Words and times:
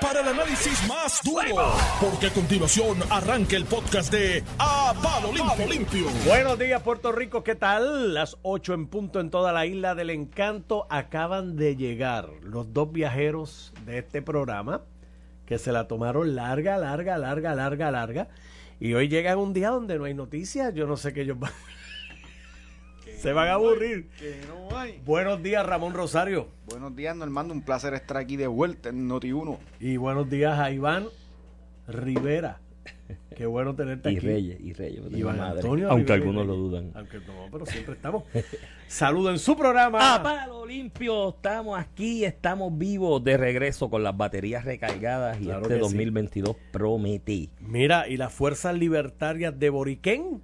para 0.00 0.20
el 0.20 0.28
análisis 0.28 0.88
más 0.88 1.20
duro, 1.22 1.74
porque 2.00 2.28
a 2.28 2.30
continuación 2.30 2.96
arranca 3.10 3.54
el 3.54 3.66
podcast 3.66 4.10
de 4.10 4.42
A 4.58 4.94
Palo. 5.02 5.30
Limpio. 5.68 6.06
Buenos 6.26 6.58
días, 6.58 6.80
Puerto 6.80 7.12
Rico, 7.12 7.44
¿qué 7.44 7.54
tal? 7.54 8.14
Las 8.14 8.38
8 8.40 8.72
en 8.72 8.86
punto 8.86 9.20
en 9.20 9.28
toda 9.28 9.52
la 9.52 9.66
isla 9.66 9.94
del 9.94 10.08
encanto 10.08 10.86
acaban 10.88 11.56
de 11.56 11.76
llegar 11.76 12.30
los 12.40 12.72
dos 12.72 12.92
viajeros 12.92 13.74
de 13.84 13.98
este 13.98 14.22
programa 14.22 14.80
que 15.44 15.58
se 15.58 15.70
la 15.70 15.86
tomaron 15.86 16.34
larga, 16.34 16.78
larga, 16.78 17.18
larga, 17.18 17.54
larga, 17.54 17.90
larga. 17.90 18.28
Y 18.80 18.94
hoy 18.94 19.08
llegan 19.08 19.36
un 19.36 19.52
día 19.52 19.68
donde 19.68 19.98
no 19.98 20.04
hay 20.04 20.14
noticias. 20.14 20.72
Yo 20.72 20.86
no 20.86 20.96
sé 20.96 21.12
qué 21.12 21.22
ellos 21.22 21.38
van. 21.38 21.52
Se 23.16 23.32
van 23.32 23.48
a 23.48 23.54
aburrir. 23.54 24.08
Que 24.18 24.40
no 24.48 24.76
hay. 24.76 25.00
Buenos 25.04 25.42
días, 25.42 25.64
Ramón 25.64 25.94
Rosario. 25.94 26.48
Buenos 26.66 26.94
días, 26.96 27.16
Normando. 27.16 27.54
Un 27.54 27.62
placer 27.62 27.94
estar 27.94 28.16
aquí 28.16 28.36
de 28.36 28.46
vuelta 28.46 28.88
en 28.88 29.08
Noti1. 29.08 29.58
Y 29.80 29.96
buenos 29.96 30.28
días 30.28 30.58
a 30.58 30.70
Iván 30.70 31.06
Rivera. 31.86 32.60
Qué 33.36 33.46
bueno 33.46 33.74
tenerte 33.74 34.10
Y 34.12 34.16
aquí. 34.16 34.26
Reyes, 34.26 34.60
y 34.60 34.72
Reyes. 34.72 35.02
Iván 35.12 35.38
madre. 35.38 35.60
Antonio 35.60 35.90
Aunque 35.90 36.12
Rivera 36.12 36.14
algunos 36.14 36.46
lo 36.46 36.54
dudan. 36.56 36.90
Aunque 36.94 37.18
no, 37.18 37.48
pero 37.50 37.66
siempre 37.66 37.94
estamos. 37.94 38.24
Saludo 38.88 39.30
en 39.30 39.38
su 39.38 39.56
programa. 39.56 40.14
A 40.14 40.22
palo 40.22 40.66
limpio, 40.66 41.30
estamos 41.30 41.78
aquí, 41.78 42.24
estamos 42.24 42.76
vivos 42.76 43.22
de 43.24 43.36
regreso 43.36 43.88
con 43.88 44.02
las 44.02 44.16
baterías 44.16 44.64
recargadas 44.64 45.40
y 45.40 45.44
Claro 45.44 45.62
este 45.62 45.74
que 45.74 45.80
sí. 45.80 45.80
2022 45.80 46.56
promete. 46.70 47.48
Mira, 47.60 48.08
y 48.08 48.16
las 48.16 48.32
fuerzas 48.32 48.76
libertarias 48.76 49.58
de 49.58 49.70
Boriquén 49.70 50.42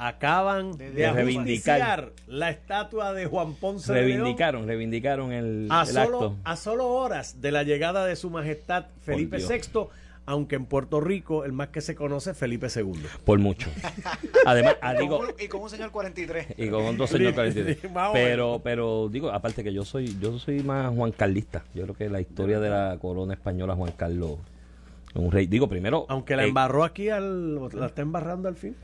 acaban 0.00 0.78
de, 0.78 0.90
De 0.92 1.12
reivindicar. 1.12 2.12
la 2.26 2.48
estatua 2.50 3.12
de 3.12 3.26
Juan 3.26 3.54
Ponce 3.54 3.92
de 3.92 4.00
León 4.00 4.10
Reivindicaron, 4.18 4.66
reivindicaron 4.66 5.32
el, 5.32 5.66
a 5.70 5.82
el 5.82 5.88
solo, 5.88 6.00
acto. 6.16 6.36
a 6.44 6.56
solo 6.56 6.88
horas 6.88 7.40
de 7.42 7.52
la 7.52 7.62
llegada 7.64 8.06
de 8.06 8.16
su 8.16 8.30
majestad 8.30 8.86
Felipe. 9.02 9.36
VI, 9.36 9.88
aunque 10.24 10.56
en 10.56 10.64
Puerto 10.64 11.00
Rico 11.00 11.44
el 11.44 11.52
más 11.52 11.68
que 11.68 11.82
se 11.82 11.94
conoce 11.94 12.30
es 12.30 12.36
Felipe 12.38 12.68
II. 12.74 12.94
Por 13.24 13.38
mucho. 13.40 13.68
Además, 14.46 14.76
ah, 14.80 14.94
digo, 14.98 15.22
y 15.38 15.48
con 15.48 15.60
un 15.62 15.68
señor 15.70 15.90
43. 15.90 16.46
y 16.56 16.68
con 16.68 16.82
un 16.84 16.96
dos 16.96 17.10
señor 17.10 17.30
Sí, 17.30 17.34
43. 17.34 17.78
sí, 17.82 17.88
más 17.88 18.10
o 18.10 18.12
Pero, 18.14 18.60
pero 18.64 19.08
digo, 19.10 19.30
aparte 19.30 19.62
que 19.62 19.72
yo 19.72 19.84
soy, 19.84 20.16
yo 20.18 20.38
soy 20.38 20.62
más 20.62 20.94
Juan 20.94 21.12
Carlista. 21.12 21.62
Yo 21.74 21.82
creo 21.82 21.94
que 21.94 22.08
la 22.08 22.20
historia 22.22 22.58
de 22.58 22.70
la 22.70 22.96
corona 23.02 23.34
española, 23.34 23.74
Juan 23.74 23.92
Carlos, 23.92 24.38
un 25.14 25.30
rey. 25.30 25.46
Digo, 25.46 25.68
primero. 25.68 26.06
Aunque 26.08 26.36
la 26.36 26.44
eh, 26.44 26.48
embarró 26.48 26.84
aquí, 26.84 27.10
al, 27.10 27.56
la 27.74 27.86
está 27.86 28.00
embarrando 28.02 28.48
al 28.48 28.56
fin. 28.56 28.76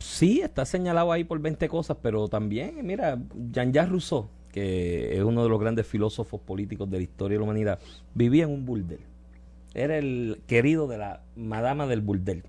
Sí, 0.00 0.40
está 0.40 0.64
señalado 0.64 1.12
ahí 1.12 1.24
por 1.24 1.38
20 1.40 1.68
cosas, 1.68 1.96
pero 2.02 2.28
también, 2.28 2.84
mira, 2.86 3.18
Jean-Jacques 3.52 3.90
Rousseau, 3.90 4.28
que 4.52 5.16
es 5.16 5.22
uno 5.22 5.42
de 5.42 5.48
los 5.48 5.60
grandes 5.60 5.86
filósofos 5.86 6.40
políticos 6.40 6.90
de 6.90 6.98
la 6.98 7.02
historia 7.02 7.36
de 7.36 7.38
la 7.40 7.44
humanidad, 7.44 7.78
vivía 8.14 8.44
en 8.44 8.50
un 8.50 8.64
burdel. 8.66 9.00
Era 9.74 9.98
el 9.98 10.40
querido 10.46 10.86
de 10.86 10.98
la 10.98 11.20
madama 11.36 11.86
del 11.86 12.00
burdel. 12.00 12.44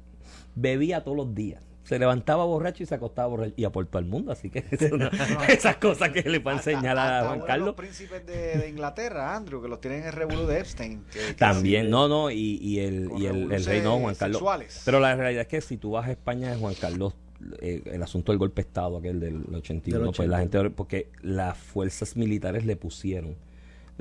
Bebía 0.56 1.04
todos 1.04 1.18
los 1.18 1.36
días. 1.36 1.62
Se 1.84 2.00
levantaba 2.00 2.44
borracho 2.44 2.84
y 2.84 2.86
se 2.86 2.96
acostaba 2.96 3.28
borracho. 3.30 3.54
Y 3.56 3.64
aportó 3.64 3.98
al 3.98 4.06
mundo, 4.06 4.32
así 4.32 4.50
que 4.50 4.66
eso 4.72 4.98
no- 4.98 5.10
esas 5.48 5.78
cosas 5.78 6.10
que 6.10 6.22
le 6.30 6.40
van 6.40 6.60
a 6.60 6.62
señalar 6.62 7.24
a 7.24 7.28
Juan 7.28 7.40
de 7.40 7.46
Carlos. 7.46 7.66
Los 7.68 7.76
príncipes 7.76 8.26
de, 8.26 8.58
de 8.58 8.70
Inglaterra, 8.70 9.36
Andrew, 9.36 9.62
que 9.62 9.68
los 9.70 9.80
tienen 9.80 10.02
en 10.02 10.08
el 10.08 10.14
revolú 10.14 10.46
de 10.48 10.60
Epstein. 10.60 11.04
que- 11.12 11.20
que 11.20 11.34
También, 11.36 11.86
sí, 11.86 11.92
no, 11.92 12.08
no, 12.10 12.30
y, 12.32 12.58
y 12.62 12.80
el, 12.80 13.10
y 13.18 13.26
el, 13.26 13.36
el 13.52 13.64
revoluciones 13.64 13.66
rey 13.68 13.82
no, 13.82 14.00
Juan 14.00 14.16
Carlos. 14.16 14.38
sexuales. 14.40 14.82
Pero 14.86 15.00
la 15.00 15.16
realidad 15.16 15.42
es 15.44 15.48
que 15.48 15.62
si 15.62 15.78
tú 15.78 15.92
vas 15.92 16.08
a 16.08 16.12
España, 16.12 16.56
Juan 16.60 16.74
Carlos, 16.76 17.14
eh, 17.62 17.82
el 17.86 18.02
asunto 18.04 18.32
del 18.32 18.40
golpe 18.40 18.62
de 18.64 18.68
Estado, 18.68 18.98
aquel 18.98 19.20
del 19.20 19.44
81, 19.56 20.06
Del 20.06 20.14
pues 20.16 20.30
la 20.30 20.38
80. 20.38 20.60
gente, 20.60 20.70
porque 20.76 21.10
las 21.22 21.58
fuerzas 21.58 22.16
militares 22.18 22.66
le 22.66 22.76
pusieron 22.76 23.36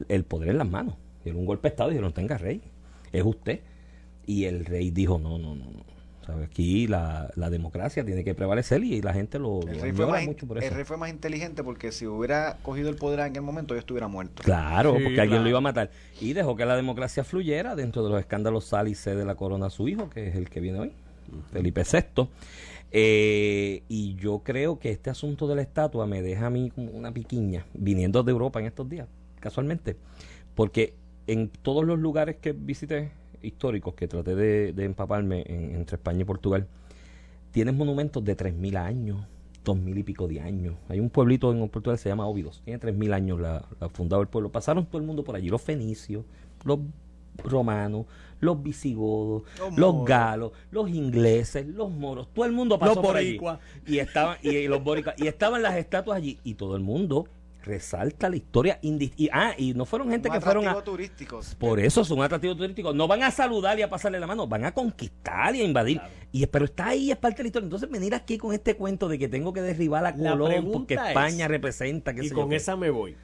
el 0.08 0.24
poder 0.24 0.50
en 0.50 0.58
las 0.58 0.68
manos. 0.68 0.94
Era 1.24 1.36
un 1.36 1.46
golpe 1.46 1.68
de 1.68 1.72
Estado 1.72 1.90
y 1.90 1.94
dijeron, 1.94 2.12
tenga 2.12 2.38
rey, 2.38 2.62
es 3.12 3.24
usted. 3.24 3.60
Y 4.26 4.44
el 4.44 4.64
rey 4.64 4.90
dijo, 4.90 5.18
no, 5.18 5.38
no, 5.38 5.54
no, 5.54 5.64
no. 5.64 5.96
Aquí 6.44 6.88
la, 6.88 7.30
la 7.36 7.50
democracia 7.50 8.04
tiene 8.04 8.24
que 8.24 8.34
prevalecer 8.34 8.82
y 8.82 9.00
la 9.00 9.12
gente 9.12 9.38
lo, 9.38 9.60
El 9.62 9.76
lo 9.76 9.82
rey, 9.84 9.92
fue 9.92 10.06
más, 10.06 10.24
mucho 10.24 10.44
por 10.48 10.58
el 10.58 10.64
eso. 10.64 10.74
rey 10.74 10.82
fue 10.84 10.96
más 10.96 11.08
inteligente 11.10 11.62
porque 11.62 11.92
si 11.92 12.04
hubiera 12.08 12.56
cogido 12.64 12.88
el 12.90 12.96
poder 12.96 13.20
en 13.20 13.26
aquel 13.26 13.42
momento, 13.42 13.74
yo 13.74 13.78
estuviera 13.78 14.08
muerto. 14.08 14.42
Claro, 14.42 14.96
Sí, 14.96 15.04
porque 15.04 15.20
alguien 15.20 15.44
lo 15.44 15.48
iba 15.48 15.58
a 15.58 15.60
matar. 15.60 15.92
Y 16.20 16.32
dejó 16.32 16.56
que 16.56 16.66
la 16.66 16.74
democracia 16.74 17.22
fluyera 17.22 17.76
dentro 17.76 18.02
de 18.02 18.10
los 18.10 18.18
escándalos 18.18 18.64
sal 18.64 18.88
y 18.88 18.94
de 18.94 19.24
la 19.24 19.36
corona 19.36 19.66
a 19.66 19.70
su 19.70 19.86
hijo, 19.86 20.10
que 20.10 20.26
es 20.26 20.34
el 20.34 20.50
que 20.50 20.58
viene 20.58 20.80
hoy, 20.80 20.92
Felipe 21.52 21.84
VI. 21.84 22.28
Eh, 22.92 23.82
y 23.88 24.14
yo 24.16 24.40
creo 24.44 24.78
que 24.78 24.90
este 24.90 25.10
asunto 25.10 25.46
de 25.48 25.56
la 25.56 25.62
estatua 25.62 26.06
me 26.06 26.22
deja 26.22 26.46
a 26.46 26.50
mí 26.50 26.70
como 26.70 26.90
una 26.92 27.12
piquiña, 27.12 27.66
viniendo 27.74 28.22
de 28.22 28.32
Europa 28.32 28.60
en 28.60 28.66
estos 28.66 28.88
días, 28.88 29.08
casualmente. 29.40 29.96
Porque 30.54 30.94
en 31.26 31.48
todos 31.50 31.84
los 31.84 31.98
lugares 31.98 32.36
que 32.36 32.52
visité, 32.52 33.12
históricos, 33.42 33.94
que 33.94 34.08
traté 34.08 34.34
de, 34.34 34.84
empaparme 34.84 35.44
en- 35.46 35.74
entre 35.74 35.96
España 35.96 36.22
y 36.22 36.24
Portugal, 36.24 36.66
tienes 37.52 37.74
monumentos 37.74 38.24
de 38.24 38.36
3.000 38.36 38.76
años, 38.76 39.26
2.000 39.64 39.98
y 39.98 40.02
pico 40.02 40.28
de 40.28 40.40
años. 40.40 40.76
Hay 40.88 41.00
un 41.00 41.10
pueblito 41.10 41.52
en 41.52 41.68
Portugal 41.68 41.96
que 41.98 42.02
se 42.04 42.08
llama 42.08 42.26
Óbidos. 42.26 42.62
Tiene 42.64 42.78
3.000 42.78 43.12
años 43.14 43.40
la, 43.40 43.64
la 43.80 43.88
fundado 43.88 44.22
el 44.22 44.28
pueblo. 44.28 44.50
Pasaron 44.52 44.86
todo 44.86 44.98
el 44.98 45.06
mundo 45.06 45.24
por 45.24 45.36
allí. 45.36 45.48
Los 45.48 45.62
fenicios, 45.62 46.24
los 46.64 46.78
romanos, 47.44 48.06
los 48.40 48.62
visigodos, 48.62 49.44
Los 49.76 50.04
galos, 50.04 50.52
los 50.70 50.88
ingleses, 50.90 51.66
los 51.66 51.90
moros. 51.90 52.28
Todo 52.34 52.44
el 52.44 52.52
mundo 52.52 52.78
pasó 52.78 52.96
Los 52.96 53.04
por 53.04 53.16
allí. 53.16 53.28
boricuas. 53.38 53.58
Y 53.86 53.98
estaban, 53.98 54.36
y, 54.42 54.50
y 54.50 54.68
los 54.68 54.82
boricuas. 54.84 55.14
Y 55.18 55.26
estaban 55.26 55.62
las 55.62 55.76
estatuas 55.76 56.16
allí. 56.18 56.38
Y 56.44 56.54
todo 56.54 56.76
el 56.76 56.82
mundo 56.82 57.26
resalta 57.64 58.28
la 58.30 58.36
historia. 58.36 58.78
y, 58.82 59.28
ah, 59.32 59.52
y 59.58 59.74
no 59.74 59.84
fueron 59.84 60.08
gente 60.10 60.30
que 60.30 60.40
fueron 60.40 60.66
a... 60.66 60.70
atractivo 60.70 60.92
turístico. 60.96 61.40
Por 61.58 61.80
eso 61.80 62.04
son 62.04 62.22
atractivos 62.22 62.56
turísticos. 62.56 62.94
No 62.94 63.08
van 63.08 63.22
a 63.24 63.30
saludar 63.30 63.78
y 63.78 63.82
a 63.82 63.90
pasarle 63.90 64.20
la 64.20 64.26
mano, 64.26 64.46
van 64.46 64.64
a 64.64 64.72
conquistar 64.72 65.54
y 65.56 65.62
a 65.62 65.64
invadir. 65.64 66.00
Y, 66.30 66.46
pero 66.46 66.66
está 66.66 66.88
ahí, 66.88 67.10
es 67.10 67.16
parte 67.16 67.38
de 67.38 67.44
la 67.44 67.46
historia. 67.48 67.66
Entonces 67.66 67.90
venir 67.90 68.14
aquí 68.14 68.38
con 68.38 68.52
este 68.52 68.74
cuento 68.76 69.08
de 69.08 69.18
que 69.18 69.28
tengo 69.28 69.52
que 69.52 69.62
derribar 69.62 70.04
a 70.06 70.10
La 70.12 70.16
Colón 70.16 70.70
porque 70.72 70.94
es- 70.94 71.00
España 71.08 71.48
representa. 71.48 72.14
qué 72.14 72.24
Y 72.24 72.28
yo 72.28 72.34
con 72.36 72.52
esa 72.52 72.76
me 72.76 72.90
voy. 72.90 73.16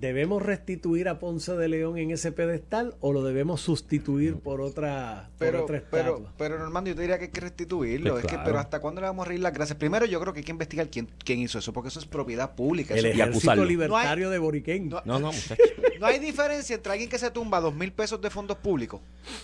¿Debemos 0.00 0.42
restituir 0.42 1.08
a 1.08 1.18
Ponce 1.18 1.52
de 1.54 1.68
León 1.68 1.96
en 1.98 2.10
ese 2.10 2.32
pedestal 2.32 2.94
o 3.00 3.12
lo 3.12 3.22
debemos 3.22 3.60
sustituir 3.60 4.36
por 4.36 4.60
otra, 4.60 5.30
por 5.38 5.46
Pero, 5.46 5.64
otra 5.64 5.82
pero, 5.90 6.08
estatua? 6.16 6.32
pero 6.36 6.58
Normando, 6.58 6.90
yo 6.90 6.96
te 6.96 7.02
diría 7.02 7.18
que 7.18 7.26
hay 7.26 7.30
que 7.30 7.40
restituirlo. 7.40 8.12
Pues 8.12 8.24
es 8.24 8.30
que, 8.30 8.38
pero 8.44 8.58
¿hasta 8.58 8.80
cuándo 8.80 9.00
le 9.00 9.06
vamos 9.06 9.24
a 9.24 9.28
reír 9.28 9.40
las 9.40 9.52
gracias? 9.54 9.78
Primero, 9.78 10.04
yo 10.04 10.20
creo 10.20 10.32
que 10.32 10.40
hay 10.40 10.44
que 10.44 10.50
investigar 10.50 10.88
quién, 10.88 11.08
quién 11.24 11.38
hizo 11.38 11.58
eso, 11.58 11.72
porque 11.72 11.88
eso 11.88 12.00
es 12.00 12.06
propiedad 12.06 12.54
pública. 12.54 12.94
el 12.94 13.06
ejército 13.06 13.64
libertario 13.64 14.30
de 14.30 14.38
Boriquén. 14.38 14.88
No, 14.88 15.00
No, 15.04 15.18
no, 15.18 15.26
muchachos. 15.32 15.58
No 16.00 16.06
hay 16.06 16.18
diferencia 16.18 16.74
entre 16.74 16.92
alguien 16.92 17.08
que 17.08 17.18
se 17.18 17.30
tumba 17.30 17.60
dos 17.60 17.74
mil 17.74 17.92
pesos 17.92 18.20
de 18.20 18.28
fondos 18.28 18.58
públicos, 18.58 19.00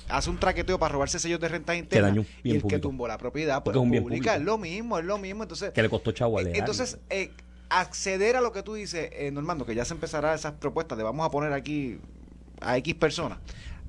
hace 0.09 0.28
un 0.31 0.39
traqueteo 0.39 0.78
para 0.78 0.93
robarse 0.93 1.19
sellos 1.19 1.41
de 1.41 1.49
renta 1.49 1.75
interna 1.77 2.25
y 2.43 2.56
el 2.56 2.62
que 2.65 2.78
tumbó 2.78 3.06
la 3.06 3.16
propiedad 3.19 3.62
pues, 3.62 3.77
es 3.77 3.81
pública. 3.81 4.03
público. 4.03 4.31
Es 4.33 4.43
lo 4.43 4.59
mismo, 4.59 4.99
es 4.99 5.05
lo 5.05 5.16
mismo. 5.19 5.44
Entonces, 5.44 5.71
que 5.71 5.83
le 5.83 5.89
costó 5.89 6.12
chavo 6.12 6.39
al 6.39 6.49
eh, 6.49 6.53
entonces 6.56 6.99
eh, 7.09 7.31
acceder 7.71 8.37
a 8.37 8.41
lo 8.41 8.53
que 8.53 8.63
tú 8.63 8.75
dices, 8.75 9.09
eh, 9.13 9.31
Normando, 9.31 9.65
que 9.65 9.75
ya 9.75 9.85
se 9.85 9.95
empezará 9.95 10.35
esas 10.35 10.53
propuestas 10.55 10.99
de 10.99 11.05
vamos 11.05 11.25
a 11.27 11.31
poner 11.31 11.53
aquí 11.53 11.99
a 12.61 12.77
X 12.79 12.95
personas. 12.97 13.39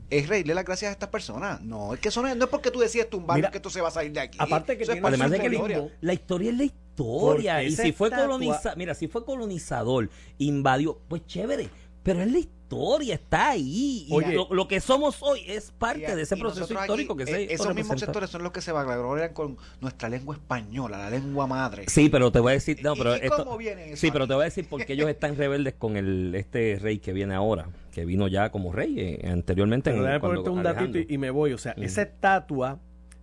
Es 0.10 0.28
reírle 0.28 0.54
las 0.54 0.66
gracias 0.66 0.90
a 0.90 0.92
estas 0.94 1.10
personas. 1.10 1.62
No, 1.62 1.94
es 1.94 2.00
que 2.00 2.10
eso 2.10 2.22
no 2.22 2.28
es, 2.28 2.36
no 2.36 2.46
es 2.46 2.50
porque 2.50 2.70
tú 2.70 2.80
decides 2.80 3.10
tumbar 3.10 3.38
Mira, 3.38 3.50
que 3.52 3.58
esto 3.58 3.70
se 3.70 3.80
va 3.82 3.88
a 3.88 3.92
salir 3.92 4.12
de 4.12 4.20
aquí. 4.20 4.38
aparte 4.42 4.78
que 4.78 4.86
tiene 4.86 5.02
Además 5.08 5.32
de 5.32 5.40
que 5.40 5.50
la, 5.50 5.56
historia. 5.56 5.88
la 6.02 6.14
historia 6.14 6.52
es 6.52 6.58
la 6.58 6.64
historia. 6.64 7.54
Porque 7.56 7.68
Y 7.68 7.72
si 7.76 7.92
fue 7.94 8.12
colonizador, 8.12 8.78
mira, 8.78 8.94
si 8.94 9.08
fue 9.08 9.26
colonizador, 9.26 10.10
invadió, 10.38 11.00
pues 11.08 11.26
chévere. 11.26 11.70
Pero 12.04 12.22
es 12.22 12.32
la 12.32 12.40
historia, 12.40 12.61
está 12.80 13.50
ahí. 13.50 14.06
Y 14.08 14.14
Oye. 14.14 14.34
lo, 14.34 14.48
lo 14.52 14.68
que 14.68 14.80
somos 14.80 15.22
hoy 15.22 15.42
es 15.48 15.70
Y- 15.70 15.72
parte 15.80 16.16
de 16.16 16.22
ese 16.22 16.38
proceso 16.38 16.74
histórico 16.74 17.14
aquí, 17.14 17.26
que 17.26 17.32
eh, 17.32 17.48
se 17.48 17.54
Esos 17.54 17.76
mismos 17.76 18.00
sectores 18.00 18.30
son 18.30 18.44
los 18.44 18.52
que 18.52 18.62
se 18.62 18.72
vanaglorian 18.72 19.34
con 19.34 19.58
nuestra 19.82 20.10
lengua 20.10 20.36
española, 20.36 20.98
la 20.98 21.10
lengua 21.10 21.48
madre. 21.48 21.86
Sí, 21.88 22.10
pero 22.10 22.32
te 22.32 22.40
voy 22.40 22.52
a 22.52 22.54
decir, 22.54 22.80
no, 22.84 22.94
¿Y- 22.94 22.98
pero 22.98 23.16
y 23.16 23.20
esto, 23.22 23.44
cómo 23.46 23.58
viene 23.58 23.86
eso 23.92 23.98
sí, 23.98 24.08
aquí? 24.08 24.14
pero 24.14 24.28
te 24.28 24.34
voy 24.34 24.42
a 24.42 24.46
decir 24.46 24.68
por 24.68 24.86
qué 24.86 24.94
ellos 24.94 25.10
están 25.10 25.36
rebeldes 25.36 25.74
con 25.74 25.98
el 25.98 26.34
este 26.36 26.78
rey 26.82 27.00
que 27.00 27.14
viene 27.14 27.34
ahora, 27.36 27.68
que 27.92 28.06
vino 28.06 28.28
ya 28.28 28.50
como 28.52 28.72
rey 28.72 28.96
eh, 28.98 29.28
anteriormente. 29.30 29.90
Pero 29.92 29.98
en- 30.02 30.04
déjame 30.06 30.20
cuando 30.22 30.44
ponerte 30.44 30.58
un 30.58 30.64
datito 30.64 30.98
y, 31.00 31.16
y 31.16 31.18
me 31.18 31.30
voy. 31.32 31.54
O 31.54 31.58
sea, 31.58 31.74
Mm. 31.78 31.84
esa 31.84 32.02
estatua 32.04 32.80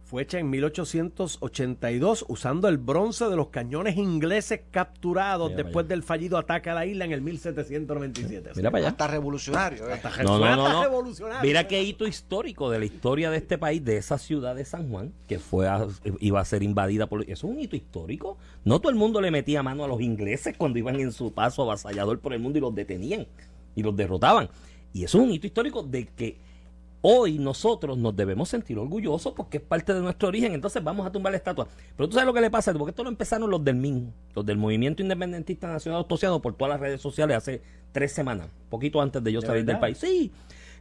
fue 0.08 0.22
hecha 0.22 0.38
en 0.38 0.48
1882 0.48 2.24
usando 2.28 2.66
el 2.68 2.78
bronce 2.78 3.26
de 3.28 3.36
los 3.36 3.48
cañones 3.48 3.98
ingleses 3.98 4.60
capturados 4.70 5.50
Mira 5.50 5.62
después 5.64 5.86
del 5.86 6.02
fallido 6.02 6.38
ataque 6.38 6.70
a 6.70 6.74
la 6.74 6.86
isla 6.86 7.04
en 7.04 7.12
el 7.12 7.20
1797. 7.20 8.52
Mira 8.56 8.70
para 8.70 8.78
allá. 8.84 8.88
Hasta 8.90 9.06
revolucionario. 9.06 9.88
eh. 9.88 9.92
Hasta 9.92 10.22
No, 10.22 10.38
no, 10.38 10.56
no. 10.56 10.82
revolucionario. 10.82 11.42
Mira 11.46 11.68
qué 11.68 11.82
hito 11.82 12.06
histórico 12.06 12.70
de 12.70 12.78
la 12.78 12.84
historia 12.86 13.30
de 13.30 13.36
este 13.36 13.58
país, 13.58 13.84
de 13.84 13.98
esa 13.98 14.16
ciudad 14.18 14.54
de 14.56 14.64
San 14.64 14.88
Juan, 14.88 15.12
que 15.26 15.38
fue 15.38 15.68
a- 15.68 15.86
iba 16.20 16.40
a 16.40 16.44
ser 16.46 16.62
invadida 16.62 17.06
por... 17.06 17.22
Eso 17.24 17.32
es 17.32 17.44
un 17.44 17.60
hito 17.60 17.76
histórico. 17.76 18.38
No 18.64 18.80
todo 18.80 18.90
el 18.90 18.96
mundo 18.96 19.20
le 19.20 19.30
metía 19.30 19.62
mano 19.62 19.84
a 19.84 19.88
los 19.88 20.00
ingleses 20.00 20.56
cuando 20.56 20.78
iban 20.78 20.98
en 21.00 21.12
su 21.12 21.32
paso 21.32 21.62
avasallador 21.62 22.18
por 22.20 22.32
el 22.32 22.40
mundo 22.40 22.58
y 22.58 22.62
los 22.62 22.74
detenían 22.74 23.26
y 23.74 23.82
los 23.82 23.94
derrotaban. 23.94 24.48
Y 24.94 25.04
eso 25.04 25.18
es 25.18 25.24
un 25.24 25.30
hito 25.30 25.46
histórico 25.46 25.82
de 25.82 26.06
que 26.06 26.38
hoy 27.02 27.38
nosotros 27.38 27.96
nos 27.98 28.14
debemos 28.16 28.48
sentir 28.48 28.78
orgullosos 28.78 29.32
porque 29.34 29.58
es 29.58 29.62
parte 29.62 29.94
de 29.94 30.00
nuestro 30.00 30.28
origen. 30.28 30.52
Entonces 30.52 30.82
vamos 30.82 31.06
a 31.06 31.12
tumbar 31.12 31.32
la 31.32 31.38
estatua. 31.38 31.68
Pero 31.96 32.08
tú 32.08 32.14
sabes 32.14 32.26
lo 32.26 32.34
que 32.34 32.40
le 32.40 32.50
pasa, 32.50 32.72
porque 32.74 32.90
esto 32.90 33.02
lo 33.02 33.10
empezaron 33.10 33.50
los 33.50 33.64
del 33.64 33.76
MIN, 33.76 34.12
los 34.34 34.44
del 34.44 34.56
Movimiento 34.56 35.02
Independentista 35.02 35.68
Nacional 35.68 36.04
Asociado 36.04 36.40
por 36.40 36.54
todas 36.54 36.72
las 36.72 36.80
redes 36.80 37.00
sociales 37.00 37.36
hace 37.36 37.62
tres 37.92 38.12
semanas, 38.12 38.48
poquito 38.68 39.00
antes 39.00 39.22
de 39.22 39.32
yo 39.32 39.40
¿De 39.40 39.46
salir 39.46 39.64
del 39.64 39.78
país. 39.78 39.98
Sí, 39.98 40.30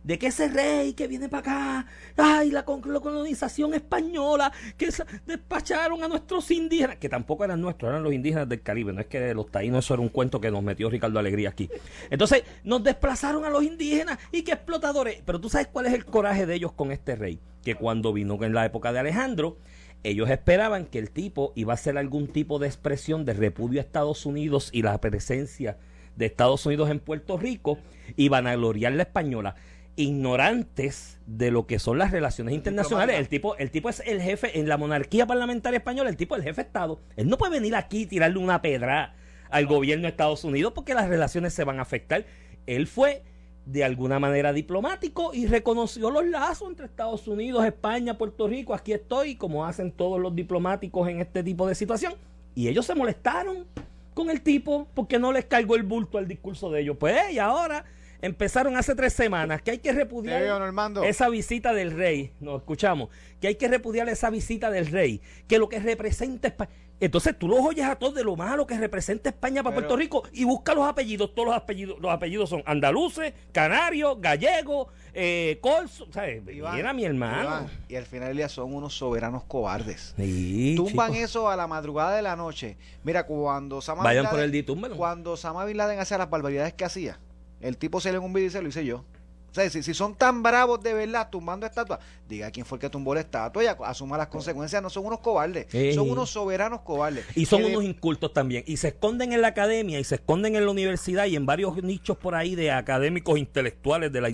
de 0.03 0.17
que 0.17 0.27
ese 0.27 0.47
rey 0.47 0.93
que 0.93 1.07
viene 1.07 1.29
para 1.29 1.41
acá, 1.41 1.87
ay, 2.17 2.51
la, 2.51 2.63
colonización 2.63 3.73
española, 3.73 4.51
que 4.77 4.89
despacharon 5.25 6.03
a 6.03 6.07
nuestros 6.07 6.49
indígenas, 6.51 6.97
que 6.97 7.09
tampoco 7.09 7.43
eran 7.43 7.61
nuestros, 7.61 7.89
eran 7.89 8.03
los 8.03 8.13
indígenas 8.13 8.47
del 8.49 8.61
Caribe, 8.61 8.93
no 8.93 9.01
es 9.01 9.07
que 9.07 9.33
los 9.33 9.51
taínos, 9.51 9.85
eso 9.85 9.93
era 9.93 10.01
un 10.01 10.09
cuento 10.09 10.39
que 10.39 10.51
nos 10.51 10.63
metió 10.63 10.89
Ricardo 10.89 11.19
Alegría 11.19 11.49
aquí. 11.49 11.69
Entonces, 12.09 12.43
nos 12.63 12.83
desplazaron 12.83 13.45
a 13.45 13.49
los 13.49 13.63
indígenas 13.63 14.17
y 14.31 14.43
que 14.43 14.53
explotadores. 14.53 15.21
Pero 15.25 15.39
tú 15.39 15.49
sabes 15.49 15.67
cuál 15.67 15.87
es 15.87 15.93
el 15.93 16.05
coraje 16.05 16.45
de 16.45 16.55
ellos 16.55 16.71
con 16.71 16.91
este 16.91 17.15
rey, 17.15 17.39
que 17.63 17.75
cuando 17.75 18.13
vino 18.13 18.41
en 18.43 18.53
la 18.53 18.65
época 18.65 18.91
de 18.91 18.99
Alejandro, 18.99 19.57
ellos 20.03 20.29
esperaban 20.29 20.85
que 20.85 20.99
el 20.99 21.09
tipo 21.11 21.53
iba 21.55 21.73
a 21.73 21.75
hacer 21.75 21.97
algún 21.97 22.27
tipo 22.27 22.59
de 22.59 22.67
expresión 22.67 23.25
de 23.25 23.33
repudio 23.33 23.79
a 23.79 23.83
Estados 23.83 24.25
Unidos 24.25 24.69
y 24.71 24.83
la 24.83 24.99
presencia 25.01 25.77
de 26.15 26.25
Estados 26.25 26.65
Unidos 26.65 26.89
en 26.89 26.99
Puerto 26.99 27.37
Rico 27.37 27.77
y 28.15 28.33
a 28.33 28.41
gloriar 28.55 28.93
la 28.93 29.03
española. 29.03 29.55
Ignorantes 29.97 31.19
de 31.25 31.51
lo 31.51 31.67
que 31.67 31.79
son 31.79 31.97
las 31.97 32.11
relaciones 32.11 32.55
internacionales. 32.55 33.19
El 33.19 33.27
tipo, 33.27 33.57
el 33.57 33.69
tipo 33.69 33.89
es 33.89 34.01
el 34.05 34.21
jefe 34.21 34.57
en 34.59 34.69
la 34.69 34.77
monarquía 34.77 35.27
parlamentaria 35.27 35.79
española, 35.79 36.09
el 36.09 36.15
tipo 36.15 36.35
es 36.35 36.39
el 36.39 36.45
jefe 36.45 36.61
de 36.61 36.67
Estado. 36.67 37.01
Él 37.17 37.27
no 37.27 37.37
puede 37.37 37.51
venir 37.51 37.75
aquí 37.75 38.03
y 38.03 38.05
tirarle 38.05 38.37
una 38.37 38.61
pedra 38.61 39.15
al 39.49 39.65
gobierno 39.65 40.03
de 40.03 40.09
Estados 40.09 40.43
Unidos 40.43 40.71
porque 40.73 40.93
las 40.93 41.09
relaciones 41.09 41.53
se 41.53 41.65
van 41.65 41.79
a 41.79 41.81
afectar. 41.81 42.25
Él 42.65 42.87
fue 42.87 43.23
de 43.65 43.83
alguna 43.83 44.17
manera 44.17 44.53
diplomático 44.53 45.33
y 45.33 45.45
reconoció 45.45 46.09
los 46.09 46.25
lazos 46.25 46.69
entre 46.69 46.85
Estados 46.85 47.27
Unidos, 47.27 47.65
España, 47.65 48.17
Puerto 48.17 48.47
Rico. 48.47 48.73
Aquí 48.73 48.93
estoy, 48.93 49.35
como 49.35 49.65
hacen 49.65 49.91
todos 49.91 50.21
los 50.21 50.33
diplomáticos 50.33 51.09
en 51.09 51.19
este 51.19 51.43
tipo 51.43 51.67
de 51.67 51.75
situación. 51.75 52.13
Y 52.55 52.69
ellos 52.69 52.85
se 52.85 52.95
molestaron 52.95 53.65
con 54.13 54.29
el 54.29 54.41
tipo 54.41 54.87
porque 54.93 55.19
no 55.19 55.33
les 55.33 55.45
cargó 55.45 55.75
el 55.75 55.83
bulto 55.83 56.17
al 56.17 56.27
discurso 56.27 56.71
de 56.71 56.81
ellos. 56.81 56.97
Pues, 56.97 57.33
y 57.33 57.39
ahora 57.39 57.83
empezaron 58.21 58.75
hace 58.77 58.95
tres 58.95 59.13
semanas 59.13 59.61
que 59.61 59.71
hay 59.71 59.77
que 59.79 59.91
repudiar 59.91 60.41
veo, 60.41 61.03
esa 61.03 61.29
visita 61.29 61.73
del 61.73 61.91
rey. 61.91 62.31
Nos 62.39 62.57
escuchamos. 62.61 63.09
Que 63.41 63.47
hay 63.49 63.55
que 63.55 63.67
repudiar 63.67 64.09
esa 64.09 64.29
visita 64.29 64.71
del 64.71 64.87
rey. 64.87 65.21
Que 65.47 65.59
lo 65.59 65.69
que 65.69 65.79
representa 65.79 66.47
España. 66.47 66.71
Entonces 66.99 67.37
tú 67.37 67.47
los 67.47 67.59
oyes 67.59 67.85
a 67.85 67.95
todos 67.95 68.15
de 68.15 68.23
lo 68.23 68.35
malo 68.35 68.65
que 68.65 68.75
representa 68.75 69.29
España 69.29 69.61
para 69.61 69.75
Pero- 69.75 69.87
Puerto 69.87 69.97
Rico 69.97 70.23
y 70.33 70.45
busca 70.45 70.73
los 70.73 70.87
apellidos. 70.87 71.35
Todos 71.35 71.49
los 71.49 71.55
apellidos, 71.55 71.99
los 71.99 72.11
apellidos 72.11 72.49
son 72.49 72.63
andaluces, 72.65 73.33
canarios, 73.51 74.19
gallegos, 74.19 74.87
eh, 75.13 75.59
corso. 75.61 76.07
¿sabes? 76.11 76.41
Iván, 76.51 76.75
Era 76.79 76.93
mi 76.93 77.05
hermano. 77.05 77.43
Iván, 77.43 77.67
y 77.87 77.95
al 77.97 78.05
final 78.07 78.35
día 78.35 78.49
son 78.49 78.73
unos 78.73 78.97
soberanos 78.97 79.43
cobardes. 79.43 80.15
Sí, 80.17 80.73
Tumban 80.75 81.11
chico. 81.13 81.23
eso 81.25 81.49
a 81.51 81.55
la 81.55 81.67
madrugada 81.67 82.15
de 82.15 82.23
la 82.23 82.35
noche. 82.35 82.77
Mira, 83.03 83.27
cuando 83.27 83.77
Osama 83.77 84.01
Vayan 84.01 84.23
Bin 84.23 84.31
por 84.31 84.39
el. 84.39 84.95
Cuando 84.97 85.33
Osama 85.33 85.65
Bin 85.65 85.77
Laden 85.77 85.99
hacía 85.99 86.17
las 86.17 86.31
barbaridades 86.31 86.73
que 86.73 86.83
hacía, 86.83 87.19
el 87.61 87.77
tipo 87.77 87.99
se 87.99 88.11
le 88.11 88.17
en 88.17 88.23
un 88.23 88.33
video 88.33 88.45
y 88.45 88.49
dice, 88.49 88.61
lo 88.61 88.67
hice 88.69 88.85
yo. 88.85 89.03
O 89.49 89.53
sea, 89.59 89.67
si, 89.71 89.81
si 89.81 89.93
son 89.95 90.13
tan 90.13 90.43
bravos 90.43 90.83
de 90.83 90.93
verdad 90.93 91.29
tumbando 91.31 91.65
estatuas, 91.65 91.99
diga 92.29 92.51
quién 92.51 92.63
fue 92.65 92.75
el 92.75 92.81
que 92.81 92.89
tumbó 92.89 93.15
la 93.15 93.21
estatua 93.21 93.63
y 93.63 93.67
asuma 93.85 94.17
las 94.17 94.27
consecuencias. 94.27 94.83
No 94.83 94.89
son 94.89 95.05
unos 95.05 95.19
cobardes, 95.19 95.65
son 95.95 96.09
unos 96.11 96.29
soberanos 96.29 96.81
cobardes. 96.81 97.25
Y 97.33 97.45
son 97.45 97.61
Que 97.61 97.69
de- 97.69 97.75
unos 97.77 97.85
incultos 97.89 98.33
también. 98.33 98.63
Y 98.67 98.77
se 98.77 98.89
esconden 98.89 99.33
en 99.33 99.41
la 99.41 99.47
academia 99.47 99.99
y 99.99 100.03
se 100.03 100.15
esconden 100.15 100.55
en 100.55 100.65
la 100.65 100.69
universidad 100.71 101.25
y 101.25 101.35
en 101.35 101.45
varios 101.47 101.81
nichos 101.81 102.17
por 102.17 102.35
ahí 102.35 102.53
de 102.55 102.71
académicos 102.71 103.39
intelectuales 103.39 104.11
de 104.11 104.21
la, 104.21 104.29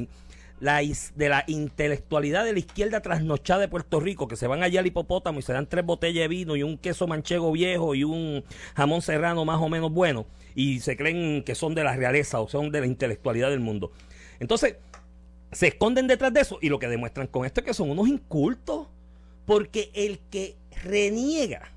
de 0.63 1.29
la 1.29 1.43
intelectualidad 1.47 2.45
de 2.45 2.53
la 2.53 2.59
izquierda 2.59 3.01
trasnochada 3.01 3.59
de 3.59 3.67
Puerto 3.67 3.99
Rico, 3.99 4.29
que 4.29 4.37
se 4.37 4.47
van 4.47 4.63
allá 4.63 4.79
al 4.79 4.87
hipopótamo 4.87 5.39
y 5.39 5.41
se 5.41 5.51
dan 5.51 5.67
tres 5.67 5.85
botellas 5.85 6.23
de 6.23 6.27
vino 6.29 6.55
y 6.55 6.63
un 6.63 6.77
queso 6.77 7.05
manchego 7.05 7.51
viejo 7.51 7.95
y 7.95 8.05
un 8.05 8.45
jamón 8.73 9.01
serrano 9.01 9.43
más 9.43 9.61
o 9.61 9.67
menos 9.67 9.91
bueno. 9.91 10.25
Y 10.55 10.79
se 10.79 10.95
creen 10.95 11.43
que 11.43 11.53
son 11.53 11.75
de 11.75 11.83
la 11.83 11.97
realeza 11.97 12.39
o 12.39 12.47
son 12.47 12.71
de 12.71 12.79
la 12.79 12.87
intelectualidad 12.87 13.49
del 13.49 13.59
mundo. 13.59 13.91
Entonces, 14.39 14.77
se 15.51 15.67
esconden 15.67 16.07
detrás 16.07 16.33
de 16.33 16.39
eso 16.39 16.59
y 16.61 16.69
lo 16.69 16.79
que 16.79 16.87
demuestran 16.87 17.27
con 17.27 17.45
esto 17.45 17.59
es 17.59 17.65
que 17.65 17.73
son 17.73 17.91
unos 17.91 18.07
incultos. 18.07 18.87
Porque 19.45 19.91
el 19.93 20.19
que 20.31 20.55
reniega 20.85 21.72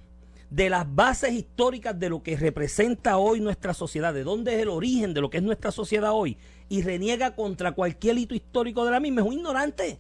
de 0.51 0.71
las 0.71 0.95
bases 0.95 1.33
históricas 1.33 1.99
de 1.99 2.09
lo 2.09 2.23
que 2.23 2.37
representa 2.37 3.19
hoy 3.19 3.41
nuestra 3.41 3.75
sociedad, 3.75 4.15
de 4.15 4.25
dónde 4.25 4.55
es 4.55 4.63
el 4.63 4.69
origen 4.69 5.13
de 5.13 5.21
lo 5.21 5.31
que 5.31 5.39
es 5.39 5.43
nuestra 5.43 5.71
sociedad 5.71 6.13
hoy, 6.13 6.39
y 6.69 6.83
reniega 6.83 7.35
contra 7.35 7.73
cualquier 7.73 8.19
hito 8.19 8.35
histórico 8.35 8.85
de 8.85 8.93
la 8.93 9.01
misma, 9.01 9.23
es 9.23 9.27
un 9.27 9.35
ignorante. 9.35 9.99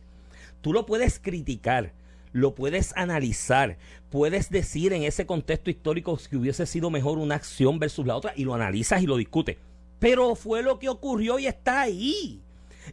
Tú 0.60 0.72
lo 0.72 0.86
puedes 0.86 1.18
criticar, 1.18 1.92
lo 2.32 2.54
puedes 2.54 2.96
analizar, 2.96 3.78
puedes 4.10 4.50
decir 4.50 4.92
en 4.92 5.02
ese 5.02 5.26
contexto 5.26 5.70
histórico 5.70 6.18
si 6.18 6.36
hubiese 6.36 6.66
sido 6.66 6.90
mejor 6.90 7.18
una 7.18 7.34
acción 7.34 7.78
versus 7.78 8.06
la 8.06 8.16
otra, 8.16 8.32
y 8.36 8.44
lo 8.44 8.54
analizas 8.54 9.02
y 9.02 9.06
lo 9.06 9.16
discutes. 9.16 9.56
Pero 9.98 10.34
fue 10.34 10.62
lo 10.62 10.78
que 10.78 10.88
ocurrió 10.88 11.38
y 11.38 11.46
está 11.46 11.82
ahí. 11.82 12.42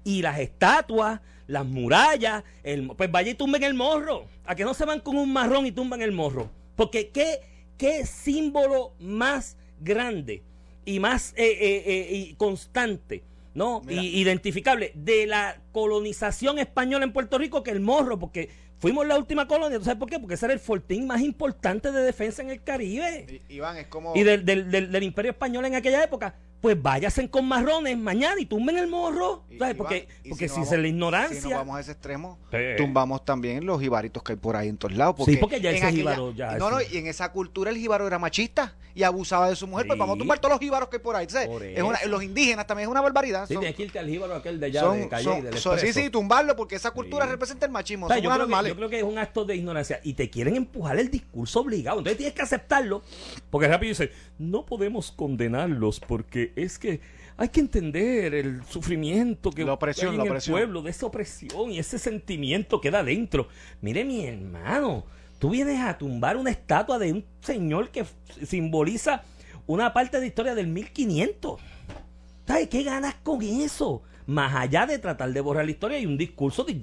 Y 0.03 0.21
las 0.21 0.39
estatuas, 0.39 1.21
las 1.47 1.65
murallas, 1.65 2.43
el, 2.63 2.87
pues 2.87 3.11
vaya 3.11 3.31
y 3.31 3.35
tumben 3.35 3.63
el 3.63 3.73
morro. 3.73 4.25
A 4.45 4.55
que 4.55 4.63
no 4.63 4.73
se 4.73 4.85
van 4.85 4.99
con 5.01 5.17
un 5.17 5.31
marrón 5.31 5.65
y 5.65 5.71
tumban 5.71 6.01
el 6.01 6.11
morro. 6.11 6.49
Porque 6.75 7.09
qué, 7.09 7.39
qué 7.77 8.05
símbolo 8.05 8.93
más 8.99 9.57
grande 9.79 10.43
y 10.85 10.99
más 10.99 11.33
eh, 11.37 11.45
eh, 11.45 11.83
eh, 11.85 12.15
y 12.15 12.33
constante, 12.35 13.23
¿no? 13.53 13.81
Y 13.89 14.19
identificable 14.19 14.91
de 14.95 15.27
la 15.27 15.61
colonización 15.71 16.59
española 16.59 17.05
en 17.05 17.13
Puerto 17.13 17.37
Rico 17.37 17.63
que 17.63 17.71
el 17.71 17.79
morro, 17.79 18.19
porque 18.19 18.49
fuimos 18.79 19.05
la 19.07 19.17
última 19.17 19.47
colonia. 19.47 19.77
¿Tú 19.77 19.85
sabes 19.85 19.99
por 19.99 20.09
qué? 20.09 20.19
Porque 20.19 20.35
ese 20.35 20.45
era 20.45 20.53
el 20.53 20.59
fortín 20.59 21.07
más 21.07 21.21
importante 21.21 21.91
de 21.91 22.01
defensa 22.01 22.41
en 22.41 22.49
el 22.49 22.63
Caribe 22.63 23.41
I- 23.49 23.55
Iván, 23.55 23.77
es 23.77 23.87
como... 23.87 24.15
y 24.15 24.23
del, 24.23 24.43
del, 24.45 24.69
del, 24.71 24.91
del 24.91 25.03
imperio 25.03 25.31
español 25.31 25.65
en 25.65 25.75
aquella 25.75 26.03
época, 26.03 26.35
pues 26.63 26.81
váyanse 26.81 27.29
con 27.29 27.45
marrones 27.45 27.97
mañana 27.97 28.39
y 28.39 28.45
tumben 28.45 28.77
el 28.77 28.87
morro. 28.87 29.43
y- 29.49 29.57
¿sabes? 29.57 29.75
Iván, 29.75 29.77
Porque, 29.77 30.07
y 30.23 30.29
porque 30.29 30.45
nos 30.45 30.51
si, 30.53 30.59
vamos- 30.61 30.69
se 30.69 30.77
la 30.77 30.83
Si 30.83 30.89
ignorancia. 30.89 31.41
nos 31.41 31.51
vamos 31.51 31.75
a 31.75 31.79
ese 31.81 31.91
extremo, 31.91 32.39
Sí. 32.51 32.57
tumbamos 32.77 33.25
también 33.25 33.65
los 33.65 33.81
jibaritos 33.81 34.23
que 34.23 34.31
hay 34.31 34.37
por 34.37 34.55
ahí 34.55 34.69
en 34.69 34.77
todos 34.77 34.95
lados. 34.95 35.15
Porque 35.17 35.33
Sí, 35.33 35.37
porque 35.37 35.59
ya 35.59 35.71
ese 35.71 35.91
jíbaro 35.91 36.31
ya 36.33 36.55
No, 36.57 36.71
no, 36.71 36.77
y 36.81 36.95
en 36.97 37.07
esa 37.07 37.33
cultura 37.33 37.69
el 37.69 37.75
jíbaro 37.77 38.07
era 38.07 38.17
machista 38.17 38.75
y 38.95 39.03
abusaba 39.03 39.49
de 39.49 39.57
su 39.57 39.67
mujer. 39.67 39.87
Pues 39.87 39.99
vamos 39.99 40.15
a 40.15 40.19
tumbar 40.19 40.39
todos 40.39 40.51
los 40.53 40.59
jíbaros 40.61 40.87
que 40.87 40.95
hay 40.95 41.01
por 41.03 41.17
ahí. 41.17 41.27
Por 41.47 41.63
Es 41.63 41.83
una- 41.83 42.01
los 42.07 42.23
indígenas 42.23 42.65
también 42.65 42.87
es 42.87 42.91
una 42.91 43.01
barbaridad. 43.01 43.45
Sí, 43.45 43.57
tienes 43.57 43.75
que 43.75 43.83
irte 43.83 43.99
al 43.99 44.07
jíbaro 44.07 44.33
aquel 44.35 44.57
de 44.61 44.67
allá 44.67 44.79
son- 44.81 44.99
de 45.01 45.09
Calle 45.09 45.23
son- 45.25 45.39
y 45.39 45.41
del 45.41 45.57
son- 45.57 45.79
sí, 45.79 45.91
sí, 45.91 46.09
tumbarlo 46.09 46.55
porque 46.55 46.75
esa 46.75 46.91
cultura 46.91 47.25
Sí. 47.25 47.31
representa 47.31 47.65
el 47.65 47.73
machismo. 47.73 48.05
O 48.05 48.09
sea, 48.09 48.15
son 48.17 48.23
yo, 48.23 48.29
unos 48.29 48.37
creo 48.37 48.47
que, 48.47 48.53
anormales. 48.53 48.71
yo 48.71 48.75
creo 48.77 48.89
que 48.89 48.97
es 48.99 49.03
un 49.03 49.17
acto 49.17 49.43
de 49.43 49.55
ignorancia 49.57 49.99
y 50.01 50.13
te 50.13 50.29
quieren 50.29 50.55
empujar 50.55 50.97
el 50.97 51.11
discurso 51.11 51.59
obligado. 51.59 51.97
Entonces 51.97 52.17
tienes 52.17 52.33
que 52.33 52.41
aceptarlo. 52.41 53.03
Porque 53.49 53.67
rápido 53.67 53.89
dice, 53.89 54.11
no 54.39 54.65
podemos 54.65 55.11
condenarlos 55.11 55.99
porque 55.99 56.52
es 56.55 56.77
que 56.79 57.01
hay 57.37 57.49
que 57.49 57.59
entender 57.59 58.33
el 58.33 58.63
sufrimiento 58.65 59.49
que 59.49 59.65
La 59.65 59.73
opresión, 59.73 60.09
hay 60.09 60.19
en 60.19 60.27
la 60.29 60.37
el 60.37 60.43
pueblo, 60.43 60.81
de 60.81 60.91
esa 60.91 61.05
opresión 61.05 61.71
y 61.71 61.79
ese 61.79 61.97
sentimiento 61.97 62.79
que 62.79 62.91
da 62.91 63.03
dentro. 63.03 63.47
Mire, 63.81 64.05
mi 64.05 64.25
hermano, 64.25 65.05
tú 65.39 65.49
vienes 65.49 65.79
a 65.79 65.97
tumbar 65.97 66.37
una 66.37 66.51
estatua 66.51 66.99
de 66.99 67.11
un 67.11 67.25
señor 67.41 67.89
que 67.89 68.05
simboliza 68.45 69.23
una 69.65 69.93
parte 69.93 70.19
de 70.19 70.27
historia 70.27 70.53
del 70.55 70.67
1500. 70.67 71.59
¿Sabes 72.45 72.67
qué 72.67 72.83
ganas 72.83 73.15
con 73.23 73.41
eso? 73.41 74.03
Más 74.25 74.55
allá 74.55 74.85
de 74.85 74.99
tratar 74.99 75.31
de 75.31 75.41
borrar 75.41 75.65
la 75.65 75.71
historia, 75.71 75.97
hay 75.97 76.05
un 76.05 76.17
discurso 76.17 76.63
de, 76.63 76.79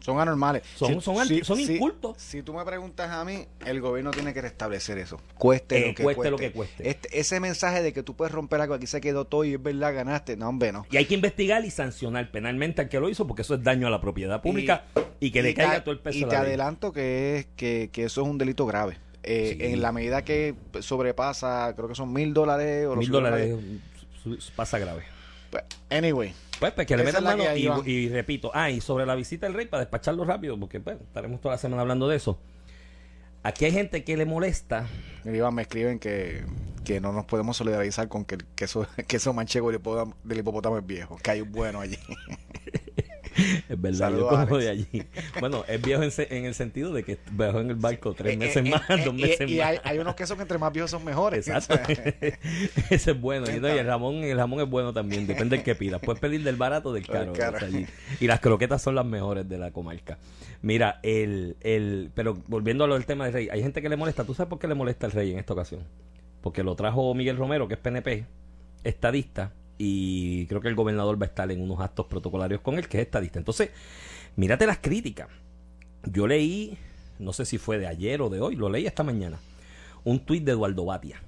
Son 0.00 0.20
anormales. 0.20 0.62
Son- 0.76 1.00
son 1.00 1.16
son 1.42 1.60
incultos. 1.60 2.16
Si 2.18 2.42
tú 2.42 2.54
me 2.54 2.64
preguntas 2.64 3.10
a 3.10 3.24
mí, 3.24 3.46
el 3.66 3.80
gobierno 3.80 4.10
tiene 4.10 4.32
que 4.32 4.40
restablecer 4.42 4.98
eso. 4.98 5.20
Cueste, 5.36 5.76
Eh, 5.76 5.88
lo, 5.88 5.94
que 5.94 6.02
cueste 6.02 6.16
cueste 6.16 6.30
lo 6.30 6.36
que 6.36 6.52
cueste. 6.52 6.88
Este- 6.88 7.18
ese 7.20 7.40
mensaje 7.40 7.82
de 7.82 7.92
que 7.92 8.02
tú 8.02 8.14
puedes 8.14 8.32
romper 8.32 8.60
algo, 8.60 8.74
aquí 8.74 8.86
se 8.86 9.00
quedó 9.00 9.24
todo 9.26 9.44
y 9.44 9.54
es 9.54 9.62
verdad, 9.62 9.94
ganaste. 9.94 10.36
No, 10.36 10.48
hombre, 10.48 10.72
no. 10.72 10.86
Y 10.90 10.96
hay 10.96 11.06
que 11.06 11.14
investigar 11.14 11.64
y 11.64 11.70
sancionar 11.70 12.30
penalmente 12.30 12.82
al 12.82 12.88
que 12.88 13.00
lo 13.00 13.08
hizo 13.08 13.26
porque 13.26 13.42
eso 13.42 13.54
es 13.54 13.62
daño 13.62 13.86
a 13.86 13.90
la 13.90 14.00
propiedad 14.00 14.40
pública 14.42 14.84
y, 15.20 15.30
que 15.30 15.42
le 15.42 15.54
caiga 15.54 15.82
todo 15.82 15.92
el 15.92 16.00
peso 16.00 16.18
Y 16.18 16.24
te 16.24 16.36
adelanto 16.36 16.92
que, 16.92 17.38
es, 17.38 17.46
que, 17.56 17.90
que 17.92 18.04
eso 18.04 18.22
es 18.22 18.28
un 18.28 18.38
delito 18.38 18.66
grave. 18.66 18.98
Eh, 19.22 19.56
Sí. 19.58 19.64
En 19.72 19.80
la 19.80 19.90
medida 19.90 20.22
que 20.22 20.54
sobrepasa, 20.80 21.72
creo 21.74 21.88
que 21.88 21.94
son 21.94 22.12
mil 22.12 22.34
dólares 22.34 22.86
o 22.86 22.94
Mil 22.96 23.10
dólares 23.10 23.56
pasa 24.54 24.78
grave. 24.78 25.13
Pues, 25.54 25.64
Anyway, 25.88 26.34
Pues, 26.58 26.72
pues 26.72 26.84
que 26.84 26.96
le 26.96 27.04
metan 27.04 27.22
mano 27.22 27.44
y, 27.54 27.68
y 27.86 28.08
repito, 28.08 28.50
ah, 28.54 28.70
y 28.70 28.80
sobre 28.80 29.06
la 29.06 29.14
visita 29.14 29.46
del 29.46 29.54
rey, 29.54 29.66
para 29.66 29.82
despacharlo 29.82 30.24
rápido, 30.24 30.58
porque 30.58 30.80
pues, 30.80 31.00
estaremos 31.00 31.40
toda 31.40 31.54
la 31.54 31.58
semana 31.58 31.82
hablando 31.82 32.08
de 32.08 32.16
eso. 32.16 32.40
Aquí 33.44 33.64
hay 33.64 33.70
gente 33.70 34.02
que 34.02 34.16
le 34.16 34.26
molesta. 34.26 34.88
Iván, 35.24 35.54
me 35.54 35.62
escriben 35.62 36.00
que, 36.00 36.44
que 36.84 37.00
no 37.00 37.12
nos 37.12 37.24
podemos 37.26 37.56
solidarizar 37.56 38.08
con 38.08 38.24
que 38.24 38.34
el 38.34 38.44
queso, 38.56 38.84
queso 39.06 39.32
manchego 39.32 39.68
del 39.68 39.76
hipopótamo, 39.76 40.16
del 40.24 40.38
hipopótamo 40.38 40.78
es 40.78 40.86
viejo, 40.86 41.18
que 41.22 41.30
hay 41.30 41.40
un 41.40 41.52
bueno 41.52 41.80
allí. 41.80 41.98
Es 43.68 43.80
verdad, 43.80 43.98
Saludos, 43.98 44.30
yo 44.32 44.44
como 44.46 44.58
de 44.58 44.68
allí. 44.70 45.02
Bueno, 45.40 45.64
es 45.66 45.82
viejo 45.82 46.02
en, 46.02 46.44
el 46.44 46.54
sentido 46.54 46.92
de 46.92 47.02
que 47.04 47.18
viajó 47.32 47.60
en 47.60 47.70
el 47.70 47.76
barco 47.76 48.14
tres 48.14 48.34
Eh, 48.34 48.36
meses 48.36 48.64
eh, 48.64 48.70
más, 48.70 48.82
eh, 48.90 49.02
dos 49.04 49.14
y- 49.18 49.22
meses 49.22 49.50
y 49.50 49.56
más. 49.58 49.66
hay, 49.66 49.78
hay 49.82 49.98
unos 49.98 50.14
quesos 50.14 50.36
que 50.36 50.42
entre 50.42 50.58
más 50.58 50.72
viejos 50.72 50.90
son 50.90 51.04
mejores. 51.04 51.48
Exacto. 51.48 51.74
O 51.74 51.86
sea, 51.94 52.04
Ese 52.90 53.10
es 53.10 53.20
bueno. 53.20 53.46
Y, 53.50 53.60
no, 53.60 53.68
y 53.74 53.78
el 53.78 53.86
jamón, 53.86 54.16
el 54.16 54.36
jamón 54.36 54.60
es 54.60 54.68
bueno 54.70 54.92
también. 54.92 55.26
Depende 55.26 55.56
del 55.56 55.64
que 55.64 55.74
pidas. 55.74 56.00
Puedes 56.00 56.20
pedir 56.20 56.42
del 56.44 56.56
barato 56.56 56.90
o 56.90 56.92
del 56.92 57.06
caro. 57.06 57.32
Del 57.32 57.40
caro. 57.40 57.56
o 57.56 57.60
sea, 57.60 57.68
allí. 57.68 57.86
Y 58.20 58.26
las 58.26 58.40
croquetas 58.40 58.80
son 58.82 58.94
las 58.94 59.04
mejores 59.06 59.48
de 59.48 59.58
la 59.58 59.70
comarca. 59.72 60.18
Mira, 60.62 61.00
el, 61.02 61.56
el, 61.60 62.10
pero 62.14 62.38
volviendo 62.46 62.84
a 62.84 62.86
lo 62.86 62.94
del 62.94 63.04
tema 63.06 63.24
del 63.24 63.34
rey, 63.34 63.48
hay 63.50 63.60
gente 63.62 63.82
que 63.82 63.88
le 63.88 63.96
molesta. 63.96 64.24
¿Tú 64.24 64.34
sabes 64.34 64.48
por 64.48 64.58
qué 64.58 64.66
le 64.68 64.74
molesta 64.74 65.06
el 65.06 65.12
rey 65.12 65.32
en 65.32 65.38
esta 65.38 65.52
ocasión? 65.52 65.82
Porque 66.40 66.62
lo 66.62 66.74
trajo 66.76 67.14
Miguel 67.14 67.36
Romero, 67.36 67.68
que 67.68 67.74
es 67.74 67.80
PNP, 67.80 68.26
estadista, 68.84 69.52
y 69.78 70.46
creo 70.46 70.60
que 70.60 70.68
el 70.68 70.74
gobernador 70.74 71.20
va 71.20 71.26
a 71.26 71.28
estar 71.28 71.50
en 71.50 71.60
unos 71.60 71.80
actos 71.80 72.06
protocolarios 72.06 72.60
con 72.60 72.76
él, 72.76 72.88
que 72.88 72.98
es 72.98 73.04
estadista. 73.04 73.38
Entonces, 73.38 73.70
mírate 74.36 74.66
las 74.66 74.78
críticas. 74.78 75.28
Yo 76.04 76.26
leí, 76.26 76.76
no 77.18 77.32
sé 77.32 77.44
si 77.44 77.58
fue 77.58 77.78
de 77.78 77.86
ayer 77.86 78.20
o 78.22 78.28
de 78.28 78.40
hoy, 78.40 78.56
lo 78.56 78.68
leí 78.68 78.86
esta 78.86 79.02
mañana, 79.02 79.38
un 80.04 80.20
tuit 80.20 80.44
de 80.44 80.52
Eduardo 80.52 80.84
Batia, 80.84 81.22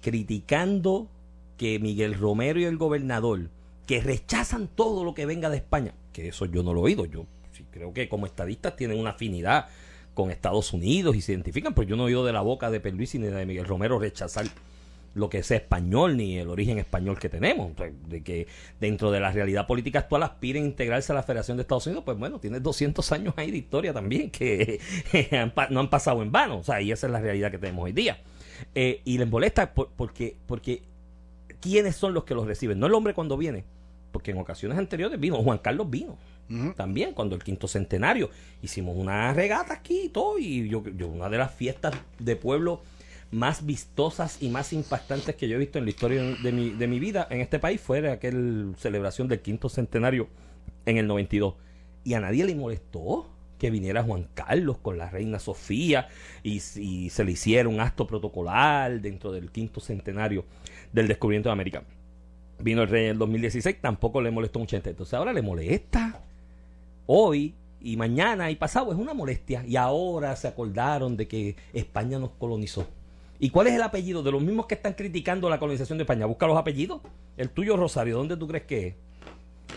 criticando 0.00 1.08
que 1.56 1.78
Miguel 1.78 2.14
Romero 2.14 2.60
y 2.60 2.64
el 2.64 2.76
gobernador, 2.76 3.48
que 3.86 4.00
rechazan 4.00 4.68
todo 4.68 5.04
lo 5.04 5.14
que 5.14 5.26
venga 5.26 5.48
de 5.50 5.56
España, 5.56 5.94
que 6.12 6.28
eso 6.28 6.46
yo 6.46 6.62
no 6.62 6.74
lo 6.74 6.80
he 6.80 6.84
oído, 6.84 7.06
yo 7.06 7.26
sí 7.52 7.64
creo 7.70 7.92
que 7.92 8.08
como 8.08 8.26
estadistas 8.26 8.76
tienen 8.76 8.98
una 8.98 9.10
afinidad 9.10 9.68
con 10.12 10.30
Estados 10.30 10.72
Unidos 10.72 11.16
y 11.16 11.20
se 11.20 11.32
identifican, 11.32 11.74
pero 11.74 11.88
yo 11.88 11.96
no 11.96 12.04
he 12.04 12.06
oído 12.06 12.24
de 12.24 12.32
la 12.32 12.40
boca 12.40 12.70
de 12.70 12.80
Perluisi 12.80 13.18
ni 13.18 13.26
de 13.26 13.46
Miguel 13.46 13.64
Romero 13.64 13.98
rechazar 13.98 14.46
lo 15.14 15.28
que 15.28 15.38
es 15.38 15.50
español 15.50 16.16
ni 16.16 16.38
el 16.38 16.48
origen 16.48 16.78
español 16.78 17.18
que 17.18 17.28
tenemos. 17.28 17.72
de 18.08 18.22
que 18.22 18.46
dentro 18.80 19.10
de 19.10 19.20
la 19.20 19.30
realidad 19.30 19.66
política 19.66 20.00
actual 20.00 20.22
aspiren 20.24 20.64
a 20.64 20.66
integrarse 20.66 21.12
a 21.12 21.14
la 21.14 21.22
Federación 21.22 21.56
de 21.56 21.62
Estados 21.62 21.86
Unidos, 21.86 22.04
pues 22.04 22.18
bueno, 22.18 22.38
tiene 22.40 22.60
200 22.60 23.12
años 23.12 23.34
ahí 23.36 23.50
de 23.50 23.58
historia 23.58 23.92
también 23.92 24.30
que 24.30 24.80
no 25.70 25.80
han 25.80 25.90
pasado 25.90 26.22
en 26.22 26.32
vano. 26.32 26.58
O 26.58 26.64
sea, 26.64 26.80
y 26.80 26.92
esa 26.92 27.06
es 27.06 27.12
la 27.12 27.20
realidad 27.20 27.50
que 27.50 27.58
tenemos 27.58 27.84
hoy 27.84 27.92
día. 27.92 28.18
Eh, 28.74 29.00
y 29.04 29.18
les 29.18 29.28
molesta 29.28 29.72
porque, 29.72 30.36
porque 30.46 30.82
¿quiénes 31.60 31.96
son 31.96 32.14
los 32.14 32.24
que 32.24 32.34
los 32.34 32.46
reciben? 32.46 32.78
No 32.78 32.86
el 32.86 32.94
hombre 32.94 33.14
cuando 33.14 33.36
viene, 33.36 33.64
porque 34.12 34.32
en 34.32 34.38
ocasiones 34.38 34.78
anteriores 34.78 35.18
vino, 35.18 35.36
Juan 35.42 35.58
Carlos 35.58 35.88
vino. 35.90 36.18
También, 36.76 37.14
cuando 37.14 37.34
el 37.34 37.42
quinto 37.42 37.66
centenario 37.66 38.28
hicimos 38.60 38.98
una 38.98 39.32
regata 39.32 39.72
aquí 39.72 40.02
y 40.04 40.08
todo, 40.10 40.38
y 40.38 40.68
yo, 40.68 40.84
yo 40.94 41.08
una 41.08 41.30
de 41.30 41.38
las 41.38 41.54
fiestas 41.54 41.94
de 42.18 42.36
pueblo 42.36 42.82
más 43.30 43.66
vistosas 43.66 44.42
y 44.42 44.48
más 44.48 44.72
impactantes 44.72 45.34
que 45.36 45.48
yo 45.48 45.56
he 45.56 45.58
visto 45.58 45.78
en 45.78 45.84
la 45.84 45.90
historia 45.90 46.22
de 46.22 46.52
mi, 46.52 46.70
de 46.70 46.86
mi 46.86 46.98
vida 46.98 47.26
en 47.30 47.40
este 47.40 47.58
país 47.58 47.80
fue 47.80 48.08
aquella 48.10 48.38
celebración 48.76 49.28
del 49.28 49.40
quinto 49.40 49.68
centenario 49.68 50.28
en 50.86 50.96
el 50.96 51.06
92. 51.06 51.54
Y 52.04 52.14
a 52.14 52.20
nadie 52.20 52.44
le 52.44 52.54
molestó 52.54 53.34
que 53.58 53.70
viniera 53.70 54.02
Juan 54.02 54.28
Carlos 54.34 54.78
con 54.78 54.98
la 54.98 55.08
reina 55.08 55.38
Sofía 55.38 56.08
y, 56.42 56.60
se 56.60 57.24
le 57.24 57.32
hiciera 57.32 57.68
un 57.68 57.80
acto 57.80 58.06
protocolar 58.06 59.00
dentro 59.00 59.32
del 59.32 59.50
quinto 59.50 59.80
centenario 59.80 60.44
del 60.92 61.08
descubrimiento 61.08 61.48
de 61.48 61.54
América. 61.54 61.82
Vino 62.58 62.82
el 62.82 62.88
rey 62.88 63.04
en 63.04 63.10
el 63.12 63.18
2016, 63.18 63.80
tampoco 63.80 64.20
le 64.20 64.30
molestó 64.30 64.58
mucha 64.58 64.76
gente. 64.76 64.90
Entonces 64.90 65.14
ahora 65.14 65.32
le 65.32 65.42
molesta. 65.42 66.20
Hoy 67.06 67.54
y 67.80 67.96
mañana 67.96 68.50
y 68.50 68.56
pasado 68.56 68.92
es 68.92 68.98
una 68.98 69.14
molestia. 69.14 69.64
Y 69.66 69.76
ahora 69.76 70.36
se 70.36 70.48
acordaron 70.48 71.16
de 71.16 71.28
que 71.28 71.56
España 71.72 72.18
nos 72.18 72.30
colonizó. 72.30 72.86
¿Y 73.44 73.50
cuál 73.50 73.66
es 73.66 73.74
el 73.74 73.82
apellido 73.82 74.22
de 74.22 74.32
los 74.32 74.40
mismos 74.40 74.64
que 74.64 74.74
están 74.74 74.94
criticando 74.94 75.50
la 75.50 75.58
colonización 75.58 75.98
de 75.98 76.04
España? 76.04 76.24
Busca 76.24 76.46
los 76.46 76.56
apellidos. 76.56 77.02
El 77.36 77.50
tuyo, 77.50 77.76
Rosario, 77.76 78.16
¿dónde 78.16 78.38
tú 78.38 78.48
crees 78.48 78.64
que 78.64 78.86
es? 78.86 78.94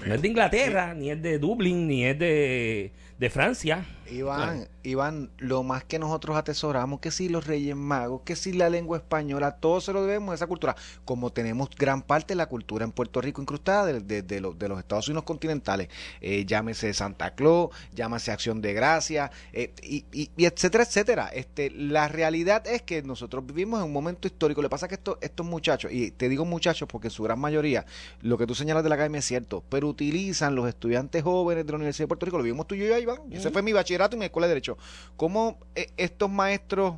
No 0.08 0.14
es 0.14 0.22
de 0.22 0.28
Inglaterra, 0.30 0.94
ni 0.94 1.12
es 1.12 1.22
de 1.22 1.38
Dublín, 1.38 1.86
ni 1.86 2.06
es 2.06 2.18
de, 2.18 2.94
de 3.20 3.30
Francia. 3.30 3.84
Iván, 4.12 4.68
Iván, 4.84 5.32
lo 5.38 5.64
más 5.64 5.84
que 5.84 6.00
nosotros 6.00 6.38
atesoramos, 6.38 7.00
que 7.00 7.12
si 7.12 7.30
los 7.30 7.46
Reyes 7.46 7.76
Magos, 7.76 8.22
que 8.24 8.36
si 8.36 8.54
la 8.54 8.70
lengua 8.70 8.98
española, 8.98 9.58
todo 9.58 9.82
se 9.82 9.94
lo 9.94 10.04
debemos 10.06 10.32
a 10.32 10.36
esa 10.36 10.48
cultura. 10.48 10.76
Como 11.06 11.32
tenemos 11.32 11.70
gran 11.78 12.02
parte 12.02 12.34
de 12.34 12.36
la 12.38 12.48
cultura 12.48 12.86
en 12.86 12.92
Puerto 12.92 13.22
Rico 13.22 13.42
incrustada 13.42 13.86
de, 13.86 14.22
de, 14.22 14.42
los 14.42 14.80
Estados 14.80 15.08
Unidos 15.08 15.26
continentales, 15.26 15.90
eh, 16.22 16.46
llámese 16.46 16.94
Santa 16.94 17.36
Claus, 17.36 17.70
llámese 17.94 18.32
Acción 18.32 18.62
de 18.62 18.74
Gracia, 18.74 19.32
eh, 19.52 19.74
y, 19.84 20.06
y, 20.12 20.46
etcétera, 20.46 20.84
etcétera. 20.84 21.28
Este, 21.34 21.70
la 21.72 22.08
realidad 22.08 22.66
es 22.68 22.82
que 22.82 23.04
nosotros 23.04 23.46
vivimos 23.46 23.80
en 23.80 23.88
un 23.88 23.94
momento 23.94 24.28
histórico. 24.28 24.62
Le 24.62 24.70
pasa 24.70 24.88
que 24.88 24.96
esto, 24.96 25.18
estos 25.22 25.46
muchachos, 25.46 25.92
y 25.92 26.12
te 26.12 26.30
digo 26.30 26.46
muchachos 26.46 26.88
porque 26.88 27.08
en 27.08 27.12
su 27.12 27.24
gran 27.24 27.40
mayoría, 27.40 27.86
lo 28.22 28.38
que 28.38 28.48
tú 28.48 28.56
señalas 28.56 28.84
de 28.84 28.90
la 28.90 28.96
academia 28.96 29.20
es 29.20 29.26
cierto, 29.26 29.64
pero 29.70 29.88
utilizan 29.88 30.56
los 30.56 30.68
estudiantes 30.68 31.24
jóvenes 31.24 31.66
de 31.66 31.72
la 31.72 31.76
Universidad 31.76 32.06
de 32.06 32.08
Puerto 32.08 32.26
Rico, 32.26 32.38
lo 32.38 32.44
vimos 32.44 32.68
tú 32.68 32.76
y 32.76 32.80
yo, 32.80 32.98
Iván, 32.98 33.20
ese 33.32 33.52
fue 33.52 33.62
mi 33.62 33.74
bachillerato 33.74 33.97
y 34.12 34.16
mi 34.18 34.26
escuela 34.26 34.48
de 34.48 34.54
Derecho. 34.54 34.78
¿Cómo 35.16 35.60
eh, 35.76 35.92
estos 35.98 36.30
maestros 36.30 36.96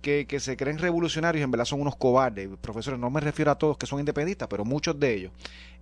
que, 0.00 0.26
que, 0.26 0.40
se 0.40 0.56
creen 0.56 0.78
revolucionarios 0.78 1.44
en 1.44 1.50
verdad 1.50 1.64
son 1.64 1.80
unos 1.80 1.96
cobardes? 1.96 2.48
Profesores, 2.60 2.98
no 2.98 3.10
me 3.10 3.20
refiero 3.20 3.50
a 3.50 3.58
todos 3.58 3.76
que 3.76 3.86
son 3.86 3.98
independentistas, 4.00 4.48
pero 4.48 4.64
muchos 4.64 4.98
de 4.98 5.14
ellos 5.14 5.32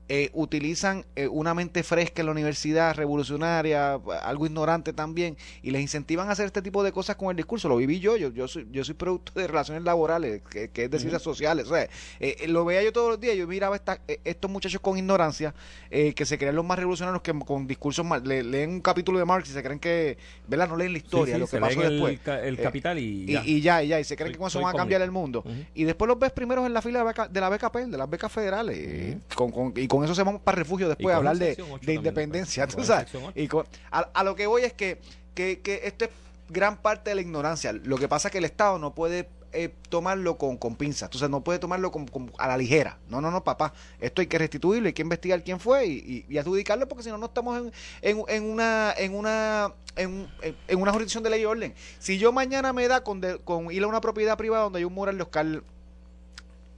eh, 0.08 0.30
utilizan 0.34 1.04
eh, 1.16 1.26
una 1.26 1.52
mente 1.52 1.82
fresca 1.82 2.22
en 2.22 2.26
la 2.26 2.32
universidad, 2.32 2.94
revolucionaria, 2.94 3.94
algo 4.22 4.46
ignorante 4.46 4.92
también, 4.92 5.36
y 5.62 5.72
les 5.72 5.82
incentivan 5.82 6.28
a 6.28 6.32
hacer 6.32 6.46
este 6.46 6.62
tipo 6.62 6.84
de 6.84 6.92
cosas 6.92 7.16
con 7.16 7.30
el 7.30 7.36
discurso. 7.36 7.68
Lo 7.68 7.76
viví 7.76 7.98
yo, 7.98 8.16
yo, 8.16 8.28
yo 8.28 8.46
soy, 8.46 8.68
yo 8.70 8.84
soy 8.84 8.94
producto 8.94 9.32
de 9.34 9.48
relaciones 9.48 9.82
laborales, 9.82 10.42
que, 10.48 10.70
es 10.72 10.90
de 10.90 10.98
ciencias 11.00 11.22
sociales. 11.22 11.66
O 11.66 11.74
sea, 11.74 11.88
eh, 12.20 12.46
lo 12.46 12.64
veía 12.64 12.84
yo 12.84 12.92
todos 12.92 13.10
los 13.10 13.20
días, 13.20 13.36
yo 13.36 13.48
miraba 13.48 13.74
esta, 13.74 14.00
estos 14.24 14.48
muchachos 14.48 14.80
con 14.80 14.96
ignorancia, 14.96 15.54
que 15.90 16.24
se 16.24 16.38
creen 16.38 16.54
los 16.54 16.64
más 16.64 16.78
revolucionarios, 16.78 17.22
que 17.22 17.36
con 17.40 17.66
discursos 17.66 18.06
leen 18.22 18.70
un 18.70 18.80
capítulo 18.80 19.18
de 19.18 19.24
Marx 19.24 19.50
y 19.50 19.52
se 19.54 19.62
creen 19.62 19.80
que, 19.80 20.18
¿verdad? 20.46 20.68
No 20.68 20.76
leen 20.76 20.92
la 20.92 20.98
historia, 20.98 21.36
lo 21.36 21.48
que 21.48 21.58
pasó 21.58 21.80
después. 21.80 22.20
El, 22.44 22.58
capital 22.58 22.98
y 22.98 23.26
ya. 23.26 23.42
Y, 23.44 23.60
ya, 23.60 23.82
y 23.82 23.88
ya, 23.88 23.98
y 23.98 24.04
se 24.04 24.16
creen 24.16 24.32
que 24.32 24.38
con 24.38 24.46
eso 24.46 24.60
van 24.60 24.74
a 24.74 24.78
cambiar 24.78 25.02
el 25.02 25.10
mundo. 25.10 25.44
Y 25.74 25.82
después 25.82 26.06
los 26.06 26.18
ves 26.18 26.30
primeros 26.30 26.64
en 26.64 26.72
la 26.72 26.80
fila 26.82 27.00
de, 27.00 27.04
beca, 27.06 27.26
de 27.26 27.40
la 27.40 27.48
beca 27.48 27.72
PEL, 27.72 27.90
de 27.90 27.98
las 27.98 28.08
becas 28.08 28.30
federales, 28.30 29.16
con, 29.34 29.50
con, 29.50 29.72
y 29.74 29.88
con 29.88 29.95
con 29.96 30.04
eso 30.04 30.14
se 30.14 30.22
van 30.22 30.38
para 30.40 30.56
refugio 30.56 30.88
después 30.88 31.14
a 31.14 31.16
hablar 31.16 31.38
de, 31.38 31.56
independencia. 31.86 32.66
¿tú 32.66 32.84
sabes? 32.84 33.08
Y 33.34 33.48
a, 33.90 34.24
lo 34.24 34.36
que 34.36 34.46
voy 34.46 34.62
es 34.62 34.74
que, 34.74 35.00
que, 35.34 35.80
esto 35.84 36.04
es 36.04 36.10
gran 36.50 36.76
parte 36.76 37.10
de 37.10 37.16
la 37.16 37.22
ignorancia. 37.22 37.72
Lo 37.72 37.96
que 37.96 38.06
pasa 38.06 38.28
es 38.28 38.32
que 38.32 38.38
el 38.38 38.44
Estado 38.44 38.78
no 38.78 38.94
puede 38.94 39.30
eh, 39.52 39.74
tomarlo 39.88 40.36
con, 40.36 40.58
con 40.58 40.76
pinzas. 40.76 41.04
Entonces 41.04 41.30
no 41.30 41.42
puede 41.42 41.58
tomarlo 41.58 41.90
a 42.36 42.46
la 42.46 42.58
ligera. 42.58 42.98
No, 43.08 43.22
no, 43.22 43.30
no, 43.30 43.42
papá. 43.42 43.72
Esto 43.98 44.20
hay 44.20 44.26
que 44.26 44.36
restituirlo, 44.36 44.86
hay 44.86 44.92
que 44.92 45.00
investigar 45.00 45.42
quién 45.42 45.58
fue 45.58 45.86
y, 45.86 46.26
y, 46.28 46.36
adjudicarlo 46.36 46.86
porque 46.88 47.02
si 47.02 47.08
no, 47.08 47.16
no 47.16 47.24
estamos 47.24 47.58
en, 47.58 47.72
en, 48.02 48.22
en 48.28 48.50
una 48.50 48.92
en 48.98 49.14
una 49.14 49.72
en, 49.96 50.28
en, 50.68 50.78
una 50.78 50.92
jurisdicción 50.92 51.24
de 51.24 51.30
ley 51.30 51.40
y 51.40 51.46
orden. 51.46 51.74
Si 52.00 52.18
yo 52.18 52.32
mañana 52.32 52.74
me 52.74 52.86
da 52.86 53.02
con, 53.02 53.22
con 53.44 53.72
ir 53.72 53.82
a 53.82 53.86
una 53.86 54.02
propiedad 54.02 54.36
privada 54.36 54.64
donde 54.64 54.80
hay 54.80 54.84
un 54.84 54.92
mural 54.92 55.16
de 55.16 55.22
Oscar 55.22 55.62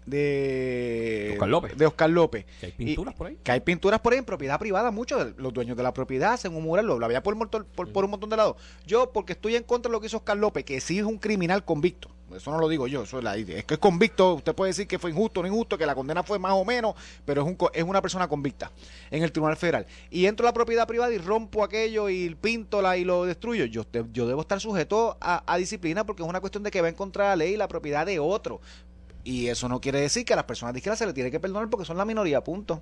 de 0.08 1.30
Oscar 1.32 1.48
López. 1.48 1.76
De 1.76 1.86
Oscar 1.86 2.10
López. 2.10 2.46
Que 2.60 2.66
hay 2.66 2.72
pinturas 2.72 3.14
por 3.14 3.26
ahí. 3.26 3.38
Que 3.42 3.52
hay 3.52 3.60
pinturas 3.60 4.00
por 4.00 4.12
ahí 4.12 4.18
en 4.18 4.24
propiedad 4.24 4.58
privada. 4.58 4.90
Muchos 4.90 5.24
de 5.24 5.42
los 5.42 5.52
dueños 5.52 5.76
de 5.76 5.82
la 5.82 5.92
propiedad 5.92 6.32
hacen 6.32 6.54
un 6.54 6.62
mural, 6.62 6.86
lo, 6.86 7.04
había 7.04 7.22
por, 7.22 7.36
por, 7.48 7.92
por, 7.92 8.04
un 8.04 8.10
montón 8.10 8.30
de 8.30 8.36
lados. 8.36 8.56
Yo, 8.86 9.12
porque 9.12 9.32
estoy 9.32 9.56
en 9.56 9.62
contra 9.62 9.88
de 9.88 9.92
lo 9.92 10.00
que 10.00 10.06
hizo 10.06 10.18
Oscar 10.18 10.36
López, 10.36 10.64
que 10.64 10.80
sí 10.80 10.98
es 10.98 11.04
un 11.04 11.18
criminal 11.18 11.64
convicto. 11.64 12.10
Eso 12.34 12.50
no 12.50 12.58
lo 12.58 12.68
digo 12.68 12.86
yo, 12.86 13.04
eso 13.04 13.18
es, 13.18 13.24
la, 13.24 13.36
es 13.36 13.64
que 13.64 13.74
es 13.74 13.80
convicto. 13.80 14.34
Usted 14.34 14.54
puede 14.54 14.70
decir 14.70 14.86
que 14.86 14.98
fue 14.98 15.10
injusto 15.10 15.40
o 15.40 15.42
no 15.42 15.48
injusto, 15.48 15.78
que 15.78 15.86
la 15.86 15.94
condena 15.94 16.22
fue 16.22 16.38
más 16.38 16.52
o 16.52 16.64
menos, 16.64 16.94
pero 17.24 17.42
es, 17.42 17.48
un, 17.48 17.56
es 17.72 17.82
una 17.82 18.02
persona 18.02 18.28
convicta 18.28 18.70
en 19.10 19.22
el 19.22 19.32
Tribunal 19.32 19.56
Federal. 19.56 19.86
Y 20.10 20.26
entro 20.26 20.46
a 20.46 20.50
la 20.50 20.52
propiedad 20.52 20.86
privada 20.86 21.12
y 21.12 21.18
rompo 21.18 21.64
aquello 21.64 22.10
y 22.10 22.34
pinto 22.34 22.82
la 22.82 22.98
y 22.98 23.04
lo 23.04 23.24
destruyo. 23.24 23.64
Yo, 23.64 23.84
yo 24.12 24.26
debo 24.26 24.42
estar 24.42 24.60
sujeto 24.60 25.16
a, 25.20 25.42
a 25.50 25.56
disciplina 25.56 26.04
porque 26.04 26.22
es 26.22 26.28
una 26.28 26.40
cuestión 26.40 26.62
de 26.62 26.70
que 26.70 26.82
va 26.82 26.88
en 26.88 26.94
contra 26.94 27.24
de 27.24 27.30
la 27.30 27.36
ley 27.36 27.54
y 27.54 27.56
la 27.56 27.68
propiedad 27.68 28.04
de 28.04 28.18
otro. 28.18 28.60
Y 29.28 29.48
eso 29.48 29.68
no 29.68 29.78
quiere 29.78 30.00
decir 30.00 30.24
que 30.24 30.32
a 30.32 30.36
las 30.36 30.46
personas 30.46 30.72
de 30.72 30.78
izquierda 30.78 30.96
se 30.96 31.04
le 31.04 31.12
tiene 31.12 31.30
que 31.30 31.38
perdonar 31.38 31.68
porque 31.68 31.84
son 31.84 31.98
la 31.98 32.06
minoría, 32.06 32.42
punto. 32.42 32.80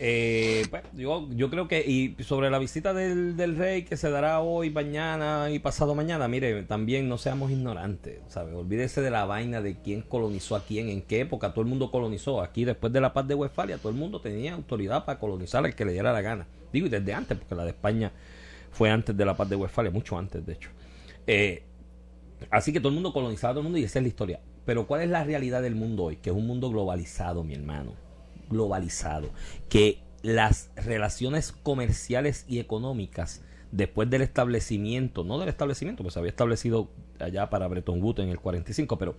Eh, 0.00 0.66
pues, 0.70 0.82
yo, 0.92 1.28
yo 1.30 1.48
creo 1.50 1.68
que, 1.68 1.84
y 1.86 2.20
sobre 2.24 2.50
la 2.50 2.58
visita 2.58 2.92
del, 2.92 3.36
del, 3.36 3.54
rey 3.56 3.84
que 3.84 3.96
se 3.96 4.10
dará 4.10 4.40
hoy, 4.40 4.70
mañana 4.70 5.48
y 5.52 5.60
pasado 5.60 5.94
mañana, 5.94 6.26
mire, 6.26 6.64
también 6.64 7.08
no 7.08 7.16
seamos 7.16 7.52
ignorantes, 7.52 8.18
¿sabes? 8.26 8.54
Olvídese 8.54 9.02
de 9.02 9.10
la 9.12 9.24
vaina 9.24 9.62
de 9.62 9.76
quién 9.80 10.02
colonizó 10.02 10.56
a 10.56 10.64
quién, 10.64 10.88
en 10.88 11.00
qué 11.00 11.20
época 11.20 11.52
todo 11.52 11.60
el 11.60 11.68
mundo 11.68 11.92
colonizó. 11.92 12.42
Aquí, 12.42 12.64
después 12.64 12.92
de 12.92 13.00
la 13.00 13.12
paz 13.12 13.28
de 13.28 13.36
Westfalia, 13.36 13.78
todo 13.78 13.90
el 13.90 13.98
mundo 13.98 14.20
tenía 14.20 14.54
autoridad 14.54 15.04
para 15.04 15.20
colonizar 15.20 15.64
al 15.64 15.76
que 15.76 15.84
le 15.84 15.92
diera 15.92 16.12
la 16.12 16.22
gana. 16.22 16.48
Digo, 16.72 16.88
y 16.88 16.90
desde 16.90 17.14
antes, 17.14 17.38
porque 17.38 17.54
la 17.54 17.62
de 17.62 17.70
España 17.70 18.10
fue 18.72 18.90
antes 18.90 19.16
de 19.16 19.24
la 19.24 19.36
paz 19.36 19.48
de 19.48 19.54
Westfalia, 19.54 19.92
mucho 19.92 20.18
antes, 20.18 20.44
de 20.44 20.54
hecho. 20.54 20.70
Eh, 21.28 21.62
así 22.50 22.72
que 22.72 22.80
todo 22.80 22.88
el 22.88 22.94
mundo 22.94 23.12
colonizaba 23.12 23.52
a 23.52 23.54
todo 23.54 23.60
el 23.60 23.64
mundo 23.66 23.78
y 23.78 23.84
esa 23.84 24.00
es 24.00 24.02
la 24.02 24.08
historia. 24.08 24.40
Pero 24.70 24.86
¿cuál 24.86 25.00
es 25.00 25.08
la 25.08 25.24
realidad 25.24 25.62
del 25.62 25.74
mundo 25.74 26.04
hoy? 26.04 26.16
Que 26.18 26.30
es 26.30 26.36
un 26.36 26.46
mundo 26.46 26.70
globalizado, 26.70 27.42
mi 27.42 27.54
hermano. 27.54 27.94
Globalizado. 28.48 29.30
Que 29.68 29.98
las 30.22 30.70
relaciones 30.76 31.50
comerciales 31.50 32.44
y 32.46 32.60
económicas 32.60 33.42
después 33.72 34.08
del 34.10 34.22
establecimiento, 34.22 35.24
no 35.24 35.40
del 35.40 35.48
establecimiento, 35.48 36.04
pues 36.04 36.14
se 36.14 36.20
había 36.20 36.30
establecido 36.30 36.88
allá 37.18 37.50
para 37.50 37.66
Bretton 37.66 38.00
Woods 38.00 38.20
en 38.20 38.28
el 38.28 38.38
45, 38.38 38.96
pero 38.96 39.16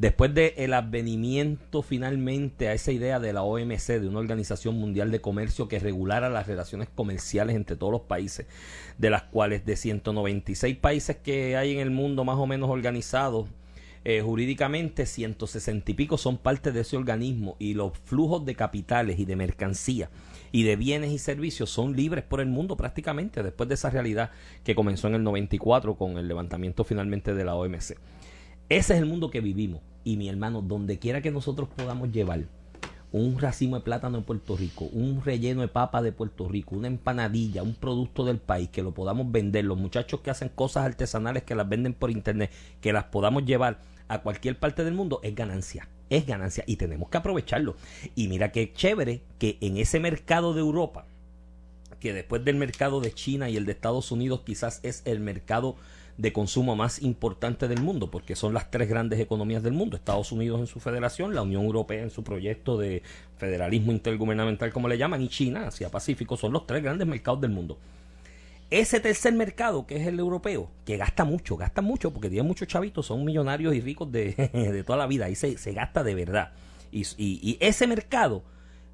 después 0.00 0.34
del 0.34 0.74
advenimiento 0.74 1.82
finalmente 1.82 2.66
a 2.66 2.72
esa 2.72 2.90
idea 2.90 3.20
de 3.20 3.32
la 3.32 3.42
OMC, 3.42 4.00
de 4.00 4.08
una 4.08 4.18
organización 4.18 4.74
mundial 4.80 5.12
de 5.12 5.20
comercio 5.20 5.68
que 5.68 5.78
regulara 5.78 6.28
las 6.28 6.48
relaciones 6.48 6.88
comerciales 6.92 7.54
entre 7.54 7.76
todos 7.76 7.92
los 7.92 8.02
países, 8.02 8.46
de 8.98 9.10
las 9.10 9.22
cuales 9.22 9.64
de 9.64 9.76
196 9.76 10.76
países 10.76 11.16
que 11.18 11.56
hay 11.56 11.72
en 11.72 11.78
el 11.78 11.90
mundo 11.92 12.24
más 12.24 12.36
o 12.36 12.48
menos 12.48 12.68
organizados, 12.68 13.46
eh, 14.04 14.22
jurídicamente 14.22 15.06
160 15.06 15.90
y 15.90 15.94
pico 15.94 16.18
son 16.18 16.38
parte 16.38 16.72
de 16.72 16.80
ese 16.80 16.96
organismo 16.96 17.56
y 17.58 17.74
los 17.74 17.96
flujos 17.98 18.44
de 18.44 18.54
capitales 18.54 19.18
y 19.18 19.24
de 19.24 19.36
mercancía 19.36 20.10
y 20.52 20.62
de 20.62 20.76
bienes 20.76 21.10
y 21.10 21.18
servicios 21.18 21.70
son 21.70 21.94
libres 21.94 22.24
por 22.24 22.40
el 22.40 22.48
mundo 22.48 22.76
prácticamente 22.76 23.42
después 23.42 23.68
de 23.68 23.74
esa 23.74 23.90
realidad 23.90 24.30
que 24.64 24.74
comenzó 24.74 25.08
en 25.08 25.14
el 25.14 25.24
94 25.24 25.96
con 25.96 26.18
el 26.18 26.28
levantamiento 26.28 26.84
finalmente 26.84 27.34
de 27.34 27.44
la 27.44 27.54
OMC. 27.54 27.96
Ese 28.68 28.94
es 28.94 29.00
el 29.00 29.06
mundo 29.06 29.30
que 29.30 29.40
vivimos 29.40 29.80
y 30.04 30.16
mi 30.16 30.28
hermano, 30.28 30.62
donde 30.62 30.98
quiera 30.98 31.20
que 31.20 31.30
nosotros 31.30 31.68
podamos 31.68 32.10
llevar 32.12 32.44
un 33.12 33.38
racimo 33.38 33.76
de 33.76 33.82
plátano 33.82 34.18
de 34.18 34.24
Puerto 34.24 34.56
Rico, 34.56 34.84
un 34.92 35.22
relleno 35.24 35.62
de 35.62 35.68
papa 35.68 36.02
de 36.02 36.12
Puerto 36.12 36.48
Rico, 36.48 36.76
una 36.76 36.88
empanadilla, 36.88 37.62
un 37.62 37.74
producto 37.74 38.24
del 38.24 38.38
país, 38.38 38.68
que 38.68 38.82
lo 38.82 38.92
podamos 38.92 39.30
vender, 39.32 39.64
los 39.64 39.78
muchachos 39.78 40.20
que 40.20 40.30
hacen 40.30 40.50
cosas 40.50 40.84
artesanales 40.84 41.42
que 41.42 41.54
las 41.54 41.68
venden 41.68 41.94
por 41.94 42.10
internet, 42.10 42.50
que 42.80 42.92
las 42.92 43.04
podamos 43.04 43.44
llevar 43.44 43.78
a 44.08 44.20
cualquier 44.20 44.58
parte 44.58 44.84
del 44.84 44.94
mundo, 44.94 45.20
es 45.22 45.34
ganancia, 45.34 45.88
es 46.10 46.26
ganancia 46.26 46.64
y 46.66 46.76
tenemos 46.76 47.08
que 47.08 47.18
aprovecharlo. 47.18 47.76
Y 48.14 48.28
mira 48.28 48.52
qué 48.52 48.72
chévere 48.72 49.22
que 49.38 49.58
en 49.60 49.78
ese 49.78 50.00
mercado 50.00 50.52
de 50.52 50.60
Europa, 50.60 51.06
que 52.00 52.12
después 52.12 52.44
del 52.44 52.56
mercado 52.56 53.00
de 53.00 53.12
China 53.12 53.48
y 53.50 53.56
el 53.56 53.66
de 53.66 53.72
Estados 53.72 54.12
Unidos 54.12 54.42
quizás 54.44 54.80
es 54.82 55.02
el 55.04 55.20
mercado 55.20 55.76
de 56.18 56.32
consumo 56.32 56.74
más 56.74 57.00
importante 57.00 57.68
del 57.68 57.80
mundo, 57.80 58.10
porque 58.10 58.34
son 58.34 58.52
las 58.52 58.70
tres 58.72 58.88
grandes 58.88 59.20
economías 59.20 59.62
del 59.62 59.72
mundo, 59.72 59.96
Estados 59.96 60.32
Unidos 60.32 60.58
en 60.60 60.66
su 60.66 60.80
federación, 60.80 61.32
la 61.32 61.42
Unión 61.42 61.62
Europea 61.64 62.02
en 62.02 62.10
su 62.10 62.24
proyecto 62.24 62.76
de 62.76 63.02
federalismo 63.36 63.92
intergubernamental, 63.92 64.72
como 64.72 64.88
le 64.88 64.98
llaman, 64.98 65.22
y 65.22 65.28
China, 65.28 65.68
Asia 65.68 65.90
Pacífico, 65.90 66.36
son 66.36 66.52
los 66.52 66.66
tres 66.66 66.82
grandes 66.82 67.06
mercados 67.06 67.40
del 67.40 67.52
mundo. 67.52 67.78
Ese 68.68 68.98
tercer 68.98 69.32
mercado, 69.32 69.86
que 69.86 69.96
es 69.96 70.06
el 70.08 70.18
europeo, 70.18 70.68
que 70.84 70.96
gasta 70.96 71.24
mucho, 71.24 71.56
gasta 71.56 71.82
mucho, 71.82 72.12
porque 72.12 72.28
tiene 72.28 72.46
muchos 72.46 72.66
chavitos, 72.66 73.06
son 73.06 73.24
millonarios 73.24 73.74
y 73.74 73.80
ricos 73.80 74.10
de, 74.10 74.32
de 74.52 74.82
toda 74.82 74.98
la 74.98 75.06
vida, 75.06 75.26
ahí 75.26 75.36
se, 75.36 75.56
se 75.56 75.72
gasta 75.72 76.02
de 76.02 76.16
verdad. 76.16 76.52
Y, 76.90 77.02
y, 77.16 77.38
y 77.42 77.58
ese 77.60 77.86
mercado, 77.86 78.42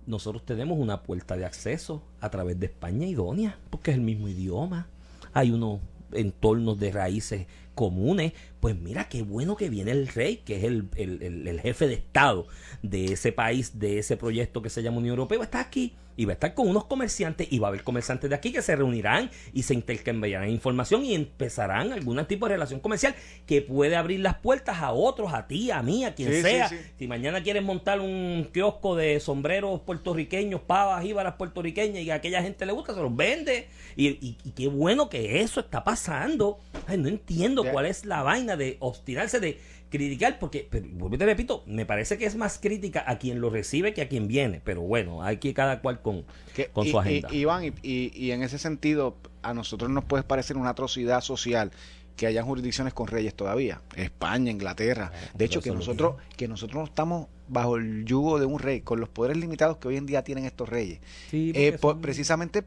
nosotros 0.06 0.44
tenemos 0.44 0.78
una 0.78 1.02
puerta 1.02 1.36
de 1.36 1.46
acceso 1.46 2.02
a 2.20 2.28
través 2.28 2.60
de 2.60 2.66
España 2.66 3.06
idónea, 3.06 3.58
porque 3.70 3.92
es 3.92 3.96
el 3.96 4.02
mismo 4.02 4.28
idioma. 4.28 4.88
Hay 5.32 5.50
unos 5.50 5.80
entornos 6.12 6.78
de 6.78 6.92
raíces 6.92 7.46
comunes, 7.74 8.32
pues 8.60 8.76
mira 8.76 9.08
qué 9.08 9.22
bueno 9.22 9.56
que 9.56 9.68
viene 9.68 9.90
el 9.90 10.08
rey, 10.08 10.38
que 10.38 10.56
es 10.56 10.64
el, 10.64 10.88
el, 10.96 11.22
el, 11.22 11.48
el 11.48 11.60
jefe 11.60 11.86
de 11.88 11.94
Estado 11.94 12.46
de 12.82 13.06
ese 13.06 13.32
país, 13.32 13.78
de 13.78 13.98
ese 13.98 14.16
proyecto 14.16 14.62
que 14.62 14.70
se 14.70 14.82
llama 14.82 14.98
Unión 14.98 15.14
Europea, 15.14 15.42
está 15.42 15.60
aquí 15.60 15.94
y 16.16 16.24
va 16.24 16.32
a 16.32 16.34
estar 16.34 16.54
con 16.54 16.68
unos 16.68 16.84
comerciantes 16.84 17.46
y 17.50 17.58
va 17.58 17.68
a 17.68 17.70
haber 17.70 17.82
comerciantes 17.84 18.30
de 18.30 18.36
aquí 18.36 18.52
que 18.52 18.62
se 18.62 18.74
reunirán 18.76 19.30
y 19.52 19.62
se 19.64 19.74
intercambiarán 19.74 20.48
información 20.48 21.04
y 21.04 21.14
empezarán 21.14 21.92
algún 21.92 22.24
tipo 22.26 22.46
de 22.46 22.54
relación 22.54 22.80
comercial 22.80 23.14
que 23.46 23.60
puede 23.62 23.96
abrir 23.96 24.20
las 24.20 24.36
puertas 24.36 24.78
a 24.78 24.92
otros, 24.92 25.32
a 25.34 25.46
ti, 25.46 25.70
a 25.70 25.82
mí, 25.82 26.04
a 26.04 26.14
quien 26.14 26.32
Sí, 26.32 26.42
sea. 26.42 26.68
sí, 26.68 26.76
sí. 26.76 26.84
Si 26.98 27.08
mañana 27.08 27.42
quieres 27.42 27.62
montar 27.62 28.00
un 28.00 28.48
kiosco 28.52 28.96
de 28.96 29.18
sombreros 29.20 29.80
puertorriqueños, 29.80 30.60
pavas, 30.60 31.02
jíbaras 31.04 31.34
puertorriqueñas 31.34 32.02
y 32.02 32.10
a 32.10 32.14
aquella 32.14 32.42
gente 32.42 32.64
le 32.66 32.72
gusta, 32.72 32.94
se 32.94 33.00
los 33.00 33.14
vende. 33.14 33.68
Y, 33.96 34.08
y- 34.08 34.36
y 34.44 34.50
qué 34.50 34.68
bueno 34.68 35.08
que 35.08 35.40
eso 35.40 35.60
está 35.60 35.84
pasando. 35.84 36.58
Ay, 36.86 36.98
no 36.98 37.08
entiendo 37.08 37.64
cuál 37.70 37.86
es 37.86 38.04
la 38.04 38.22
vaina 38.22 38.56
de 38.56 38.76
obstinarse, 38.80 39.40
de 39.40 39.58
criticar, 39.98 40.38
porque, 40.38 40.66
pero, 40.70 40.86
vuelvo 40.92 41.14
y 41.14 41.18
te 41.18 41.26
repito, 41.26 41.62
me 41.66 41.86
parece 41.86 42.18
que 42.18 42.26
es 42.26 42.36
más 42.36 42.58
crítica 42.58 43.04
a 43.06 43.18
quien 43.18 43.40
lo 43.40 43.50
recibe 43.50 43.94
que 43.94 44.02
a 44.02 44.08
quien 44.08 44.26
viene. 44.28 44.60
Pero 44.64 44.82
bueno, 44.82 45.22
hay 45.22 45.36
que 45.38 45.54
cada 45.54 45.80
cual 45.80 46.02
con, 46.02 46.24
Que- 46.54 46.66
con 46.66 46.86
y- 46.86 46.90
su 46.90 46.98
agenda. 46.98 47.28
y- 47.32 47.38
Iván, 47.38 47.64
y, 47.64 47.72
y- 47.82 48.12
y 48.14 48.30
en 48.32 48.42
ese 48.42 48.58
sentido, 48.58 49.16
a 49.42 49.54
nosotros 49.54 49.90
nos 49.90 50.04
puede 50.04 50.22
parecer 50.24 50.56
una 50.56 50.70
atrocidad 50.70 51.20
social 51.20 51.70
que 52.16 52.26
hayan 52.28 52.44
jurisdicciones 52.46 52.94
con 52.94 53.08
reyes 53.08 53.34
todavía. 53.34 53.80
España, 53.96 54.50
Inglaterra. 54.52 55.10
De 55.34 55.44
hecho, 55.46 55.60
que 55.60 55.70
nosotros, 55.72 56.16
que 56.36 56.46
nosotros 56.46 56.76
no 56.78 56.84
estamos 56.84 57.26
bajo 57.48 57.76
el 57.76 58.04
yugo 58.04 58.38
de 58.38 58.46
un 58.46 58.58
rey, 58.60 58.80
con 58.82 59.00
los 59.00 59.08
poderes 59.08 59.36
limitados 59.36 59.76
que 59.78 59.88
hoy 59.88 59.96
en 59.96 60.06
día 60.06 60.22
tienen 60.22 60.44
estos 60.44 60.68
reyes. 60.68 61.00
Sí, 61.30 61.50
Eh, 61.54 61.72
porque 61.72 61.78
por- 61.78 61.92
son- 61.94 62.00
precisamente 62.02 62.62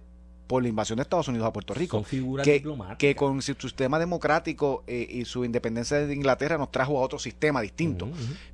por 0.48 0.63
la 0.63 0.70
invasión 0.70 0.98
de 0.98 1.04
Estados 1.04 1.27
Unidos 1.27 1.48
a 1.48 1.54
Puerto 1.54 1.74
Rico. 1.74 1.98
son 1.98 2.06
figuras 2.06 2.46
que, 2.46 2.54
diplomáticas. 2.54 2.98
que 2.98 3.16
con 3.16 3.42
su 3.42 3.54
sistema 3.54 4.00
democrático 4.00 4.84
eh, 4.88 5.06
y 5.10 5.25
su 5.25 5.46
independencia 5.46 5.98
de 5.98 6.13
Inglaterra 6.13 6.58
nos 6.58 6.72
trajo 6.72 6.98
a 6.98 7.01
otro 7.01 7.20
sistema 7.20 7.62
distinto. 7.62 8.08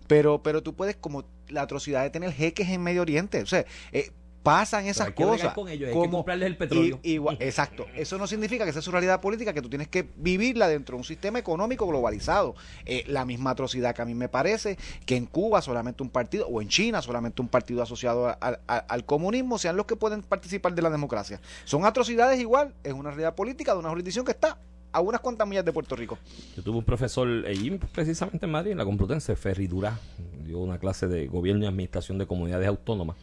Pero, 0.07 0.41
pero 0.43 0.61
tú 0.61 0.73
puedes, 0.73 0.95
como 0.95 1.23
la 1.47 1.61
atrocidad 1.61 2.03
de 2.03 2.09
tener 2.09 2.31
jeques 2.33 2.67
en 2.69 2.81
Medio 2.81 3.01
Oriente, 3.01 3.41
o 3.41 3.45
sea, 3.45 3.65
eh, 3.91 4.11
pasan 4.43 4.85
esas 4.87 5.07
hay 5.07 5.13
que 5.13 5.23
bregar 5.23 5.39
cosas. 5.39 5.53
con 5.53 5.69
ellos, 5.69 5.87
hay 5.93 6.01
que 6.01 6.09
comprarles 6.09 6.47
el 6.47 6.57
petróleo. 6.57 6.99
y- 7.01 7.13
igual- 7.13 7.37
exacto. 7.39 7.85
Eso 7.95 8.17
no 8.17 8.27
significa 8.27 8.65
que 8.65 8.71
esa 8.71 8.79
es 8.79 8.85
su 8.85 8.91
realidad 8.91 9.21
política, 9.21 9.53
que 9.53 9.61
tú 9.61 9.69
tienes 9.69 9.87
que 9.87 10.07
vivirla 10.17 10.67
dentro 10.67 10.95
de 10.95 10.99
un 10.99 11.03
sistema 11.05 11.39
económico 11.39 11.87
globalizado. 11.87 12.53
Eh, 12.85 13.03
la 13.07 13.25
misma 13.25 13.51
atrocidad 13.51 13.95
que 13.95 14.01
a 14.01 14.05
mí 14.05 14.13
me 14.13 14.27
parece 14.29 14.77
que 15.05 15.15
en 15.15 15.25
Cuba 15.25 15.61
solamente 15.61 16.03
un 16.03 16.09
partido, 16.09 16.45
o 16.47 16.61
en 16.61 16.67
China 16.67 17.01
solamente 17.01 17.41
un 17.41 17.47
partido 17.47 17.81
asociado 17.81 18.27
a- 18.27 18.37
a- 18.41 18.59
a- 18.67 18.77
al 18.77 19.05
comunismo, 19.05 19.57
sean 19.57 19.77
los 19.77 19.85
que 19.85 19.95
pueden 19.95 20.21
participar 20.21 20.75
de 20.75 20.81
la 20.81 20.89
democracia. 20.89 21.39
Son 21.65 21.85
atrocidades 21.85 22.39
igual, 22.39 22.73
es 22.83 22.91
una 22.93 23.09
realidad 23.11 23.35
política 23.35 23.73
de 23.73 23.79
una 23.79 23.89
jurisdicción 23.89 24.25
que 24.25 24.31
está 24.31 24.57
a 24.91 25.01
unas 25.01 25.21
cuantas 25.21 25.47
millas 25.47 25.65
de 25.65 25.71
Puerto 25.73 25.95
Rico. 25.95 26.19
Yo 26.55 26.61
tuve 26.61 26.77
un 26.77 26.83
profesor 26.83 27.27
allí, 27.47 27.71
precisamente 27.93 28.45
en 28.45 28.51
Madrid, 28.51 28.73
en 28.73 28.77
la 28.77 28.85
Complutense, 28.85 29.35
Ferry 29.35 29.65
Durá, 29.67 29.97
dio 30.45 30.59
una 30.59 30.77
clase 30.77 31.07
de 31.07 31.25
gobierno 31.27 31.63
y 31.63 31.67
administración 31.67 32.17
de 32.19 32.27
comunidades 32.27 32.67
autónomas. 32.67 33.15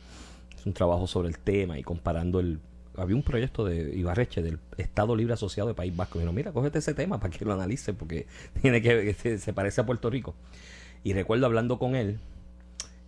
Es 0.61 0.67
un 0.67 0.75
trabajo 0.75 1.07
sobre 1.07 1.29
el 1.29 1.39
tema 1.39 1.79
y 1.79 1.83
comparando 1.83 2.39
el... 2.39 2.61
Había 2.95 3.17
un 3.17 3.23
proyecto 3.23 3.65
de 3.65 3.97
Ibarreche 3.97 4.43
del 4.43 4.59
Estado 4.77 5.17
Libre 5.17 5.33
Asociado 5.33 5.69
de 5.69 5.75
País 5.75 5.97
Vasco. 5.97 6.19
Y 6.19 6.21
dijo, 6.21 6.35
mira, 6.35 6.53
cógete 6.53 6.81
ese 6.81 6.93
tema 6.93 7.19
para 7.19 7.33
que 7.33 7.47
lo 7.47 7.55
analice 7.55 7.95
porque 7.95 8.27
tiene 8.61 8.83
que 8.83 9.15
se, 9.15 9.53
parece 9.55 9.81
a 9.81 9.87
Puerto 9.87 10.11
Rico. 10.11 10.35
Y 11.03 11.15
recuerdo 11.15 11.47
hablando 11.47 11.79
con 11.79 11.97
él 11.97 12.19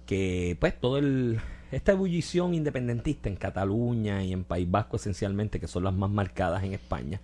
que 0.07 0.57
pues 0.61 0.81
todo 0.81 0.97
el 0.97 1.41
esta 1.73 1.93
ebullición 1.93 2.55
independentista 2.55 3.29
en 3.29 3.37
Cataluña 3.37 4.25
y 4.25 4.33
en 4.33 4.45
País 4.45 4.71
Vasco 4.71 4.97
esencialmente 4.97 5.61
que 5.61 5.69
son 5.69 5.85
las 5.85 5.95
más 5.95 6.11
marcadas 6.11 6.65
en 6.65 6.73
España 6.73 7.21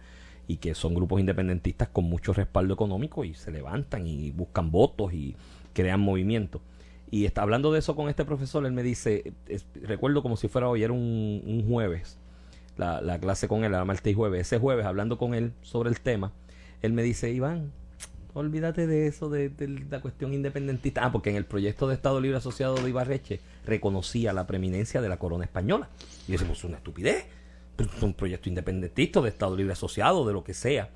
y 0.47 0.57
que 0.57 0.75
son 0.75 0.95
grupos 0.95 1.21
independentistas 1.21 1.89
con 1.89 2.05
mucho 2.05 2.35
respaldo 2.35 2.75
económico 2.75 3.25
y 3.25 3.33
se 3.33 3.51
levantan 3.51 4.07
y 4.07 4.31
buscan 4.31 4.71
votos 4.71 5.15
y 5.15 5.37
crean 5.73 6.01
movimientos. 6.01 6.61
Y 7.11 7.25
está 7.25 7.43
hablando 7.43 7.73
de 7.73 7.79
eso 7.79 7.97
con 7.97 8.09
este 8.09 8.25
profesor, 8.25 8.67
él 8.67 8.73
me 8.73 8.83
dice, 8.83 9.33
recuerdo 9.83 10.23
como 10.23 10.37
si 10.37 10.49
fuera 10.49 10.69
hoy, 10.69 10.83
era 10.83 10.93
un, 10.93 11.43
un 11.47 11.67
jueves, 11.67 12.19
la, 12.77 13.01
la 13.01 13.19
clase 13.19 13.49
con 13.49 13.65
él, 13.65 13.73
era 13.73 13.85
martes 13.85 14.13
y 14.13 14.15
jueves, 14.15 14.43
ese 14.43 14.59
jueves 14.59 14.85
hablando 14.85 15.17
con 15.17 15.35
él 15.35 15.53
sobre 15.63 15.89
el 15.89 16.01
tema, 16.01 16.33
él 16.83 16.93
me 16.93 17.03
dice, 17.03 17.31
Iván, 17.31 17.73
olvídate 18.35 18.87
de 18.87 19.07
eso, 19.07 19.29
de, 19.29 19.49
de 19.49 19.69
la 19.91 20.01
cuestión 20.01 20.33
independentista. 20.35 21.05
Ah, 21.05 21.13
porque 21.13 21.31
en 21.31 21.37
el 21.37 21.45
proyecto 21.45 21.89
de 21.89 21.95
Estado 21.95 22.21
Libre 22.21 22.39
Asociado 22.39 22.77
de 22.77 22.89
Ibarreche 22.89 23.41
reconocía 23.67 24.33
la 24.33 24.47
preeminencia 24.47 25.01
de 25.01 25.09
la 25.09 25.19
corona 25.19 25.45
española. 25.45 25.89
Y 26.27 26.37
pues 26.37 26.49
es 26.49 26.65
una 26.65 26.77
estupidez. 26.77 27.27
Es 27.79 28.03
un 28.03 28.15
proyecto 28.15 28.49
independentista 28.49 29.21
de 29.21 29.29
Estado 29.29 29.57
Libre 29.57 29.73
Asociado, 29.73 30.27
de 30.27 30.33
lo 30.33 30.45
que 30.45 30.55
sea. 30.55 30.91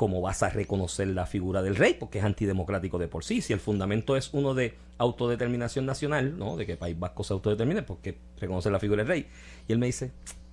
¿Cómo 0.00 0.22
vas 0.22 0.42
a 0.42 0.48
reconocer 0.48 1.08
la 1.08 1.26
figura 1.26 1.60
del 1.60 1.76
rey? 1.76 1.92
Porque 1.92 2.20
es 2.20 2.24
antidemocrático 2.24 2.98
de 2.98 3.06
por 3.06 3.22
sí. 3.22 3.42
Si 3.42 3.52
el 3.52 3.60
fundamento 3.60 4.16
es 4.16 4.32
uno 4.32 4.54
de 4.54 4.72
autodeterminación 4.96 5.84
nacional, 5.84 6.38
¿no? 6.38 6.56
De 6.56 6.64
que 6.64 6.78
País 6.78 6.98
Vasco 6.98 7.22
se 7.22 7.34
autodetermine, 7.34 7.82
porque 7.82 8.16
reconocer 8.38 8.72
la 8.72 8.80
figura 8.80 9.02
del 9.02 9.08
rey. 9.08 9.26
Y 9.68 9.74
él 9.74 9.78
me 9.78 9.84
dice, 9.84 10.10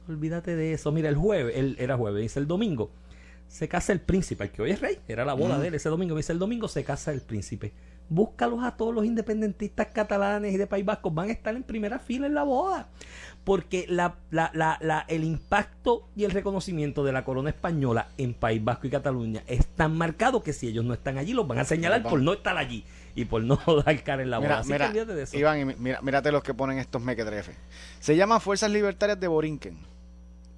olvídate 0.10 0.58
de 0.58 0.74
eso. 0.74 0.92
Mira, 0.92 1.08
el 1.08 1.16
jueves, 1.16 1.56
él 1.56 1.78
era 1.80 1.96
jueves, 1.96 2.22
dice 2.22 2.42
el 2.42 2.48
domingo, 2.48 2.92
se 3.48 3.70
casa 3.70 3.94
el 3.94 4.02
príncipe, 4.02 4.44
el 4.44 4.50
que 4.50 4.64
hoy 4.64 4.72
es 4.72 4.82
rey, 4.82 5.00
era 5.08 5.24
la 5.24 5.34
boda 5.34 5.58
de 5.58 5.70
él 5.70 5.76
ese 5.76 5.88
domingo, 5.88 6.14
me 6.14 6.20
dice 6.20 6.34
el 6.34 6.40
domingo 6.40 6.68
se 6.68 6.84
casa 6.84 7.14
el 7.14 7.22
príncipe. 7.22 7.72
Búscalos 8.10 8.63
a 8.63 8.72
todos 8.78 8.93
los 8.96 9.04
independentistas 9.06 9.88
catalanes 9.88 10.54
y 10.54 10.58
de 10.58 10.65
País 10.67 10.86
Vasco, 10.86 11.12
van 11.12 11.30
a 11.30 11.32
estar 11.34 11.56
en 11.56 11.63
primera 11.63 12.00
fila 12.00 12.26
en 12.28 12.34
la 12.34 12.43
boda. 12.43 12.88
Porque 13.43 13.86
la, 13.88 14.15
la, 14.30 14.52
la, 14.54 14.78
la- 14.82 15.06
el 15.08 15.24
impacto 15.24 16.08
y 16.15 16.24
el 16.26 16.32
reconocimiento 16.32 17.04
de 17.06 17.13
la 17.13 17.24
corona 17.24 17.50
española 17.50 18.08
en 18.17 18.34
País 18.34 18.63
Vasco 18.63 18.88
y 18.88 18.89
Cataluña 18.89 19.43
es 19.48 19.65
tan 19.67 19.98
marcado 19.98 20.43
que 20.43 20.52
si 20.54 20.67
ellos 20.67 20.84
no 20.86 20.93
están 20.93 21.17
allí, 21.17 21.34
los 21.34 21.48
van 21.48 21.60
a 21.60 21.63
señalar 21.63 22.04
por 22.04 22.22
no 22.22 22.34
estar 22.34 22.58
allí 22.58 22.84
y 23.15 23.26
por 23.26 23.43
no 23.43 23.58
dar 23.86 24.04
cara 24.04 24.22
en 24.22 24.30
la 24.32 24.38
boda. 24.39 24.48
Mira, 24.50 24.60
Así 24.60 24.67
que 24.67 24.74
mira, 24.74 24.88
olvídate 24.88 25.13
de 25.15 25.24
eso. 25.24 25.38
Iván, 25.38 25.60
y 25.60 25.65
mi- 25.65 25.76
mira, 25.78 26.02
mírate 26.02 26.32
los 26.32 26.43
que 26.43 26.54
ponen 26.54 26.78
estos 26.78 27.02
mequetrefes. 27.02 27.56
Se 28.00 28.15
llaman 28.17 28.41
Fuerzas 28.41 28.70
Libertarias 28.70 29.20
de 29.20 29.28
Borinquen. 29.30 29.78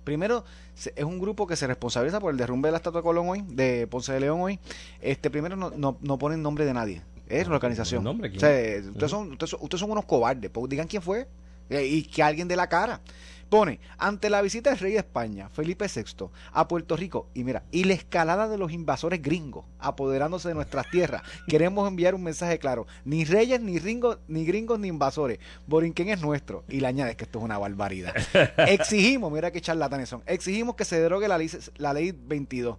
Primero, 0.04 0.44
es 0.76 1.04
un 1.04 1.20
grupo 1.20 1.46
que 1.46 1.56
se 1.56 1.68
responsabiliza 1.68 2.20
por 2.20 2.32
el 2.32 2.38
derrumbe 2.38 2.70
de 2.70 2.72
la 2.72 2.78
estatua 2.78 3.02
de 3.02 3.04
Colón 3.04 3.30
hoy, 3.30 3.44
de 3.48 3.86
Ponce 3.86 4.12
de 4.14 4.20
León 4.20 4.42
hoy. 4.42 4.60
Este, 5.02 5.30
primero 5.30 5.56
no, 5.56 5.70
no, 5.72 5.98
no 6.02 6.18
ponen 6.18 6.42
nombre 6.42 6.66
de 6.66 6.74
nadie. 6.74 7.02
Es 7.30 7.48
la 7.48 7.56
organización. 7.56 8.00
¿El 8.00 8.04
nombre? 8.06 8.30
O 8.36 8.40
sea, 8.40 8.50
ustedes, 8.50 9.12
son, 9.12 9.32
ustedes, 9.32 9.52
son, 9.52 9.60
ustedes 9.62 9.80
son 9.80 9.92
unos 9.92 10.06
cobardes. 10.06 10.50
pues, 10.50 10.70
digan 10.70 10.88
quién 10.88 11.02
fue 11.02 11.28
eh, 11.70 11.86
y 11.86 12.04
que 12.04 12.24
alguien 12.24 12.48
de 12.48 12.56
la 12.56 12.68
cara. 12.68 13.02
Pone, 13.50 13.80
ante 13.98 14.30
la 14.30 14.44
visita 14.44 14.70
del 14.70 14.78
rey 14.78 14.92
de 14.92 15.00
España, 15.00 15.50
Felipe 15.50 15.88
VI, 15.88 16.28
a 16.52 16.68
Puerto 16.68 16.96
Rico, 16.96 17.30
y 17.34 17.44
mira, 17.44 17.64
y 17.72 17.84
la 17.86 17.94
escalada 17.94 18.48
de 18.48 18.60
los 18.60 18.72
invasores 18.72 19.24
gringos 19.24 19.66
apoderándose 19.80 20.50
de 20.50 20.54
nuestras 20.54 20.88
tierras, 20.92 21.24
queremos 21.48 21.88
enviar 21.88 22.14
un 22.14 22.22
mensaje 22.22 22.60
claro, 22.60 22.86
ni 23.06 23.26
reyes, 23.26 23.60
ni 23.60 23.80
gringos, 23.80 24.20
ni 24.28 24.46
gringos, 24.46 24.80
ni 24.80 24.88
invasores, 24.88 25.40
Borinquen 25.66 26.10
es 26.10 26.22
nuestro, 26.22 26.64
y 26.70 26.80
le 26.80 26.86
añades 26.86 27.16
que 27.16 27.24
esto 27.24 27.40
es 27.40 27.46
una 27.46 27.58
barbaridad. 27.58 28.14
Exigimos, 28.68 29.32
mira 29.32 29.50
qué 29.50 29.62
charlatanes 29.62 30.10
son, 30.10 30.22
exigimos 30.28 30.76
que 30.76 30.86
se 30.86 31.00
derogue 31.02 31.28
la 31.28 31.40
ley, 31.40 31.50
la 31.78 31.92
ley 31.92 32.12
22. 32.16 32.78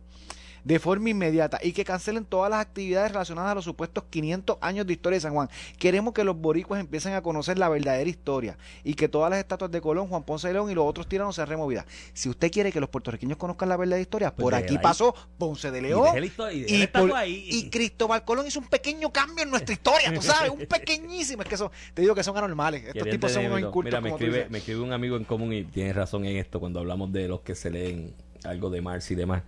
De 0.65 0.79
forma 0.79 1.11
inmediata 1.11 1.59
y 1.63 1.73
que 1.73 1.85
cancelen 1.85 2.25
todas 2.25 2.51
las 2.51 2.61
actividades 2.61 3.13
relacionadas 3.13 3.53
a 3.53 3.55
los 3.55 3.65
supuestos 3.65 4.05
500 4.11 4.59
años 4.61 4.87
de 4.87 4.93
historia 4.93 5.17
de 5.17 5.21
San 5.21 5.33
Juan. 5.35 5.49
Queremos 5.79 6.13
que 6.15 6.25
los 6.25 6.37
boricuas 6.37 6.81
empiecen 6.81 7.15
a 7.15 7.23
conocer 7.23 7.59
la 7.59 7.69
verdadera 7.69 8.09
historia 8.09 8.57
y 8.85 8.95
que 8.95 9.09
todas 9.09 9.31
las 9.31 9.39
estatuas 9.39 9.71
de 9.71 9.81
Colón, 9.81 10.09
Juan 10.09 10.23
Ponce 10.23 10.49
de 10.49 10.55
León 10.55 10.71
y 10.71 10.75
los 10.75 10.85
otros 10.87 11.09
tiranos 11.09 11.35
sean 11.37 11.49
removidas. 11.49 11.87
Si 12.13 12.29
usted 12.29 12.51
quiere 12.51 12.73
que 12.73 12.81
los 12.81 12.89
puertorriqueños 12.91 13.39
conozcan 13.39 13.69
la 13.69 13.77
verdadera 13.77 14.03
historia, 14.03 14.31
Pues 14.35 14.43
por 14.43 14.55
aquí 14.55 14.75
ahí. 14.77 14.83
pasó 14.83 15.15
Ponce 15.39 15.71
de 15.71 15.83
León. 15.83 16.15
y 16.67 16.87
por- 16.89 17.11
Cristóbal 17.71 18.25
Colón 18.25 18.47
hizo 18.47 18.61
un 18.61 18.67
pequeño 18.69 19.13
cambio 19.13 19.45
en 19.45 19.51
nuestra 19.51 19.73
historia, 19.73 20.13
tú 20.15 20.23
sabes, 20.23 20.51
un 20.51 20.59
pequeñísimo. 20.69 21.43
Es 21.43 21.49
que 21.49 21.57
son, 21.57 21.71
te 21.95 22.03
digo 22.03 22.15
que 22.15 22.23
son 22.23 22.37
anormales. 22.37 22.85
Estos 22.85 23.09
tipos 23.09 23.33
son 23.33 23.47
unos 23.47 23.61
incultos. 23.61 23.91
Mira, 23.91 24.01
me 24.01 24.11
escribe, 24.11 24.47
me 24.51 24.59
escribe 24.59 24.81
un 24.81 24.93
amigo 24.93 25.17
en 25.17 25.25
común 25.25 25.53
y 25.53 25.65
tienes 25.65 25.95
razón 25.97 26.25
en 26.25 26.37
esto 26.37 26.61
cuando 26.61 26.81
hablamos 26.81 27.13
de 27.13 27.29
los 27.29 27.41
que 27.41 27.55
se 27.55 27.71
leen 27.71 28.13
algo 28.45 28.71
de 28.71 28.81
Marx 28.81 29.11
y 29.11 29.15
demás. 29.15 29.43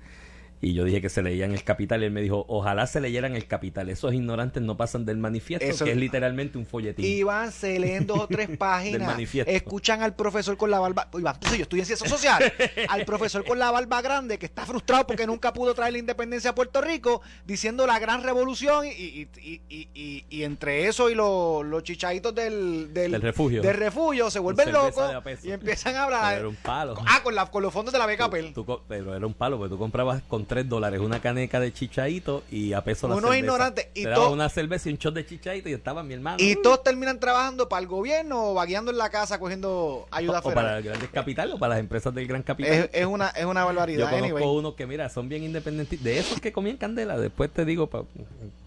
Y 0.64 0.75
yo 0.75 0.85
dije 0.85 1.01
que 1.03 1.09
se 1.09 1.22
leían 1.22 1.53
el 1.53 1.64
capital 1.64 2.03
y 2.03 2.07
él 2.07 2.12
me 2.12 2.22
dijo, 2.22 2.44
ojalá 2.48 2.87
se 2.87 3.01
leyeran 3.01 3.35
el 3.35 3.48
capital. 3.48 3.90
Esos 3.90 4.14
ignorantes 4.14 4.62
no 4.62 4.77
pasan 4.77 5.05
del 5.05 5.16
manifiesto, 5.16 5.66
Eso- 5.66 5.85
que 5.85 5.90
es 5.90 5.96
literalmente 5.96 6.57
un 6.57 6.66
folletín. 6.66 7.05
Iván, 7.05 7.51
se 7.51 7.81
leen 7.81 8.07
dos 8.07 8.20
o 8.20 8.27
tres 8.29 8.48
páginas. 8.59 9.09
manifiesto. 9.09 9.51
Escuchan 9.51 10.03
al 10.03 10.14
profesor 10.14 10.57
con 10.57 10.70
la 10.70 10.79
barba. 10.79 11.09
Iván, 11.18 11.37
yo 11.57 11.62
estoy 11.62 11.81
en 11.81 11.87
ciencia 11.87 12.09
social. 12.09 12.40
al 12.88 13.05
profesor 13.05 13.44
con 13.44 13.59
la 13.59 13.72
barba 13.72 14.01
grande 14.03 14.38
que 14.38 14.46
está 14.46 14.64
frustrado 14.64 15.05
porque 15.07 15.27
nunca 15.27 15.53
pudo 15.53 15.75
traer 15.75 15.94
la 15.94 15.98
independencia 15.98 16.51
a 16.51 16.55
Puerto 16.55 16.81
Rico, 16.81 17.22
diciendo 17.44 17.85
la 17.87 17.98
gran 17.98 18.22
revolución. 18.22 18.87
Y, 18.87 18.90
y, 18.90 19.29
y, 19.68 20.25
y, 20.31 20.42
entre 20.44 20.87
eso 20.87 21.11
y 21.11 21.16
los, 21.16 21.66
los 21.66 21.83
chichaditos 21.83 22.33
del, 22.37 22.94
del, 22.94 23.11
Del 23.11 23.20
refugio. 23.22 23.62
del 23.62 23.77
refugio 23.77 24.31
se 24.31 24.38
vuelven 24.38 24.70
locos 24.70 25.11
y 25.42 25.51
empiezan 25.51 25.96
a 25.96 26.05
hablar. 26.05 26.38
era 26.38 26.46
un 26.48 26.55
palo. 26.55 26.94
Ah, 27.05 27.20
con, 27.25 27.35
la, 27.35 27.46
con 27.46 27.64
los 27.64 27.72
fondos 27.72 27.92
de 27.92 27.98
la 27.98 28.07
beca 28.07 28.31
Pel. 28.31 28.53
Tú 28.55 28.64
co- 28.64 28.85
pero 28.87 29.16
era 29.16 29.27
un 29.27 29.35
palo, 29.35 29.59
porque 29.59 29.70
tú 29.70 29.79
comprabas 29.79 30.22
con 30.29 30.44
3 30.52 30.68
dólares 30.68 31.00
una 31.00 31.18
caneca 31.18 31.60
de 31.60 31.72
chichaito 31.72 32.42
y 32.50 32.74
a 32.74 32.84
peso 32.84 33.08
la 33.08 33.14
Unos 33.14 33.30
cerveza. 33.30 33.74
y 33.94 34.02
Te 34.04 34.18
una 34.34 34.50
cerveza 34.50 34.90
y 34.90 34.92
un 34.92 34.98
shot 34.98 35.14
de 35.14 35.24
chichaito 35.24 35.70
y 35.70 35.72
estaba 35.72 36.02
mi 36.02 36.12
hermano. 36.12 36.36
Y 36.40 36.56
todos 36.56 36.82
terminan 36.84 37.18
trabajando 37.18 37.70
para 37.70 37.80
el 37.80 37.88
gobierno 37.88 38.50
o 38.50 38.54
vagueando 38.54 38.90
en 38.90 38.98
la 38.98 39.08
casa 39.08 39.38
cogiendo 39.38 40.06
ayuda 40.10 40.40
o 40.40 40.42
para 40.42 40.54
federal. 40.60 40.74
los 40.76 40.84
grandes 40.84 41.08
capitales 41.08 41.54
o 41.54 41.58
para 41.58 41.70
las 41.70 41.80
empresas 41.80 42.14
del 42.14 42.26
gran 42.26 42.42
capital. 42.42 42.70
Es, 42.70 42.90
es 42.92 43.06
una, 43.06 43.28
es 43.28 43.46
una 43.46 43.60
Yo 43.60 43.66
barbaridad. 43.66 44.10
conozco 44.10 44.24
Anyway. 44.36 44.44
unos 44.58 44.74
que, 44.74 44.86
mira, 44.86 45.08
son 45.08 45.30
bien 45.30 45.42
independentistas. 45.42 46.04
De 46.04 46.18
esos 46.18 46.38
que 46.38 46.52
comían 46.52 46.76
candela, 46.76 47.18
después 47.18 47.50
te 47.50 47.64
digo, 47.64 47.88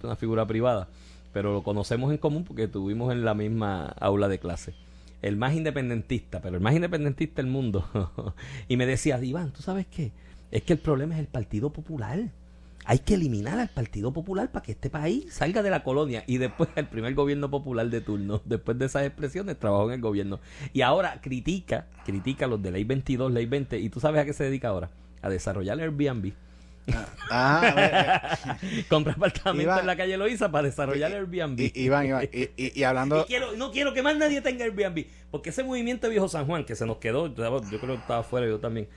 una 0.01 0.15
figura 0.15 0.43
privada. 0.47 0.87
Pero 1.33 1.53
lo 1.53 1.61
conocemos 1.61 2.09
en 2.11 2.17
común 2.17 2.45
porque 2.45 2.63
estuvimos 2.63 3.11
en 3.11 3.23
la 3.23 3.35
misma 3.35 3.93
aula 3.99 4.27
de 4.27 4.39
clase. 4.39 4.73
El 5.21 5.37
más 5.37 5.53
independentista, 5.53 6.39
pero 6.41 6.55
el 6.55 6.61
más 6.63 6.73
independentista 6.73 7.43
del 7.43 7.51
mundo. 7.51 7.85
y 8.67 8.75
me 8.75 8.87
decía, 8.87 9.23
Iván, 9.23 9.51
¿tú 9.51 9.61
sabes 9.61 9.85
qué? 9.85 10.11
Es 10.51 10.63
que 10.63 10.73
el 10.73 10.79
problema 10.79 11.15
es 11.15 11.19
el 11.19 11.27
Partido 11.27 11.71
Popular. 11.71 12.19
Hay 12.87 12.99
que 12.99 13.15
eliminar 13.15 13.57
al 13.59 13.69
Partido 13.69 14.13
Popular 14.13 14.51
para 14.51 14.63
que 14.63 14.73
este 14.73 14.91
país 14.91 15.33
salga 15.33 15.63
de 15.63 15.71
la 15.71 15.83
colonia. 15.83 16.23
Y 16.27 16.37
después 16.37 16.69
el 16.75 16.85
primer 16.87 17.15
gobierno 17.15 17.49
popular 17.49 17.89
de 17.89 17.99
turno, 18.01 18.41
después 18.45 18.77
de 18.77 18.85
esas 18.85 19.05
expresiones, 19.07 19.57
trabajó 19.59 19.87
en 19.87 19.95
el 19.95 20.01
gobierno. 20.01 20.39
Y 20.71 20.81
ahora 20.81 21.19
critica, 21.21 21.87
critica 22.05 22.45
a 22.45 22.47
los 22.47 22.61
de 22.61 22.71
Ley 22.71 22.83
22, 22.83 23.31
Ley 23.31 23.47
20. 23.47 23.79
¿Y 23.79 23.89
tú 23.89 23.99
sabes 23.99 24.21
a 24.21 24.25
qué 24.25 24.33
se 24.33 24.43
dedica 24.43 24.67
ahora? 24.69 24.91
A 25.23 25.29
desarrollar 25.29 25.79
Airbnb. 25.79 26.31
Ah, 27.31 27.61
a 27.67 27.73
ver, 28.61 28.85
Compra 28.89 29.13
apartamentos 29.13 29.63
Iván, 29.63 29.79
en 29.79 29.87
la 29.87 29.97
calle 29.97 30.17
Loíza 30.17 30.51
para 30.51 30.67
desarrollar 30.67 31.11
Airbnb. 31.11 31.59
I- 31.59 31.71
Iván, 31.73 32.05
Iván, 32.05 32.29
y, 32.31 32.49
y- 32.55 32.71
y 32.79 32.83
hablando. 32.83 33.21
Y 33.23 33.25
quiero, 33.25 33.53
no 33.57 33.71
quiero 33.71 33.95
que 33.95 34.03
más 34.03 34.15
nadie 34.17 34.41
tenga 34.41 34.63
Airbnb. 34.65 35.07
Porque 35.31 35.49
ese 35.49 35.63
movimiento 35.63 36.05
de 36.05 36.11
Viejo 36.11 36.27
San 36.29 36.45
Juan 36.45 36.63
que 36.65 36.75
se 36.75 36.85
nos 36.85 36.97
quedó, 36.97 37.33
yo 37.33 37.61
yo 37.71 37.79
creo 37.79 37.95
que 37.95 38.01
estaba 38.01 38.21
fuera, 38.21 38.45
yo 38.45 38.59
también, 38.59 38.87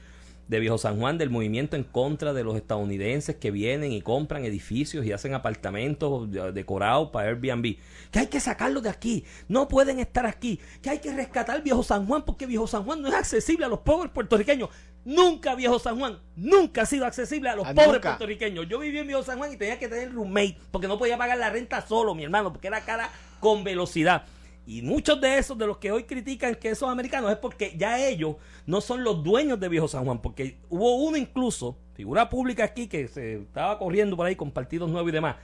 de 0.48 0.60
Viejo 0.60 0.78
San 0.78 0.98
Juan, 0.98 1.18
del 1.18 1.30
movimiento 1.30 1.76
en 1.76 1.84
contra 1.84 2.32
de 2.32 2.42
los 2.42 2.56
estadounidenses 2.56 3.36
que 3.36 3.50
vienen 3.50 3.92
y 3.92 4.00
compran 4.02 4.44
edificios 4.44 5.04
y 5.04 5.12
hacen 5.12 5.34
apartamentos 5.34 6.30
de- 6.30 6.52
decorados 6.52 7.10
para 7.10 7.28
Airbnb. 7.28 7.76
Que 8.10 8.18
hay 8.20 8.26
que 8.28 8.40
sacarlos 8.40 8.82
de 8.82 8.88
aquí. 8.88 9.24
No 9.48 9.68
pueden 9.68 9.98
estar 10.00 10.24
aquí. 10.26 10.58
Que 10.82 10.90
hay 10.90 10.98
que 11.00 11.12
rescatar 11.12 11.62
Viejo 11.62 11.82
San 11.82 12.06
Juan 12.06 12.24
porque 12.24 12.46
Viejo 12.46 12.66
San 12.66 12.84
Juan 12.84 13.02
no 13.02 13.08
es 13.08 13.14
accesible 13.14 13.66
a 13.66 13.68
los 13.68 13.80
pobres 13.80 14.10
puertorriqueños. 14.10 14.70
Nunca 15.04 15.54
Viejo 15.54 15.78
San 15.78 15.98
Juan, 15.98 16.18
nunca 16.36 16.82
ha 16.82 16.86
sido 16.86 17.06
accesible 17.06 17.48
a 17.48 17.56
los 17.56 17.66
Ah, 17.66 17.72
pobres 17.74 17.92
nunca. 17.92 18.10
puertorriqueños. 18.10 18.66
Yo 18.68 18.78
viví 18.78 18.98
en 18.98 19.06
Viejo 19.06 19.22
San 19.22 19.38
Juan 19.38 19.52
y 19.52 19.56
tenía 19.56 19.78
que 19.78 19.88
tener 19.88 20.12
roommate 20.12 20.56
porque 20.70 20.88
no 20.88 20.98
podía 20.98 21.16
pagar 21.16 21.38
la 21.38 21.50
renta 21.50 21.86
solo, 21.86 22.14
mi 22.14 22.24
hermano, 22.24 22.52
porque 22.52 22.68
era 22.68 22.80
cara 22.80 23.10
con 23.40 23.64
velocidad. 23.64 24.24
Y 24.70 24.82
muchos 24.82 25.18
de 25.18 25.38
esos, 25.38 25.56
de 25.56 25.66
los 25.66 25.78
que 25.78 25.90
hoy 25.90 26.04
critican 26.04 26.54
que 26.54 26.68
esos 26.68 26.90
americanos, 26.90 27.30
es 27.32 27.38
porque 27.38 27.74
ya 27.74 28.06
ellos 28.06 28.36
no 28.66 28.82
son 28.82 29.02
los 29.02 29.24
dueños 29.24 29.58
de 29.58 29.66
Viejo 29.70 29.88
San 29.88 30.04
Juan. 30.04 30.20
Porque 30.20 30.58
hubo 30.68 30.96
uno 30.96 31.16
incluso, 31.16 31.78
figura 31.94 32.28
pública 32.28 32.64
aquí, 32.64 32.86
que 32.86 33.08
se 33.08 33.36
estaba 33.38 33.78
corriendo 33.78 34.14
por 34.14 34.26
ahí 34.26 34.36
con 34.36 34.50
partidos 34.50 34.90
nuevos 34.90 35.08
y 35.08 35.12
demás, 35.14 35.36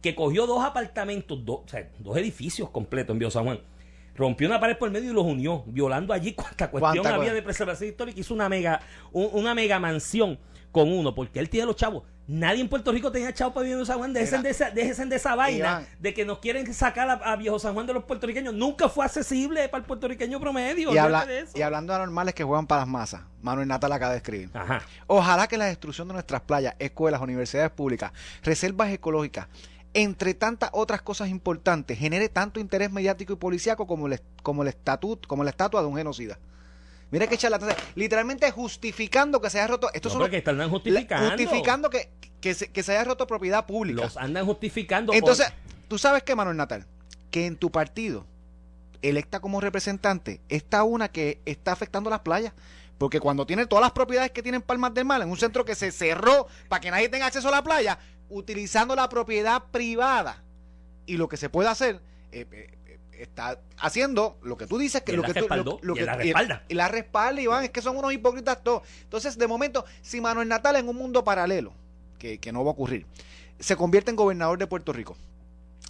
que 0.00 0.14
cogió 0.14 0.46
dos 0.46 0.64
apartamentos, 0.64 1.44
dos, 1.44 1.60
o 1.66 1.68
sea, 1.68 1.90
dos 1.98 2.16
edificios 2.16 2.70
completos 2.70 3.12
en 3.12 3.18
Viejo 3.18 3.30
San 3.30 3.44
Juan. 3.44 3.60
Rompió 4.16 4.48
una 4.48 4.58
pared 4.58 4.78
por 4.78 4.88
el 4.88 4.92
medio 4.92 5.10
y 5.10 5.14
los 5.14 5.24
unió, 5.26 5.62
violando 5.66 6.14
allí 6.14 6.32
cuánta 6.34 6.70
cuestión 6.70 7.04
había 7.20 7.34
de 7.34 7.42
preservación 7.42 7.90
histórica. 7.90 8.18
Hizo 8.18 8.32
una 8.32 8.48
mega, 8.48 8.80
un- 9.12 9.28
una 9.34 9.54
mega 9.54 9.78
mansión 9.78 10.38
con 10.72 10.90
uno, 10.92 11.14
porque 11.14 11.38
él 11.40 11.48
tiene 11.48 11.66
los 11.66 11.76
chavos. 11.76 12.04
Nadie 12.28 12.60
en 12.60 12.68
Puerto 12.68 12.92
Rico 12.92 13.10
tenía 13.10 13.34
chavos 13.34 13.52
para 13.54 13.64
vivir 13.64 13.78
en 13.80 13.84
San 13.86 13.98
Juan. 13.98 14.12
Déjense 14.12 14.38
de 14.38 14.50
esa, 14.50 14.70
déjense 14.70 15.04
de 15.06 15.16
esa 15.16 15.34
vaina 15.34 15.58
Iván. 15.58 15.86
de 15.98 16.14
que 16.14 16.24
nos 16.24 16.38
quieren 16.38 16.72
sacar 16.72 17.10
a, 17.10 17.14
a 17.14 17.34
Viejo 17.34 17.58
San 17.58 17.74
Juan 17.74 17.88
de 17.88 17.92
los 17.94 18.04
puertorriqueños. 18.04 18.54
Nunca 18.54 18.88
fue 18.88 19.04
accesible 19.04 19.68
para 19.68 19.80
el 19.80 19.86
puertorriqueño 19.86 20.38
promedio. 20.38 20.94
Y, 20.94 20.98
habla- 20.98 21.18
olvídate 21.22 21.32
de 21.32 21.40
eso. 21.40 21.58
y 21.58 21.62
hablando 21.62 21.92
de 21.92 21.96
anormales 21.96 22.34
que 22.34 22.44
juegan 22.44 22.68
para 22.68 22.82
las 22.82 22.88
masas, 22.88 23.22
Manuel 23.42 23.66
Natal 23.66 23.90
acaba 23.90 24.12
de 24.12 24.18
escribir. 24.18 24.48
Ajá. 24.54 24.80
Ojalá 25.08 25.48
que 25.48 25.58
la 25.58 25.64
destrucción 25.64 26.06
de 26.06 26.14
nuestras 26.14 26.42
playas, 26.42 26.76
escuelas, 26.78 27.20
universidades 27.20 27.70
públicas, 27.72 28.12
reservas 28.44 28.90
ecológicas, 28.92 29.48
entre 29.92 30.34
tantas 30.34 30.70
otras 30.72 31.02
cosas 31.02 31.30
importantes, 31.30 31.98
genere 31.98 32.28
tanto 32.28 32.60
interés 32.60 32.92
mediático 32.92 33.32
y 33.32 33.36
policíaco 33.36 33.88
como 33.88 34.06
el, 34.06 34.20
como 34.44 34.62
el 34.62 34.68
estatut, 34.68 35.26
como 35.26 35.42
la 35.42 35.50
estatua 35.50 35.80
de 35.80 35.88
un 35.88 35.96
genocida. 35.96 36.38
Mira 37.10 37.26
que 37.26 37.36
charlatán. 37.36 37.74
Literalmente 37.94 38.50
justificando 38.50 39.40
que 39.40 39.50
se 39.50 39.58
haya 39.58 39.66
roto. 39.68 39.88
Estos 39.92 40.12
No, 40.12 40.18
son 40.18 40.22
porque 40.24 40.38
están 40.38 40.68
justificando. 40.70 41.26
justificando 41.28 41.90
que, 41.90 42.10
que, 42.40 42.54
se, 42.54 42.70
que 42.70 42.82
se 42.82 42.92
haya 42.92 43.04
roto 43.04 43.26
propiedad 43.26 43.66
pública. 43.66 44.02
Los 44.02 44.16
andan 44.16 44.46
justificando. 44.46 45.12
Entonces, 45.12 45.46
por- 45.50 45.88
tú 45.88 45.98
sabes 45.98 46.22
que, 46.22 46.34
Manuel 46.34 46.56
Natal, 46.56 46.86
que 47.30 47.46
en 47.46 47.56
tu 47.56 47.70
partido, 47.70 48.26
electa 49.02 49.40
como 49.40 49.60
representante, 49.60 50.40
está 50.48 50.84
una 50.84 51.08
que 51.08 51.40
está 51.46 51.72
afectando 51.72 52.10
las 52.10 52.20
playas. 52.20 52.52
Porque 52.98 53.18
cuando 53.18 53.46
tiene 53.46 53.66
todas 53.66 53.82
las 53.82 53.92
propiedades 53.92 54.30
que 54.30 54.42
tienen 54.42 54.60
Palmas 54.62 54.92
del 54.92 55.06
Mar, 55.06 55.22
en 55.22 55.30
un 55.30 55.36
centro 55.38 55.64
que 55.64 55.74
se 55.74 55.90
cerró 55.90 56.46
para 56.68 56.80
que 56.80 56.90
nadie 56.90 57.08
tenga 57.08 57.26
acceso 57.26 57.48
a 57.48 57.50
la 57.50 57.62
playa, 57.62 57.98
utilizando 58.28 58.94
la 58.94 59.08
propiedad 59.08 59.62
privada. 59.72 60.42
Y 61.06 61.16
lo 61.16 61.26
que 61.28 61.38
se 61.38 61.48
puede 61.48 61.70
hacer, 61.70 62.00
eh, 62.30 62.46
eh, 62.52 62.70
está 63.22 63.60
haciendo 63.78 64.38
lo 64.42 64.56
que 64.56 64.66
tú 64.66 64.78
dices, 64.78 65.02
que 65.02 65.12
Y 65.12 65.16
lo 65.16 65.22
que 65.22 65.28
tú... 65.34 65.40
lo- 65.40 65.46
respaldó, 65.48 65.78
lo 65.82 65.94
y 65.94 65.98
que- 65.98 66.04
la 66.04 66.14
respalda. 66.16 66.64
Y, 66.68 66.74
la 66.74 66.88
respalda, 66.88 67.40
Iván, 67.42 67.64
es 67.64 67.70
que 67.70 67.82
son 67.82 67.96
unos 67.96 68.12
hipócritas 68.12 68.62
todos. 68.62 68.82
Entonces, 69.02 69.36
de 69.38 69.46
momento, 69.46 69.84
si 70.02 70.20
Manuel 70.20 70.48
Natal 70.48 70.76
en 70.76 70.88
un 70.88 70.96
mundo 70.96 71.24
paralelo, 71.24 71.72
que, 72.18 72.38
que 72.38 72.52
no 72.52 72.64
va 72.64 72.70
a 72.70 72.74
ocurrir, 72.74 73.06
se 73.58 73.76
convierte 73.76 74.10
en 74.10 74.16
gobernador 74.16 74.58
de 74.58 74.66
Puerto 74.66 74.92
Rico, 74.92 75.16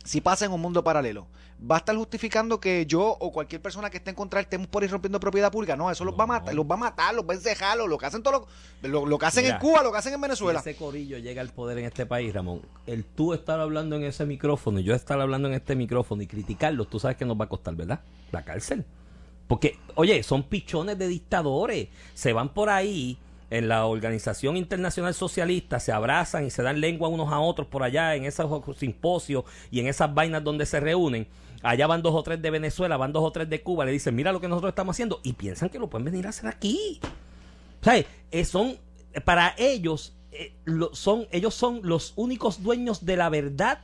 si 0.04 0.20
pasa 0.20 0.44
en 0.46 0.52
un 0.52 0.60
mundo 0.60 0.82
paralelo, 0.82 1.26
¿va 1.70 1.74
a 1.76 1.78
estar 1.78 1.94
justificando 1.94 2.58
que 2.58 2.86
yo 2.86 3.02
o 3.20 3.30
cualquier 3.32 3.60
persona 3.60 3.90
que 3.90 3.98
esté 3.98 4.08
en 4.10 4.16
contra 4.16 4.40
estemos 4.40 4.66
por 4.68 4.82
ir 4.82 4.90
rompiendo 4.90 5.20
propiedad 5.20 5.52
pública? 5.52 5.76
No, 5.76 5.90
eso 5.90 6.04
los 6.04 6.18
va 6.18 6.24
a 6.24 6.26
matar, 6.26 6.54
los 6.54 6.64
va 6.64 6.74
a 6.74 6.78
matar, 6.78 7.14
los 7.14 7.24
va 7.28 7.32
a 7.34 7.36
encejar, 7.36 7.76
lo, 7.76 7.86
lo 7.86 7.98
que 7.98 8.06
hacen 8.06 8.22
todos 8.22 8.40
los- 8.82 8.90
lo, 8.90 9.04
lo 9.04 9.18
que 9.18 9.26
hacen 9.26 9.44
Mira, 9.44 9.56
en 9.56 9.60
Cuba, 9.60 9.82
lo 9.82 9.92
que 9.92 9.98
hacen 9.98 10.14
en 10.14 10.18
si 10.18 10.22
Venezuela. 10.22 10.60
ese 10.60 10.74
corillo 10.76 11.18
llega 11.18 11.42
al 11.42 11.50
poder 11.50 11.78
en 11.78 11.84
este 11.84 12.06
país, 12.06 12.32
Ramón, 12.32 12.62
el 12.86 13.04
tú 13.04 13.34
estar 13.34 13.60
hablando 13.60 13.96
en 13.96 14.04
ese 14.04 14.24
micrófono 14.24 14.80
y 14.80 14.84
yo 14.84 14.94
estar 14.94 15.20
hablando 15.20 15.48
en 15.48 15.54
este 15.54 15.76
micrófono 15.76 16.22
y 16.22 16.26
criticarlos, 16.26 16.88
tú 16.88 16.98
sabes 16.98 17.16
que 17.18 17.26
nos 17.26 17.38
va 17.38 17.44
a 17.44 17.48
costar, 17.48 17.74
¿verdad? 17.74 18.00
La 18.32 18.42
cárcel. 18.44 18.86
Porque, 19.46 19.78
oye, 19.96 20.22
son 20.22 20.44
pichones 20.44 20.96
de 20.96 21.08
dictadores. 21.08 21.88
Se 22.14 22.32
van 22.32 22.50
por 22.54 22.70
ahí 22.70 23.18
en 23.50 23.68
la 23.68 23.84
Organización 23.86 24.56
Internacional 24.56 25.12
Socialista, 25.12 25.80
se 25.80 25.92
abrazan 25.92 26.46
y 26.46 26.50
se 26.50 26.62
dan 26.62 26.80
lengua 26.80 27.08
unos 27.08 27.32
a 27.32 27.40
otros 27.40 27.66
por 27.66 27.82
allá 27.82 28.14
en 28.14 28.24
esos 28.24 28.62
simposios 28.78 29.44
y 29.70 29.80
en 29.80 29.88
esas 29.88 30.14
vainas 30.14 30.42
donde 30.42 30.66
se 30.66 30.80
reúnen. 30.80 31.26
Allá 31.62 31.86
van 31.86 32.00
dos 32.00 32.14
o 32.14 32.22
tres 32.22 32.40
de 32.40 32.50
Venezuela, 32.50 32.96
van 32.96 33.12
dos 33.12 33.22
o 33.22 33.32
tres 33.32 33.50
de 33.50 33.62
Cuba, 33.62 33.84
le 33.84 33.92
dicen, 33.92 34.14
mira 34.14 34.32
lo 34.32 34.40
que 34.40 34.48
nosotros 34.48 34.70
estamos 34.70 34.96
haciendo 34.96 35.20
y 35.22 35.34
piensan 35.34 35.68
que 35.68 35.78
lo 35.78 35.90
pueden 35.90 36.06
venir 36.06 36.26
a 36.26 36.30
hacer 36.30 36.48
aquí. 36.48 37.00
O 37.80 37.84
sea, 37.84 38.02
eh, 38.30 38.44
son, 38.44 38.78
para 39.24 39.54
ellos, 39.58 40.16
eh, 40.32 40.54
son, 40.92 41.26
ellos 41.32 41.54
son 41.54 41.80
los 41.82 42.14
únicos 42.16 42.62
dueños 42.62 43.04
de 43.04 43.16
la 43.16 43.28
verdad 43.28 43.80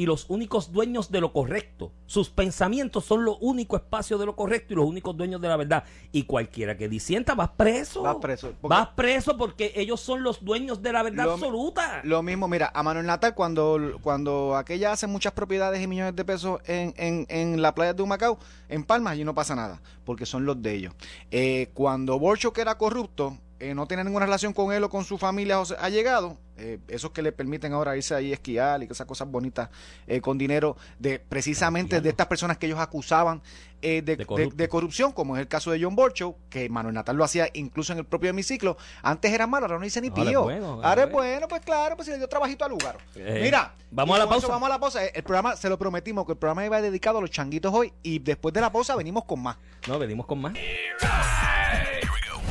y 0.00 0.06
los 0.06 0.24
únicos 0.30 0.72
dueños 0.72 1.10
de 1.10 1.20
lo 1.20 1.30
correcto. 1.30 1.92
Sus 2.06 2.30
pensamientos 2.30 3.04
son 3.04 3.22
los 3.22 3.36
únicos 3.42 3.82
espacios 3.82 4.18
de 4.18 4.24
lo 4.24 4.34
correcto 4.34 4.72
y 4.72 4.76
los 4.76 4.86
únicos 4.86 5.14
dueños 5.14 5.42
de 5.42 5.48
la 5.48 5.58
verdad. 5.58 5.84
Y 6.10 6.22
cualquiera 6.22 6.74
que 6.78 6.88
disienta 6.88 7.34
va 7.34 7.52
preso. 7.52 8.00
Vas 8.00 8.16
preso, 8.16 8.54
porque- 8.58 8.74
Vas 8.74 8.88
preso 8.96 9.36
porque 9.36 9.74
ellos 9.76 10.00
son 10.00 10.22
los 10.22 10.42
dueños 10.42 10.80
de 10.80 10.94
la 10.94 11.02
verdad 11.02 11.26
Lo- 11.26 11.32
absoluta. 11.34 12.00
Lo 12.04 12.22
mismo, 12.22 12.48
mira, 12.48 12.72
a 12.74 12.82
Manuel 12.82 13.04
Natal, 13.04 13.34
cuando, 13.34 13.98
cuando 14.00 14.56
aquella 14.56 14.92
hace 14.92 15.06
muchas 15.06 15.34
propiedades 15.34 15.82
y 15.82 15.86
millones 15.86 16.16
de 16.16 16.24
pesos 16.24 16.62
en, 16.64 16.94
en, 16.96 17.26
en 17.28 17.60
la 17.60 17.74
playa 17.74 17.92
de 17.92 18.02
Humacao, 18.02 18.38
en 18.70 18.84
Palmas, 18.84 19.12
allí 19.12 19.24
no 19.24 19.34
pasa 19.34 19.54
nada, 19.54 19.82
porque 20.06 20.24
son 20.24 20.46
los 20.46 20.62
de 20.62 20.76
ellos. 20.76 20.94
Eh, 21.30 21.72
cuando 21.74 22.18
Borcho, 22.18 22.54
que 22.54 22.62
era 22.62 22.78
corrupto, 22.78 23.36
eh, 23.60 23.74
no 23.74 23.86
tiene 23.86 24.02
ninguna 24.04 24.24
relación 24.26 24.52
con 24.52 24.72
él 24.72 24.82
o 24.84 24.88
con 24.90 25.04
su 25.04 25.18
familia 25.18 25.60
o 25.60 25.64
ha 25.78 25.88
llegado, 25.90 26.36
eh, 26.56 26.78
esos 26.88 27.10
que 27.12 27.22
le 27.22 27.30
permiten 27.32 27.72
ahora 27.72 27.96
irse 27.96 28.14
ahí 28.14 28.30
a 28.32 28.34
esquiar 28.34 28.82
y 28.82 28.86
esas 28.90 29.06
cosas 29.06 29.30
bonitas 29.30 29.68
eh, 30.06 30.20
con 30.20 30.36
dinero 30.38 30.76
de 30.98 31.18
precisamente 31.18 32.00
de 32.00 32.08
estas 32.08 32.26
personas 32.26 32.58
que 32.58 32.66
ellos 32.66 32.78
acusaban 32.78 33.40
eh, 33.82 34.02
de, 34.02 34.16
De 34.16 34.26
corrupto. 34.26 34.56
de- 34.56 34.62
de 34.64 34.68
corrupción, 34.68 35.12
como 35.12 35.36
es 35.36 35.40
el 35.40 35.48
caso 35.48 35.70
de 35.70 35.82
John 35.82 35.96
Borcho, 35.96 36.36
que 36.50 36.68
Manuel 36.68 36.94
Natal 36.94 37.16
lo 37.16 37.24
hacía 37.24 37.48
incluso 37.54 37.92
en 37.94 37.98
el 38.00 38.04
propio 38.04 38.28
hemiciclo. 38.30 38.76
Antes 39.02 39.32
era 39.32 39.46
malo, 39.46 39.64
ahora 39.66 39.78
no 39.78 39.84
dice 39.84 40.00
ni 40.02 40.08
Ahora 40.08 40.22
es 40.22 40.28
pío. 40.28 40.42
bueno, 40.42 40.66
ahora 40.74 40.88
ahora 40.88 41.02
es 41.04 41.12
bueno, 41.12 41.48
pues 41.48 41.62
claro, 41.62 41.96
pues 41.96 42.04
si 42.06 42.12
le 42.12 42.18
dio 42.18 42.28
trabajito 42.28 42.64
al 42.66 42.72
lugar. 42.72 42.98
Eh, 43.14 43.40
Mira, 43.42 43.74
vamos 43.90 44.16
a 44.16 44.18
la 44.18 44.24
eso 44.24 44.30
pausa. 44.32 44.48
Vamos 44.48 44.66
a 44.66 44.70
la 44.72 44.78
pausa. 44.80 45.04
El 45.06 45.22
programa 45.22 45.56
se 45.56 45.68
lo 45.70 45.78
prometimos 45.78 46.26
que 46.26 46.32
el 46.32 46.38
programa 46.38 46.64
iba 46.66 46.80
dedicado 46.82 47.18
a 47.18 47.20
los 47.22 47.30
changuitos 47.30 47.72
hoy 47.72 47.92
y 48.02 48.18
después 48.18 48.52
de 48.52 48.60
la 48.60 48.70
pausa 48.70 48.94
venimos 48.96 49.24
con 49.24 49.42
más. 49.42 49.56
No, 49.88 49.98
venimos 49.98 50.26
con 50.26 50.40
más. 50.42 50.52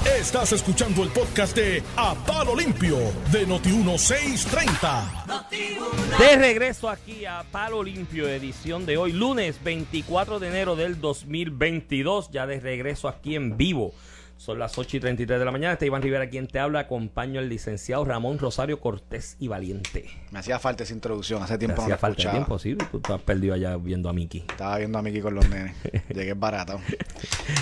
Estás 0.06 0.54
escuchando 0.54 1.04
el 1.04 1.10
podcast 1.10 1.54
de 1.56 1.84
A 1.98 2.16
Palo 2.26 2.56
Limpio 2.56 2.98
de 3.32 3.46
Noti1630. 3.46 6.18
De 6.18 6.36
regreso 6.38 6.90
aquí 6.90 7.26
a 7.26 7.44
Palo 7.52 7.84
Limpio, 7.84 8.28
edición 8.28 8.86
de 8.86 8.98
hoy, 8.98 9.12
lunes 9.12 9.62
24 9.64 10.40
de 10.40 10.48
enero 10.48 10.78
del 10.78 11.02
2022. 11.02 12.32
Ya 12.32 12.48
de 12.48 12.60
regreso 12.60 13.08
aquí 13.10 13.36
en 13.36 13.58
vivo. 13.58 13.94
Son 14.40 14.58
las 14.58 14.78
8 14.78 14.96
y 14.96 15.00
33 15.02 15.38
de 15.38 15.44
la 15.44 15.52
mañana. 15.52 15.74
Este 15.74 15.86
Iván 15.86 16.02
Rivera 16.02 16.30
quien 16.30 16.48
te 16.48 16.60
habla. 16.60 16.80
Acompaño 16.80 17.42
al 17.42 17.50
licenciado 17.50 18.06
Ramón 18.06 18.40
Rosario 18.40 18.80
Cortés 18.80 19.36
y 19.38 19.50
Valiente. 19.50 20.06
Me 20.32 20.40
hacía 20.40 20.60
falta 20.60 20.84
esa 20.84 20.94
introducción, 20.94 21.44
hace 21.44 21.56
Te 21.56 21.66
tiempo 21.66 21.76
no 21.76 21.82
hacía 21.82 21.96
la 21.96 21.98
falta 21.98 22.22
escuchaba. 22.22 22.36
tiempo, 22.38 22.58
sí. 22.58 22.78
Tú 23.02 23.14
has 23.14 23.22
perdido 23.22 23.54
allá 23.54 23.76
viendo 23.76 24.08
a 24.08 24.14
Mickey. 24.14 24.46
Estaba 24.50 24.78
viendo 24.78 24.98
a 24.98 25.02
Miki 25.02 25.20
con 25.20 25.36
los 25.36 25.50
nenes. 25.50 25.76
Llegué 26.16 26.36
barato. 26.36 26.80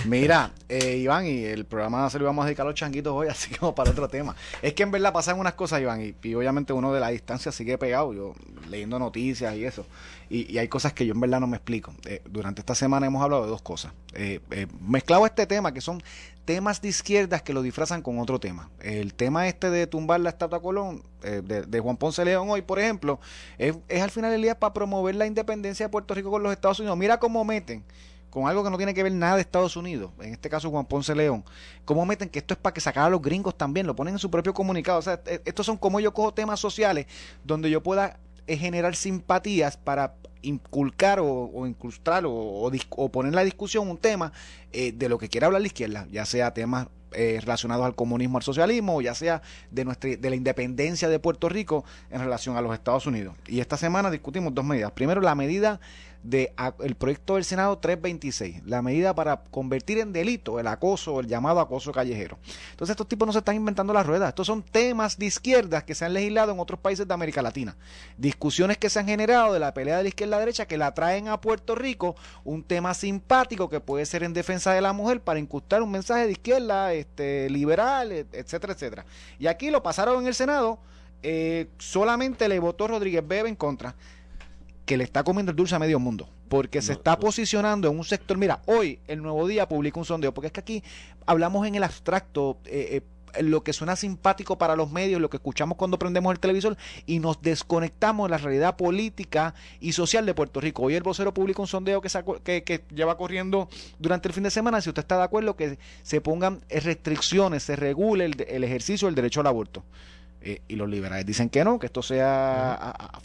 Mira, 0.05 0.51
eh, 0.69 0.97
Iván, 0.97 1.25
y 1.25 1.45
el 1.45 1.65
programa 1.65 2.11
se 2.11 2.19
lo 2.19 2.25
íbamos 2.25 2.43
a 2.43 2.45
dedicar 2.45 2.67
a 2.67 2.69
los 2.69 2.75
changuitos 2.79 3.11
hoy, 3.11 3.27
así 3.31 3.49
que 3.49 3.57
vamos 3.59 3.73
para 3.73 3.89
otro 3.89 4.07
tema. 4.07 4.35
Es 4.61 4.75
que 4.75 4.83
en 4.83 4.91
verdad 4.91 5.11
pasan 5.11 5.39
unas 5.39 5.55
cosas, 5.55 5.81
Iván, 5.81 5.99
y, 6.03 6.15
y 6.21 6.35
obviamente 6.35 6.73
uno 6.73 6.93
de 6.93 6.99
la 6.99 7.09
distancia 7.09 7.51
sigue 7.51 7.79
pegado, 7.79 8.13
yo 8.13 8.35
leyendo 8.69 8.99
noticias 8.99 9.55
y 9.55 9.65
eso. 9.65 9.83
Y, 10.29 10.51
y 10.53 10.59
hay 10.59 10.67
cosas 10.67 10.93
que 10.93 11.07
yo 11.07 11.13
en 11.13 11.21
verdad 11.21 11.39
no 11.39 11.47
me 11.47 11.57
explico. 11.57 11.91
Eh, 12.05 12.21
durante 12.29 12.61
esta 12.61 12.75
semana 12.75 13.07
hemos 13.07 13.23
hablado 13.23 13.45
de 13.45 13.49
dos 13.49 13.63
cosas. 13.63 13.93
Eh, 14.13 14.41
eh, 14.51 14.67
mezclado 14.87 15.25
este 15.25 15.47
tema, 15.47 15.73
que 15.73 15.81
son 15.81 16.03
temas 16.47 16.81
de 16.81 16.87
izquierdas 16.87 17.41
que 17.41 17.53
lo 17.53 17.61
disfrazan 17.61 18.01
con 18.01 18.19
otro 18.19 18.39
tema. 18.39 18.71
El 18.79 19.13
tema 19.13 19.49
este 19.49 19.69
de 19.69 19.85
tumbar 19.85 20.21
la 20.21 20.29
estatua 20.29 20.61
Colón, 20.61 21.03
eh, 21.21 21.41
de, 21.43 21.63
de 21.63 21.79
Juan 21.81 21.97
Ponce 21.97 22.23
León 22.23 22.49
hoy, 22.49 22.61
por 22.61 22.79
ejemplo, 22.79 23.19
es, 23.57 23.75
al 24.01 24.09
final 24.09 24.31
del 24.31 24.41
día 24.41 24.57
para 24.57 24.73
promover 24.73 25.13
la 25.15 25.25
independencia 25.25 25.85
de 25.85 25.89
Puerto 25.89 26.13
Rico 26.13 26.31
con 26.31 26.41
los 26.41 26.53
Estados 26.53 26.79
Unidos. 26.79 26.97
Mira 26.97 27.19
cómo 27.19 27.43
meten 27.43 27.83
con 28.29 28.47
algo 28.47 28.63
que 28.63 28.69
no 28.69 28.77
tiene 28.77 28.93
que 28.93 29.03
ver 29.03 29.11
nada 29.11 29.35
de 29.35 29.41
Estados 29.41 29.75
Unidos, 29.75 30.11
en 30.21 30.31
este 30.31 30.49
caso 30.49 30.69
Juan 30.69 30.85
Ponce 30.85 31.13
León, 31.13 31.43
cómo 31.83 32.05
meten 32.05 32.29
que 32.29 32.39
esto 32.39 32.53
es 32.53 32.59
para 32.59 32.73
que 32.73 32.79
sacar 32.79 33.03
a 33.03 33.09
los 33.09 33.21
gringos 33.21 33.57
también, 33.57 33.85
lo 33.85 33.93
ponen 33.93 34.15
en 34.15 34.19
su 34.19 34.31
propio 34.31 34.53
comunicado. 34.53 34.99
O 34.99 35.01
sea, 35.01 35.19
e- 35.25 35.41
estos 35.43 35.65
son 35.65 35.75
como 35.75 35.99
yo 35.99 36.13
cojo 36.13 36.33
temas 36.33 36.61
sociales 36.61 37.07
donde 37.43 37.69
yo 37.69 37.83
pueda 37.83 38.19
eh, 38.47 38.57
generar 38.57 38.95
simpatías 38.95 39.77
para 39.77 40.15
inculcar 40.41 41.19
o, 41.19 41.67
incrustar 41.67 42.25
o, 42.25 42.31
o 42.31 42.71
o 42.89 43.09
poner 43.09 43.29
en 43.31 43.35
la 43.35 43.43
discusión 43.43 43.89
un 43.89 43.97
tema 43.97 44.31
eh, 44.71 44.91
de 44.91 45.09
lo 45.09 45.17
que 45.17 45.29
quiera 45.29 45.47
hablar 45.47 45.61
la 45.61 45.67
izquierda, 45.67 46.07
ya 46.11 46.25
sea 46.25 46.53
temas 46.53 46.87
eh, 47.13 47.37
relacionados 47.39 47.85
al 47.85 47.95
comunismo, 47.95 48.37
al 48.37 48.43
socialismo, 48.43 48.97
o 48.97 49.01
ya 49.01 49.15
sea 49.15 49.41
de 49.71 49.85
nuestra 49.85 50.15
de 50.15 50.29
la 50.29 50.35
independencia 50.35 51.07
de 51.07 51.19
Puerto 51.19 51.47
Rico 51.47 51.85
en 52.11 52.19
relación 52.19 52.57
a 52.57 52.61
los 52.61 52.73
Estados 52.73 53.05
Unidos. 53.07 53.35
Y 53.47 53.59
esta 53.59 53.77
semana 53.77 54.11
discutimos 54.11 54.53
dos 54.53 54.65
medidas. 54.65 54.91
Primero, 54.91 55.21
la 55.21 55.33
medida 55.33 55.79
de 56.23 56.53
el 56.79 56.95
proyecto 56.95 57.35
del 57.35 57.45
Senado 57.45 57.77
326, 57.77 58.63
la 58.65 58.81
medida 58.81 59.15
para 59.15 59.43
convertir 59.51 59.99
en 59.99 60.11
delito 60.11 60.59
el 60.59 60.67
acoso, 60.67 61.19
el 61.19 61.27
llamado 61.27 61.59
acoso 61.59 61.91
callejero. 61.91 62.37
Entonces 62.71 62.91
estos 62.93 63.07
tipos 63.07 63.25
no 63.25 63.31
se 63.31 63.39
están 63.39 63.55
inventando 63.55 63.93
las 63.93 64.05
ruedas, 64.05 64.29
estos 64.29 64.47
son 64.47 64.61
temas 64.63 65.17
de 65.17 65.27
izquierdas 65.27 65.83
que 65.83 65.95
se 65.95 66.05
han 66.05 66.13
legislado 66.13 66.51
en 66.51 66.59
otros 66.59 66.79
países 66.79 67.07
de 67.07 67.13
América 67.13 67.41
Latina. 67.41 67.75
Discusiones 68.17 68.77
que 68.77 68.89
se 68.89 68.99
han 68.99 69.05
generado 69.07 69.53
de 69.53 69.59
la 69.59 69.73
pelea 69.73 69.97
de 69.97 70.03
la 70.03 70.09
izquierda 70.09 70.39
derecha 70.39 70.65
que 70.67 70.77
la 70.77 70.93
traen 70.93 71.27
a 71.27 71.39
Puerto 71.39 71.75
Rico, 71.75 72.15
un 72.43 72.63
tema 72.63 72.93
simpático 72.93 73.69
que 73.69 73.79
puede 73.79 74.05
ser 74.05 74.23
en 74.23 74.33
defensa 74.33 74.73
de 74.73 74.81
la 74.81 74.93
mujer 74.93 75.21
para 75.21 75.39
incrustar 75.39 75.81
un 75.81 75.91
mensaje 75.91 76.25
de 76.25 76.31
izquierda, 76.33 76.93
este, 76.93 77.49
liberal, 77.49 78.11
et- 78.11 78.33
etcétera, 78.33 78.73
etcétera. 78.73 79.05
Y 79.39 79.47
aquí 79.47 79.69
lo 79.69 79.83
pasaron 79.83 80.21
en 80.21 80.27
el 80.27 80.35
Senado, 80.35 80.79
eh, 81.23 81.67
solamente 81.77 82.47
le 82.47 82.59
votó 82.59 82.87
Rodríguez 82.87 83.27
Bebe 83.27 83.49
en 83.49 83.55
contra 83.55 83.95
que 84.87 84.97
le 84.97 85.03
está 85.03 85.23
comiendo 85.23 85.51
el 85.51 85.55
dulce 85.55 85.75
a 85.75 85.79
medio 85.79 85.99
mundo, 85.99 86.27
porque 86.49 86.81
se 86.81 86.93
está 86.93 87.11
no. 87.11 87.19
posicionando 87.19 87.89
en 87.89 87.97
un 87.99 88.05
sector. 88.05 88.37
Mira, 88.37 88.61
hoy 88.65 88.99
el 89.07 89.21
Nuevo 89.21 89.45
Día 89.45 89.67
publica 89.67 89.99
un 89.99 90.05
sondeo, 90.05 90.33
porque 90.33 90.47
es 90.47 90.53
que 90.53 90.61
aquí 90.61 90.83
hablamos 91.27 91.67
en 91.67 91.75
el 91.75 91.83
abstracto, 91.83 92.57
eh, 92.65 93.03
eh, 93.35 93.43
lo 93.43 93.61
que 93.63 93.73
suena 93.73 93.97
simpático 93.97 94.57
para 94.57 94.77
los 94.77 94.89
medios, 94.89 95.19
lo 95.19 95.29
que 95.29 95.35
escuchamos 95.37 95.77
cuando 95.77 95.99
prendemos 95.99 96.31
el 96.31 96.39
televisor 96.39 96.77
y 97.05 97.19
nos 97.19 97.41
desconectamos 97.41 98.27
de 98.27 98.31
la 98.31 98.37
realidad 98.37 98.77
política 98.77 99.53
y 99.81 99.91
social 99.91 100.25
de 100.25 100.33
Puerto 100.33 100.61
Rico. 100.61 100.83
Hoy 100.83 100.95
el 100.95 101.03
vocero 101.03 101.33
publica 101.33 101.61
un 101.61 101.67
sondeo 101.67 101.99
que, 101.99 102.07
sacó- 102.07 102.41
que, 102.41 102.63
que 102.63 102.85
lleva 102.95 103.17
corriendo 103.17 103.67
durante 103.99 104.29
el 104.29 104.33
fin 104.33 104.43
de 104.43 104.51
semana. 104.51 104.79
Si 104.79 104.89
usted 104.89 105.01
está 105.01 105.17
de 105.17 105.23
acuerdo, 105.23 105.57
que 105.57 105.77
se 106.01 106.21
pongan 106.21 106.61
eh, 106.69 106.79
restricciones, 106.79 107.61
se 107.63 107.75
regule 107.75 108.23
el, 108.25 108.45
el 108.47 108.63
ejercicio 108.63 109.09
del 109.09 109.15
derecho 109.15 109.41
al 109.41 109.47
aborto. 109.47 109.83
Eh, 110.39 110.61
y 110.67 110.75
los 110.75 110.87
liberales 110.87 111.25
dicen 111.25 111.49
que 111.49 111.63
no, 111.63 111.77
que 111.79 111.87
esto 111.87 112.01
sea 112.01 112.73
a. 112.75 113.19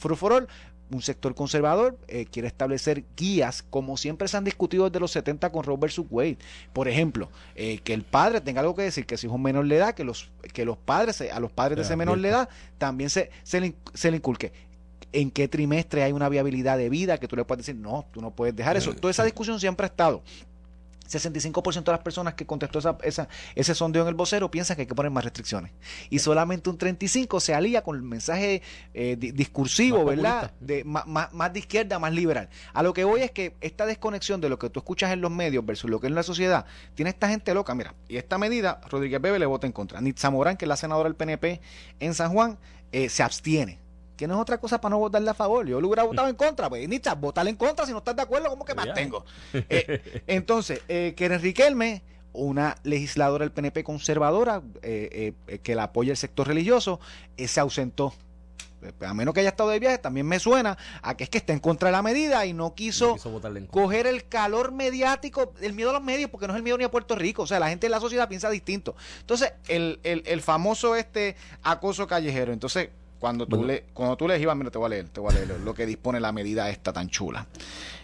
Un 0.92 1.02
sector 1.02 1.34
conservador 1.34 1.98
eh, 2.08 2.26
quiere 2.26 2.48
establecer 2.48 3.04
guías, 3.16 3.62
como 3.62 3.96
siempre 3.96 4.28
se 4.28 4.36
han 4.36 4.44
discutido 4.44 4.88
desde 4.88 5.00
los 5.00 5.10
70 5.12 5.50
con 5.50 5.64
Roe 5.64 5.78
versus 5.78 6.06
Wade. 6.10 6.38
Por 6.72 6.88
ejemplo, 6.88 7.30
eh, 7.54 7.78
que 7.78 7.94
el 7.94 8.02
padre 8.02 8.40
tenga 8.40 8.60
algo 8.60 8.74
que 8.74 8.82
decir, 8.82 9.06
que 9.06 9.16
si 9.16 9.26
es 9.26 9.32
un 9.32 9.42
menor 9.42 9.66
de 9.66 9.76
edad, 9.76 9.94
que 9.94 10.04
los, 10.04 10.30
que 10.52 10.64
los 10.64 10.76
padres, 10.76 11.20
eh, 11.20 11.30
a 11.30 11.40
los 11.40 11.50
padres 11.50 11.78
de 11.78 11.84
Se 11.84 11.88
ese 11.88 11.96
menor 11.96 12.20
de 12.20 12.28
edad, 12.28 12.48
también 12.78 13.10
se, 13.10 13.30
se, 13.42 13.60
le, 13.60 13.74
se 13.94 14.10
le 14.10 14.18
inculque. 14.18 14.52
¿En 15.12 15.30
qué 15.30 15.48
trimestre 15.48 16.02
hay 16.02 16.12
una 16.12 16.28
viabilidad 16.28 16.78
de 16.78 16.88
vida 16.88 17.18
que 17.18 17.28
tú 17.28 17.36
le 17.36 17.44
puedes 17.44 17.66
decir, 17.66 17.80
no, 17.80 18.06
tú 18.12 18.20
no 18.20 18.30
puedes 18.30 18.56
dejar 18.56 18.76
eso? 18.76 18.94
Toda 18.94 19.10
esa 19.10 19.24
discusión 19.24 19.60
siempre 19.60 19.84
ha 19.84 19.88
estado. 19.88 20.22
65% 21.08 21.84
de 21.84 21.92
las 21.92 22.00
personas 22.00 22.34
que 22.34 22.46
contestó 22.46 22.78
esa, 22.78 22.96
esa- 23.02 23.28
ese 23.54 23.74
sondeo 23.74 24.02
en 24.02 24.08
el 24.08 24.14
vocero 24.14 24.50
piensan 24.50 24.76
que 24.76 24.82
hay 24.82 24.86
que 24.86 24.94
poner 24.94 25.10
más 25.12 25.24
restricciones. 25.24 25.72
Y 26.10 26.18
solamente 26.20 26.70
un 26.70 26.78
35% 26.78 27.40
se 27.40 27.54
alía 27.54 27.82
con 27.82 27.96
el 27.96 28.02
mensaje 28.02 28.62
eh, 28.94 29.16
di- 29.18 29.32
discursivo, 29.32 29.98
Más 29.98 30.06
¿verdad? 30.06 30.52
De, 30.60 30.84
ma- 30.84 31.04
más, 31.06 31.52
de 31.52 31.58
izquierda, 31.58 31.98
más 31.98 32.12
liberal. 32.12 32.48
A 32.72 32.82
lo 32.82 32.92
que 32.94 33.04
voy 33.04 33.22
es 33.22 33.30
que 33.30 33.56
esta 33.60 33.84
desconexión 33.86 34.40
de 34.40 34.48
lo 34.48 34.58
que 34.58 34.70
tú 34.70 34.80
escuchas 34.80 35.12
en 35.12 35.20
los 35.20 35.30
medios 35.30 35.64
versus 35.66 35.90
lo 35.90 36.00
que 36.00 36.06
es 36.06 36.10
en 36.10 36.14
la 36.14 36.22
sociedad, 36.22 36.64
tiene 36.94 37.10
esta 37.10 37.28
gente 37.28 37.52
loca. 37.54 37.74
Mira, 37.74 37.94
y 38.08 38.16
esta 38.16 38.38
medida, 38.38 38.80
Rodríguez 38.88 39.20
Bebe 39.20 39.38
le 39.38 39.46
vota 39.46 39.66
en 39.66 39.72
contra. 39.72 40.00
Nitza 40.00 40.30
Morán, 40.30 40.56
que 40.56 40.64
es 40.64 40.68
la 40.68 40.76
senadora 40.76 41.08
del 41.08 41.16
PNP 41.16 41.60
en 42.00 42.14
San 42.14 42.32
Juan, 42.32 42.58
eh, 42.92 43.08
se 43.08 43.22
abstiene. 43.22 43.81
Que 44.16 44.26
no 44.26 44.34
es 44.34 44.40
otra 44.40 44.58
cosa 44.58 44.80
para 44.80 44.90
no 44.90 44.98
votarle 44.98 45.30
a 45.30 45.34
favor. 45.34 45.66
Yo 45.66 45.80
lo 45.80 45.88
hubiera 45.88 46.02
votado 46.04 46.28
en 46.28 46.34
contra. 46.36 46.68
Pues, 46.68 46.88
Nitza, 46.88 47.14
votarle 47.14 47.50
en 47.50 47.56
contra 47.56 47.86
si 47.86 47.92
no 47.92 47.98
estás 47.98 48.14
de 48.16 48.22
acuerdo, 48.22 48.48
¿cómo 48.50 48.64
que 48.64 48.74
más 48.74 48.86
Ya. 48.86 48.94
tengo? 48.94 49.24
Eh, 49.68 50.22
entonces, 50.26 50.80
eh, 50.88 51.14
Keren 51.16 51.40
Riquelme, 51.40 52.02
una 52.34 52.76
legisladora 52.82 53.44
del 53.44 53.52
PNP 53.52 53.84
conservadora 53.84 54.62
eh, 54.82 55.34
eh, 55.46 55.58
que 55.58 55.74
la 55.74 55.84
apoya 55.84 56.12
el 56.12 56.16
sector 56.16 56.46
religioso, 56.48 57.00
eh, 57.36 57.46
se 57.48 57.60
ausentó. 57.60 58.14
A 59.06 59.14
menos 59.14 59.32
que 59.32 59.38
haya 59.38 59.50
estado 59.50 59.70
de 59.70 59.78
viaje, 59.78 59.98
también 59.98 60.26
me 60.26 60.40
suena 60.40 60.76
a 61.02 61.16
que 61.16 61.22
es 61.22 61.30
que 61.30 61.38
está 61.38 61.52
en 61.52 61.60
contra 61.60 61.86
de 61.88 61.92
la 61.92 62.02
medida 62.02 62.44
y 62.46 62.52
no 62.52 62.74
quiso 62.74 63.16
No 63.16 63.66
coger 63.68 64.08
el 64.08 64.26
calor 64.26 64.72
mediático, 64.72 65.52
el 65.60 65.72
miedo 65.72 65.90
a 65.90 65.92
los 65.92 66.02
medios, 66.02 66.30
porque 66.30 66.48
no 66.48 66.52
es 66.52 66.56
el 66.56 66.64
miedo 66.64 66.76
ni 66.78 66.82
a 66.82 66.90
Puerto 66.90 67.14
Rico. 67.14 67.42
O 67.42 67.46
sea, 67.46 67.60
la 67.60 67.68
gente 67.68 67.86
de 67.86 67.90
la 67.90 68.00
sociedad 68.00 68.28
piensa 68.28 68.50
distinto. 68.50 68.96
Entonces, 69.20 69.52
el, 69.68 70.00
el, 70.02 70.24
el 70.26 70.40
famoso 70.42 70.96
este 70.96 71.36
acoso 71.62 72.08
callejero. 72.08 72.52
Entonces, 72.52 72.88
cuando 73.22 73.46
tú, 73.46 73.54
Bueno. 73.58 73.72
le, 73.72 73.84
cuando 73.94 74.16
tú 74.16 74.26
lees, 74.26 74.42
Iván, 74.42 74.58
mira, 74.58 74.72
te 74.72 74.78
voy 74.78 74.86
a 74.86 74.88
leer, 74.88 75.08
te 75.08 75.20
voy 75.20 75.30
a 75.30 75.34
leer 75.36 75.60
lo 75.60 75.72
que 75.74 75.86
dispone 75.86 76.18
la 76.18 76.32
medida 76.32 76.68
esta 76.68 76.92
tan 76.92 77.08
chula. 77.08 77.46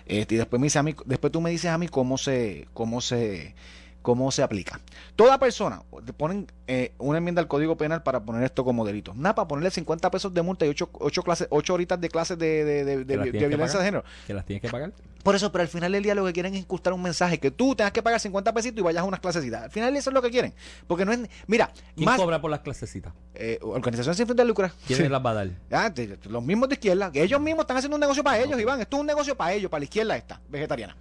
Este, 0.06 0.36
y 0.36 0.38
después 0.38 0.60
me 0.60 0.66
dice 0.66 0.78
a 0.78 0.84
mí, 0.84 0.94
después 1.06 1.32
tú 1.32 1.40
me 1.40 1.50
dices 1.50 1.72
a 1.72 1.76
mí 1.76 1.88
cómo 1.88 2.16
se, 2.18 2.68
cómo 2.72 3.00
se, 3.00 3.56
cómo 4.02 4.30
se 4.30 4.42
aplica. 4.42 4.80
Toda 5.16 5.38
persona, 5.38 5.82
te 6.06 6.12
ponen 6.12 6.46
eh, 6.66 6.92
una 6.98 7.18
enmienda 7.18 7.42
al 7.42 7.48
Código 7.48 7.76
Penal 7.76 8.02
para 8.02 8.20
poner 8.22 8.42
esto 8.44 8.64
como 8.64 8.84
delito. 8.86 9.12
Nada, 9.14 9.34
para 9.34 9.48
ponerle 9.48 9.70
50 9.70 10.10
pesos 10.10 10.32
de 10.32 10.42
multa 10.42 10.64
y 10.64 10.68
8, 10.70 10.90
ocho 10.94 11.22
clases, 11.22 11.46
8 11.50 11.74
horitas 11.74 12.00
de 12.00 12.08
clases 12.08 12.38
de, 12.38 12.64
de, 12.64 12.84
de- 12.84 13.04
de- 13.04 13.04
de 13.04 13.16
violencia 13.16 13.48
de 13.48 13.56
pagar. 13.58 13.84
género. 13.84 14.04
Que 14.26 14.34
las 14.34 14.44
tienes 14.46 14.62
que 14.62 14.68
pagar. 14.70 14.92
Por 15.22 15.34
eso, 15.34 15.50
pero 15.52 15.62
al 15.62 15.68
final 15.68 15.92
del 15.92 16.02
día 16.02 16.14
lo 16.14 16.24
que 16.24 16.32
quieren 16.32 16.54
es 16.54 16.60
incrustar 16.60 16.92
un 16.92 17.02
mensaje 17.02 17.38
que 17.38 17.50
tú 17.50 17.74
tengas 17.74 17.92
que 17.92 18.02
pagar 18.02 18.18
50 18.20 18.54
pesitos 18.54 18.78
y 18.78 18.82
vayas 18.82 19.02
a 19.02 19.04
unas 19.04 19.20
clasecitas. 19.20 19.64
Al 19.64 19.70
final 19.70 19.94
eso 19.96 20.10
es 20.10 20.14
lo 20.14 20.22
que 20.22 20.30
quieren. 20.30 20.54
Porque 20.86 21.04
no 21.04 21.12
es. 21.12 21.18
Mira, 21.46 21.70
¿Quién 21.94 22.06
más. 22.06 22.16
cobra 22.18 22.40
por 22.40 22.50
las 22.50 22.60
clasecitas? 22.60 23.12
Eh, 23.34 23.58
organizaciones 23.62 24.16
sin 24.16 24.26
fines 24.26 24.36
de 24.36 24.44
lucro. 24.44 24.70
¿Quién 24.86 25.00
Sí. 25.00 25.08
las 25.08 25.24
va 25.24 25.30
a 25.30 25.44
dar? 25.68 25.92
Te- 25.92 26.18
los 26.30 26.42
mismos 26.42 26.68
de 26.68 26.76
izquierda, 26.76 27.10
que 27.12 27.22
ellos 27.22 27.40
mismos 27.40 27.64
están 27.64 27.76
haciendo 27.76 27.96
un 27.96 28.00
negocio 28.00 28.22
para 28.24 28.38
ellos, 28.38 28.58
Iván. 28.58 28.80
Esto 28.80 28.96
es 28.96 29.00
un 29.00 29.06
negocio 29.06 29.36
para 29.36 29.52
ellos, 29.52 29.70
para 29.70 29.80
la 29.80 29.84
izquierda 29.84 30.16
esta, 30.16 30.40
vegetariana. 30.48 30.96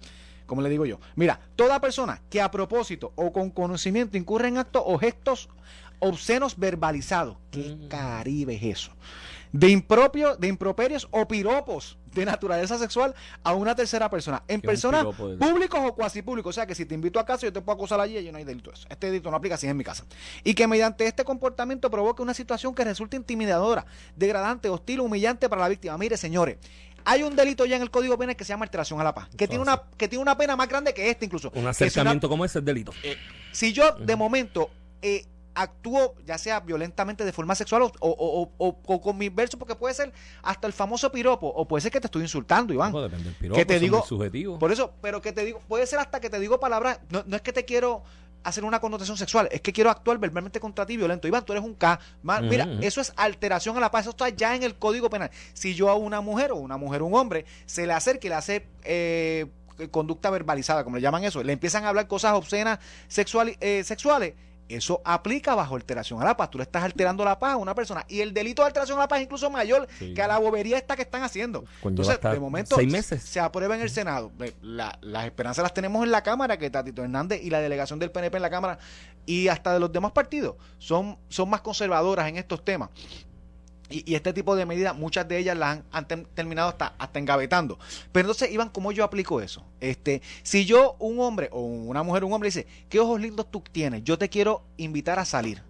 Como 0.48 0.62
le 0.62 0.68
digo 0.70 0.84
yo. 0.84 0.98
Mira, 1.14 1.38
toda 1.54 1.80
persona 1.80 2.20
que 2.28 2.40
a 2.40 2.50
propósito 2.50 3.12
o 3.14 3.32
con 3.32 3.50
conocimiento 3.50 4.16
incurre 4.16 4.48
en 4.48 4.58
actos 4.58 4.82
o 4.84 4.98
gestos 4.98 5.48
obscenos 6.00 6.56
verbalizados. 6.58 7.36
¿Qué 7.52 7.76
Mm. 7.76 7.88
caribe 7.88 8.54
es 8.56 8.62
eso? 8.78 8.92
De 9.52 9.68
impropio, 9.68 10.36
de 10.36 10.48
improperios 10.48 11.06
o 11.10 11.26
piropos 11.28 11.96
de 12.14 12.24
naturaleza 12.24 12.78
sexual 12.78 13.14
a 13.44 13.54
una 13.54 13.74
tercera 13.74 14.10
persona. 14.10 14.42
En 14.48 14.60
personas 14.60 15.04
públicos 15.04 15.80
o 15.84 15.94
cuasi 15.94 16.22
públicos. 16.22 16.50
O 16.50 16.54
sea 16.54 16.66
que 16.66 16.74
si 16.74 16.84
te 16.86 16.94
invito 16.94 17.18
a 17.20 17.24
casa, 17.26 17.46
yo 17.46 17.52
te 17.52 17.60
puedo 17.60 17.76
acusar 17.76 18.00
allí 18.00 18.18
y 18.18 18.24
yo 18.24 18.32
no 18.32 18.38
hay 18.38 18.44
delito 18.44 18.70
de 18.70 18.76
eso. 18.76 18.86
Este 18.90 19.06
delito 19.08 19.30
no 19.30 19.36
aplica 19.36 19.56
si 19.56 19.66
es 19.66 19.70
en 19.70 19.76
mi 19.76 19.84
casa. 19.84 20.04
Y 20.44 20.54
que 20.54 20.66
mediante 20.66 21.06
este 21.06 21.24
comportamiento 21.24 21.90
provoque 21.90 22.22
una 22.22 22.34
situación 22.34 22.74
que 22.74 22.84
resulte 22.84 23.16
intimidadora, 23.16 23.86
degradante, 24.16 24.68
hostil, 24.68 25.00
humillante 25.00 25.48
para 25.48 25.62
la 25.62 25.68
víctima. 25.68 25.96
Mire, 25.98 26.16
señores. 26.16 26.56
Hay 27.10 27.22
un 27.22 27.34
delito 27.34 27.64
ya 27.64 27.76
en 27.76 27.82
el 27.82 27.90
Código 27.90 28.18
Penal 28.18 28.36
que 28.36 28.44
se 28.44 28.50
llama 28.50 28.64
alteración 28.64 29.00
a 29.00 29.04
la 29.04 29.14
paz, 29.14 29.28
que 29.36 29.48
tiene 29.48 29.62
una 29.62 29.82
que 29.96 30.08
tiene 30.08 30.20
una 30.22 30.36
pena 30.36 30.56
más 30.56 30.68
grande 30.68 30.92
que 30.92 31.08
este 31.08 31.24
incluso. 31.24 31.50
Un 31.54 31.60
una- 31.62 31.70
acercamiento 31.70 32.28
como 32.28 32.44
ese 32.44 32.58
es 32.58 32.64
delito. 32.64 32.92
si 33.52 33.72
yo 33.72 33.92
de 33.92 34.14
momento 34.16 34.70
eh, 35.00 35.24
actúo 35.54 36.14
ya 36.26 36.38
sea 36.38 36.60
violentamente 36.60 37.24
de 37.24 37.32
forma 37.32 37.54
sexual 37.54 37.82
o, 37.82 37.92
o, 38.00 38.50
o- 38.58 38.78
o- 38.86 39.00
con 39.00 39.16
mis 39.18 39.34
versos, 39.34 39.58
porque 39.58 39.74
puede 39.74 39.94
ser 39.94 40.12
hasta 40.42 40.66
el 40.68 40.72
famoso 40.72 41.10
piropo, 41.10 41.48
o 41.48 41.66
puede 41.66 41.80
ser 41.80 41.90
que 41.90 42.00
te 42.00 42.06
estoy 42.08 42.22
insultando, 42.22 42.72
Iván. 42.72 42.92
Pues 42.92 43.04
depende 43.04 43.24
del 43.24 43.34
piropo, 43.34 43.58
que 43.58 43.64
te 43.64 43.80
digo- 43.80 43.98
muy 43.98 44.06
subjetivos. 44.06 44.58
Por 44.60 44.70
eso, 44.70 44.92
pero 45.02 45.20
que 45.22 45.32
te 45.32 45.44
digo, 45.44 45.60
puede 45.66 45.86
ser 45.86 45.98
hasta 45.98 46.20
que 46.20 46.30
te 46.30 46.38
digo 46.38 46.60
palabras, 46.60 47.00
no, 47.10 47.24
no 47.26 47.34
es 47.36 47.42
que 47.42 47.52
te 47.52 47.64
quiero 47.64 48.04
hacer 48.44 48.64
una 48.64 48.80
connotación 48.80 49.16
sexual, 49.16 49.48
es 49.50 49.60
que 49.60 49.72
quiero 49.72 49.90
actuar 49.90 50.18
verbalmente 50.18 50.60
contra 50.60 50.86
ti 50.86 50.96
violento. 50.96 51.28
Iván, 51.28 51.44
tú 51.44 51.52
eres 51.52 51.64
un 51.64 51.74
K. 51.74 51.98
Ma- 52.22 52.40
Mira, 52.40 52.64
Ujú. 52.66 52.78
eso 52.82 53.00
es 53.00 53.12
alteración 53.16 53.76
a 53.76 53.80
la 53.80 53.90
paz, 53.90 54.02
eso 54.02 54.10
está 54.10 54.28
ya 54.30 54.54
en 54.56 54.62
el 54.62 54.76
Código 54.76 55.10
Penal. 55.10 55.30
Si 55.52 55.74
yo 55.74 55.88
a 55.90 55.94
una 55.96 56.20
mujer 56.20 56.52
o 56.52 56.56
una 56.56 56.76
mujer 56.76 57.02
o 57.02 57.06
un 57.06 57.14
hombre 57.14 57.44
se 57.66 57.86
le 57.86 57.92
acerca 57.92 58.26
y 58.26 58.30
le 58.30 58.36
hace 58.36 58.66
eh, 58.84 59.46
conducta 59.90 60.30
verbalizada, 60.30 60.82
como 60.84 60.96
le 60.96 61.02
llaman 61.02 61.24
eso, 61.24 61.42
le 61.42 61.52
empiezan 61.52 61.84
a 61.84 61.88
hablar 61.90 62.06
cosas 62.08 62.32
obscenas 62.34 62.78
sexual, 63.08 63.56
eh, 63.60 63.82
sexuales, 63.84 64.34
eso 64.68 65.00
aplica 65.04 65.54
bajo 65.54 65.76
alteración 65.76 66.20
a 66.20 66.24
la 66.24 66.36
paz. 66.36 66.50
Tú 66.50 66.58
le 66.58 66.64
estás 66.64 66.82
alterando 66.84 67.24
la 67.24 67.38
paz 67.38 67.52
a 67.54 67.56
una 67.56 67.74
persona. 67.74 68.04
Y 68.08 68.20
el 68.20 68.34
delito 68.34 68.62
de 68.62 68.66
alteración 68.66 68.98
a 68.98 69.02
la 69.02 69.08
paz 69.08 69.18
es 69.20 69.24
incluso 69.24 69.48
mayor 69.50 69.88
Sí. 69.98 70.12
que 70.14 70.22
a 70.22 70.28
la 70.28 70.38
bobería 70.38 70.76
esta 70.76 70.94
que 70.96 71.02
están 71.02 71.22
haciendo. 71.22 71.64
Conlleva 71.82 72.12
Entonces, 72.14 72.32
de 72.32 72.40
momento, 72.40 72.76
seis 72.76 72.90
meses. 72.92 73.22
se 73.22 73.40
aprueba 73.40 73.74
en 73.74 73.80
el 73.82 73.90
Senado. 73.90 74.30
La- 74.62 74.98
las 75.00 75.24
esperanzas 75.26 75.62
las 75.62 75.74
tenemos 75.74 76.04
en 76.04 76.10
la 76.10 76.22
Cámara, 76.22 76.56
que 76.58 76.68
Tatito 76.70 77.02
Hernández 77.02 77.40
y 77.42 77.50
la 77.50 77.60
delegación 77.60 77.98
del 77.98 78.10
PNP 78.10 78.36
en 78.36 78.42
la 78.42 78.50
Cámara 78.50 78.78
y 79.26 79.48
hasta 79.48 79.72
de 79.74 79.80
los 79.80 79.92
demás 79.92 80.12
partidos 80.12 80.56
son, 80.78 81.18
son 81.28 81.50
más 81.50 81.60
conservadoras 81.60 82.28
en 82.28 82.36
estos 82.36 82.64
temas. 82.64 82.90
Y, 83.90 84.10
y 84.10 84.14
este 84.14 84.32
tipo 84.32 84.54
de 84.56 84.66
medidas, 84.66 84.96
muchas 84.96 85.26
de 85.28 85.38
ellas 85.38 85.56
las 85.56 85.80
han, 85.90 86.06
terminado 86.34 86.68
hasta, 86.68 86.94
hasta 86.98 87.18
engavetando. 87.18 87.78
Pero 88.12 88.26
entonces, 88.26 88.50
Iván, 88.52 88.70
¿cómo 88.70 88.92
yo 88.92 89.04
aplico 89.04 89.40
eso? 89.40 89.64
Este, 89.80 90.22
si 90.42 90.64
yo, 90.64 90.96
un 90.98 91.20
hombre 91.20 91.48
o 91.52 91.60
una 91.62 92.02
mujer, 92.02 92.24
un 92.24 92.32
hombre 92.32 92.48
dice, 92.48 92.66
¿qué 92.88 93.00
ojos 93.00 93.20
lindos 93.20 93.50
tú 93.50 93.62
tienes? 93.72 94.04
Yo 94.04 94.18
te 94.18 94.28
quiero 94.28 94.64
invitar 94.76 95.18
a 95.18 95.24
salir. 95.24 95.67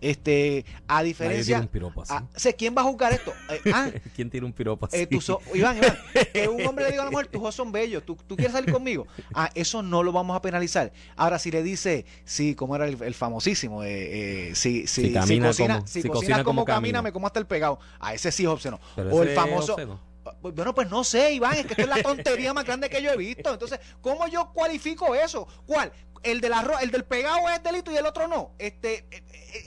Este, 0.00 0.64
a 0.88 1.02
diferencia... 1.02 1.60
piropo 1.70 2.02
así. 2.02 2.12
ah, 2.16 2.24
sé, 2.34 2.54
¿Quién 2.54 2.74
va 2.76 2.82
a 2.82 2.84
juzgar 2.84 3.12
esto? 3.12 3.32
Eh, 3.50 3.60
ah, 3.74 3.90
¿Quién 4.14 4.30
tiene 4.30 4.46
un 4.46 4.52
piropo 4.52 4.86
así? 4.86 4.96
eh, 4.96 5.08
o- 5.28 5.56
Iván, 5.56 5.76
Iván, 5.76 5.98
que 6.32 6.48
un 6.48 6.66
hombre 6.66 6.86
le 6.86 6.90
diga 6.92 7.02
a 7.02 7.04
la 7.06 7.10
mujer, 7.10 7.26
tus 7.26 7.40
ojos 7.40 7.54
son 7.54 7.70
bellos, 7.70 8.02
¿tú, 8.04 8.16
tú 8.26 8.34
quieres 8.36 8.52
salir 8.52 8.72
conmigo. 8.72 9.06
Ah, 9.34 9.50
eso 9.54 9.82
no 9.82 10.02
lo 10.02 10.12
vamos 10.12 10.36
a 10.36 10.40
penalizar. 10.42 10.92
Ahora, 11.16 11.38
si 11.38 11.50
le 11.50 11.62
dice, 11.62 12.06
sí, 12.24 12.54
como 12.54 12.76
era 12.76 12.86
el, 12.86 13.00
el 13.02 13.14
famosísimo, 13.14 13.82
eh, 13.84 14.48
eh, 14.50 14.54
si, 14.54 14.86
si, 14.86 15.06
Si 15.08 15.12
camina 15.12 15.48
cocina, 15.48 15.74
como- 15.76 15.86
si 15.86 16.02
si 16.02 16.08
cocina 16.08 16.14
cocina 16.20 16.36
como 16.44 16.60
como 16.60 16.64
camina, 16.64 16.80
camina. 16.98 17.02
me 17.02 17.12
como 17.12 17.26
hasta 17.26 17.38
el 17.40 17.46
pegado. 17.46 17.78
A 17.98 18.14
ese 18.14 18.32
sí 18.32 18.44
es 18.44 18.48
obsceno. 18.48 18.80
Pero 18.96 19.10
o 19.14 19.22
el 19.22 19.30
famoso... 19.34 19.74
obsceno. 19.74 20.10
Bueno, 20.42 20.74
pues 20.74 20.88
no 20.90 21.02
sé, 21.02 21.32
Iván, 21.32 21.54
es 21.54 21.66
que 21.66 21.72
esto 21.72 21.82
es 21.82 21.88
la 21.88 22.02
tontería 22.02 22.52
más 22.54 22.64
grande 22.64 22.88
que 22.90 23.02
yo 23.02 23.10
he 23.10 23.16
visto. 23.16 23.50
Entonces, 23.52 23.80
¿cómo 24.00 24.26
yo 24.28 24.50
cualifico 24.52 25.14
eso? 25.14 25.46
¿Cuál? 25.66 25.92
El 26.22 26.42
del 26.42 26.52
arroz, 26.52 26.82
el 26.82 26.90
del 26.90 27.04
pegado 27.04 27.48
es 27.48 27.62
delito 27.62 27.90
y 27.90 27.96
el 27.96 28.04
otro 28.04 28.28
no. 28.28 28.50
Este, 28.58 29.06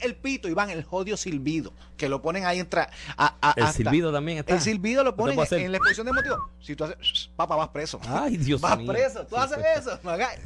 el 0.04 0.16
pito, 0.16 0.48
Iván, 0.50 0.70
el 0.70 0.84
jodio 0.84 1.18
silbido, 1.18 1.74
que 1.98 2.10
lo 2.10 2.22
ponen 2.22 2.46
ahí 2.46 2.60
entre 2.60 2.82
a, 2.82 2.88
a- 3.18 3.54
El 3.56 3.64
hasta- 3.64 3.78
silbido 3.78 4.12
también 4.12 4.40
está. 4.40 4.54
el 4.54 4.62
silbido 4.62 5.04
lo 5.04 5.16
ponen 5.16 5.38
en 5.40 5.72
la 5.72 5.78
exposición 5.78 6.06
de 6.06 6.14
motivos. 6.14 6.40
Si 6.62 6.76
tú 6.76 6.84
haces, 6.84 7.30
papá, 7.36 7.56
vas 7.56 7.70
preso. 7.70 8.00
Ay, 8.08 8.38
Dios 8.38 8.60
vas 8.62 8.78
mío. 8.78 8.88
preso. 8.88 9.26
Tú 9.26 9.36
haces 9.38 9.58
eso. 9.78 10.00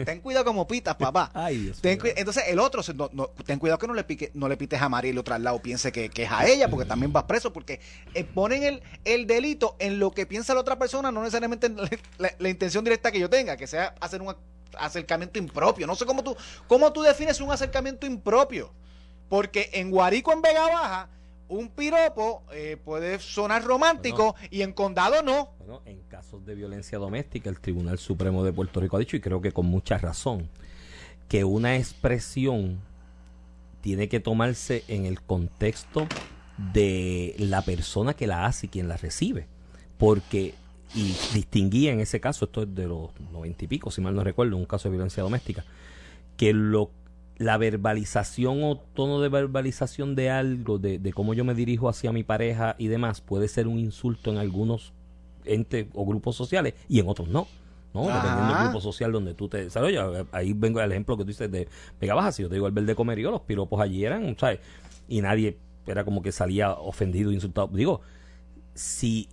Ten 0.05 0.19
cuidado 0.21 0.45
como 0.45 0.67
pitas, 0.67 0.95
papá. 0.99 1.31
Ay, 1.33 1.57
Dios 1.57 1.81
Ten 1.81 1.99
mío. 2.01 2.13
entonces 2.15 2.43
el 2.47 2.59
otro, 2.59 2.81
se- 2.83 2.93
no- 2.93 3.09
no, 3.13 3.27
ten 3.45 3.59
cuidado 3.59 3.77
que 3.79 3.87
no 3.87 3.93
le 3.93 4.03
pique, 4.03 4.31
no 4.33 4.47
le 4.47 4.57
pites 4.57 4.81
a 4.81 4.89
María 4.89 5.09
y 5.09 5.11
el 5.13 5.17
otro 5.17 5.35
al 5.35 5.43
lado 5.43 5.61
piense 5.61 5.91
que, 5.91 6.09
que 6.09 6.23
es 6.23 6.31
a 6.31 6.45
ella, 6.47 6.69
porque 6.69 6.85
también 6.85 7.11
vas 7.13 7.23
preso, 7.23 7.51
porque 7.53 7.79
eh, 8.13 8.23
ponen 8.23 8.63
el, 8.63 8.81
el 9.05 9.27
delito 9.27 9.75
en 9.79 9.99
lo 9.99 10.11
que 10.11 10.25
piensa 10.25 10.53
la 10.53 10.59
otra 10.61 10.77
persona, 10.77 11.11
no 11.11 11.21
necesariamente 11.21 11.67
en 11.67 11.77
la, 11.77 11.89
la- 12.17 12.31
la 12.37 12.49
intención 12.49 12.83
directa 12.83 13.11
que 13.11 13.19
yo 13.19 13.29
tenga, 13.29 13.57
que 13.57 13.67
sea 13.67 13.95
hacer 13.99 14.21
un 14.21 14.35
acercamiento 14.77 15.39
impropio. 15.39 15.87
No 15.87 15.95
sé 15.95 16.05
cómo 16.05 16.23
tú, 16.23 16.35
cómo 16.67 16.91
tú 16.91 17.01
defines 17.01 17.39
un 17.41 17.51
acercamiento 17.51 18.05
impropio. 18.05 18.71
Porque 19.29 19.69
en 19.73 19.91
Guarico, 19.91 20.31
en 20.31 20.41
Vega 20.41 20.67
Baja, 20.67 21.09
un 21.49 21.69
piropo 21.69 22.43
eh, 22.51 22.77
puede 22.83 23.19
sonar 23.19 23.63
romántico 23.63 24.35
y 24.49 24.61
en 24.61 24.73
Condado 24.73 25.21
no. 25.23 25.53
Bueno, 25.59 25.81
en 25.85 26.01
casos 26.03 26.45
de 26.45 26.55
violencia 26.55 26.97
doméstica, 26.97 27.49
el 27.49 27.59
Tribunal 27.59 27.97
Supremo 27.97 28.43
de 28.43 28.53
Puerto 28.53 28.79
Rico 28.79 28.97
ha 28.97 28.99
dicho, 28.99 29.15
y 29.15 29.21
creo 29.21 29.41
que 29.41 29.51
con 29.51 29.65
mucha 29.65 29.97
razón, 29.97 30.49
que 31.27 31.43
una 31.43 31.75
expresión 31.77 32.79
tiene 33.81 34.09
que 34.09 34.19
tomarse 34.19 34.83
en 34.87 35.05
el 35.05 35.21
contexto 35.21 36.07
de 36.73 37.35
la 37.37 37.61
persona 37.61 38.13
que 38.13 38.27
la 38.27 38.45
hace 38.45 38.65
y 38.65 38.69
quien 38.69 38.87
la 38.87 38.97
recibe. 38.97 39.47
Porque, 39.97 40.53
y 40.93 41.15
distinguía 41.33 41.91
en 41.91 41.99
ese 41.99 42.19
caso, 42.19 42.45
esto 42.45 42.63
es 42.63 42.75
de 42.75 42.87
los 42.87 43.09
noventa 43.31 43.65
y 43.65 43.67
pico, 43.67 43.91
si 43.91 44.01
mal 44.01 44.15
no 44.15 44.23
recuerdo, 44.23 44.57
un 44.57 44.65
caso 44.65 44.89
de 44.89 44.95
violencia 44.95 45.23
doméstica, 45.23 45.63
que 46.35 46.53
lo 46.53 46.91
la 47.37 47.57
verbalización 47.57 48.63
o 48.63 48.77
tono 48.77 49.21
de 49.21 49.29
verbalización 49.29 50.15
de 50.15 50.29
algo, 50.29 50.79
de, 50.79 50.99
de 50.99 51.13
cómo 51.13 51.33
yo 51.33 51.45
me 51.45 51.53
dirijo 51.53 51.87
hacia 51.87 52.11
mi 52.11 52.23
pareja 52.23 52.75
y 52.77 52.87
demás, 52.87 53.21
puede 53.21 53.47
ser 53.47 53.67
un 53.67 53.77
insulto 53.79 54.31
en 54.31 54.37
algunos 54.37 54.93
entes 55.45 55.87
o 55.93 56.05
grupos 56.05 56.35
sociales 56.35 56.73
y 56.89 56.99
en 56.99 57.07
otros 57.07 57.27
no. 57.27 57.47
¿no? 57.93 58.09
Ah. 58.09 58.15
Dependiendo 58.15 58.53
del 58.53 58.63
grupo 58.63 58.81
social 58.81 59.11
donde 59.11 59.33
tú 59.33 59.47
te 59.47 59.63
desarrollas. 59.63 60.25
Ahí 60.31 60.53
vengo 60.53 60.79
al 60.79 60.91
ejemplo 60.91 61.17
que 61.17 61.23
tú 61.23 61.27
dices 61.27 61.51
de 61.51 61.67
Vega 61.99 62.15
Baja. 62.15 62.31
Si 62.31 62.41
yo 62.41 62.49
te 62.49 62.55
digo 62.55 62.67
el 62.67 62.73
verde 62.73 62.95
comerío, 62.95 63.31
los 63.31 63.41
piropos 63.41 63.79
allí 63.79 64.03
eran, 64.03 64.35
¿sabes? 64.37 64.59
Y 65.07 65.21
nadie 65.21 65.57
era 65.85 66.03
como 66.03 66.21
que 66.21 66.31
salía 66.31 66.71
ofendido, 66.71 67.31
insultado. 67.31 67.69
Digo, 67.71 68.01
si 68.73 69.29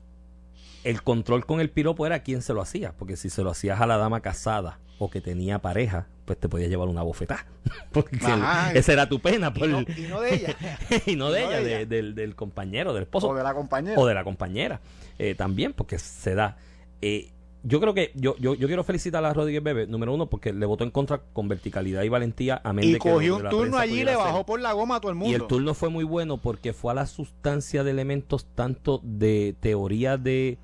el 0.85 1.03
control 1.03 1.47
con 1.47 1.61
el 1.61 1.71
piropo 1.71 2.07
era 2.07 2.23
quién 2.23 2.43
se 2.43 2.53
lo 2.55 2.61
hacía, 2.61 2.93
porque 2.93 3.17
si 3.17 3.31
se 3.31 3.43
lo 3.43 3.51
hacías 3.51 3.81
a 3.81 3.87
la 3.87 3.97
dama 3.97 4.21
casada 4.21 4.79
o 4.99 5.11
que 5.11 5.21
tenía 5.21 5.61
pareja, 5.61 6.07
pues 6.25 6.39
te 6.39 6.49
podía 6.49 6.69
llevar 6.69 6.89
una 6.89 7.03
bofetada. 7.03 7.47
porque 7.93 8.17
Ajá. 8.23 8.73
esa 8.73 8.93
era 8.93 9.09
tu 9.09 9.21
pena. 9.21 9.53
Y 9.55 9.61
no, 9.61 9.81
y 9.81 10.03
no 10.09 10.21
de 10.21 10.35
ella. 10.35 10.57
y 11.07 11.17
no 11.17 11.31
de 11.31 11.43
y 11.43 11.45
no 11.45 11.51
ella, 11.51 11.61
de 11.61 11.87
del, 11.87 12.15
del 12.15 12.35
compañero, 12.35 12.93
del 12.95 13.05
esposo 13.05 13.29
o 13.29 13.35
de 13.35 13.43
la 13.43 13.55
compañera. 13.55 14.01
o 14.01 14.07
de 14.07 14.15
la 14.15 14.25
compañera 14.25 14.81
eh, 15.19 15.35
también, 15.35 15.73
porque 15.73 15.99
se 15.99 16.35
da. 16.35 16.57
Eh, 17.01 17.31
yo 17.67 17.81
creo 17.81 17.95
que 17.95 18.13
yo, 18.15 18.37
yo, 18.39 18.55
yo 18.55 18.67
quiero 18.67 18.85
felicitar 18.85 19.25
a 19.25 19.33
Rodríguez 19.33 19.63
Bebe, 19.63 19.87
número 19.87 20.13
uno, 20.13 20.27
porque 20.27 20.53
le 20.53 20.67
votó 20.67 20.85
en 20.85 20.91
contra 20.91 21.23
con 21.33 21.49
verticalidad 21.49 22.03
y 22.03 22.11
valentía 22.11 22.61
a 22.63 22.75
y 22.83 22.99
cogió 22.99 23.37
un 23.37 23.49
turno 23.49 23.79
allí 23.79 24.03
y 24.03 24.05
le 24.05 24.15
bajó 24.17 24.45
por 24.45 24.61
la 24.61 24.73
goma 24.75 24.97
a 24.97 25.01
todo 25.01 25.11
el 25.11 25.17
mundo. 25.17 25.33
Y 25.33 25.35
el 25.35 25.47
turno 25.47 25.73
fue 25.73 25.89
muy 25.89 26.05
bueno 26.05 26.37
porque 26.37 26.75
fue 26.75 26.93
a 26.93 26.95
la 26.95 27.07
sustancia 27.07 27.83
de 27.83 27.91
elementos 27.91 28.47
tanto 28.55 29.01
de 29.03 29.57
teoría 29.61 30.19
de, 30.19 30.59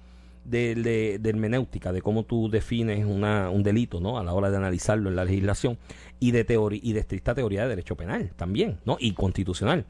de, 0.44 0.74
de- 0.74 1.18
de 1.20 1.30
hermenéutica, 1.30 1.92
de 1.92 2.02
cómo 2.02 2.24
tú 2.24 2.48
defines 2.50 3.04
una, 3.04 3.50
un 3.50 3.62
delito, 3.62 4.00
¿no? 4.00 4.18
A 4.18 4.24
la 4.24 4.32
hora 4.32 4.50
de 4.50 4.56
analizarlo 4.56 5.08
en 5.10 5.16
la 5.16 5.24
legislación, 5.24 5.78
y 6.18 6.30
de 6.32 6.44
teoría, 6.44 6.80
y 6.82 6.92
de 6.92 7.00
estricta 7.00 7.34
teoría 7.34 7.62
de 7.62 7.68
derecho 7.70 7.96
penal 7.96 8.30
también, 8.36 8.78
¿no? 8.84 8.96
Y 9.00 9.12
constitucional. 9.12 9.84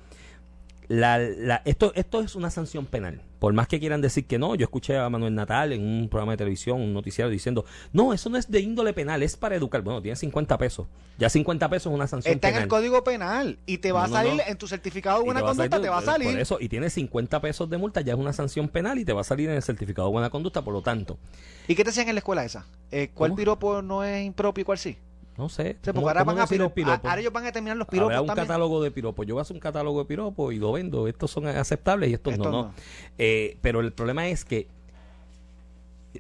La, 0.89 1.19
la- 1.19 1.63
esto, 1.65 1.93
esto 1.95 2.21
es 2.21 2.35
una 2.35 2.51
sanción 2.51 2.87
penal. 2.87 3.21
Por 3.40 3.53
más 3.55 3.66
que 3.66 3.81
quieran 3.81 4.00
decir 4.00 4.26
que 4.26 4.38
no, 4.38 4.55
yo 4.55 4.62
escuché 4.64 4.96
a 4.96 5.09
Manuel 5.11 5.35
Natal 5.35 5.72
en 5.72 5.83
un 5.83 6.09
programa 6.09 6.33
de 6.35 6.37
televisión, 6.38 6.81
un 6.81 6.92
noticiario, 6.94 7.31
diciendo, 7.33 7.64
no, 7.92 8.12
eso 8.12 8.31
no 8.31 8.37
es 8.37 8.48
de 8.50 8.61
índole 8.61 8.92
penal, 8.92 9.22
es 9.24 9.37
para 9.37 9.57
educar. 9.57 9.83
Bueno, 9.83 10.00
tiene 10.00 10.14
50 10.14 10.57
pesos. 10.59 10.87
Ya 11.18 11.29
50 11.29 11.68
pesos 11.68 11.90
es 11.90 11.94
una 11.96 12.07
sanción 12.07 12.35
Está 12.35 12.48
en 12.48 12.53
penal. 12.53 12.62
el 12.64 12.68
Código 12.68 13.03
Penal 13.03 13.59
y 13.66 13.79
te 13.79 13.90
va 13.92 14.07
No, 14.07 14.14
a 14.14 14.18
salir 14.22 14.35
no. 14.37 14.42
en 14.46 14.57
tu 14.59 14.68
certificado 14.68 15.18
de 15.18 15.24
buena 15.24 15.40
te 15.40 15.46
conducta, 15.46 15.70
salir- 15.76 15.83
te 15.85 15.88
va 15.88 15.98
a 15.98 16.03
salir. 16.03 16.31
Por 16.31 16.38
eso, 16.38 16.59
y 16.61 16.68
tiene 16.68 16.88
50 16.90 17.40
pesos 17.40 17.68
de 17.68 17.79
multa, 17.79 18.03
ya 18.03 18.12
es 18.12 18.18
una 18.18 18.33
sanción 18.33 18.68
penal 18.68 18.98
y 18.98 19.05
te 19.05 19.12
va 19.12 19.22
a 19.22 19.24
salir 19.24 19.48
en 19.48 19.57
el 19.57 19.62
certificado 19.62 20.09
de 20.09 20.12
buena 20.12 20.31
conducta, 20.31 20.62
por 20.62 20.72
lo 20.74 20.83
tanto, 20.83 21.18
¿Y 21.66 21.74
qué 21.74 21.83
te 21.85 21.90
hacían 21.90 22.09
en 22.09 22.16
la 22.16 22.18
escuela 22.18 22.44
esa? 22.44 22.66
Eh, 22.90 23.11
¿Cuál 23.14 23.31
¿Cómo? 23.31 23.37
piropo 23.38 23.81
no 23.81 24.05
es 24.05 24.24
impropio 24.26 24.62
y 24.62 24.64
cuál 24.64 24.76
sí? 24.79 24.96
No 25.40 25.48
sé. 25.48 25.76
O 25.81 25.85
sea, 25.85 25.92
¿cómo- 25.92 26.03
porque 26.07 26.18
ahora 26.18 26.24
van 26.24 26.38
a, 26.38 26.46
piro- 26.46 26.72
piropo? 26.72 26.92
a- 27.07 27.11
ahora 27.11 27.20
ellos 27.20 27.33
van 27.33 27.42
a 27.42 27.46
determinar 27.46 27.76
los 27.76 27.88
piropos 27.88 28.11
Habrá 28.12 28.20
un 28.20 28.26
también. 28.29 28.46
catálogo 28.46 28.83
de 28.83 28.90
piropos. 28.90 29.26
Yo 29.26 29.35
voy 29.35 29.40
a 29.40 29.42
hacer 29.42 29.55
un 29.57 29.61
catálogo 29.61 29.98
de 30.00 30.05
piropos 30.05 30.55
y 30.55 30.59
lo 30.59 30.72
vendo. 30.72 31.09
Estos 31.09 31.31
son 31.31 31.46
aceptables 31.46 32.11
y 32.11 32.14
estos, 32.14 32.35
Estos 32.35 32.46
no, 32.46 32.53
no. 32.53 32.62
no. 32.68 32.74
Eh, 33.18 33.59
pero 33.62 33.81
el 33.81 33.92
problema 33.92 34.29
es 34.29 34.44
que 34.44 34.68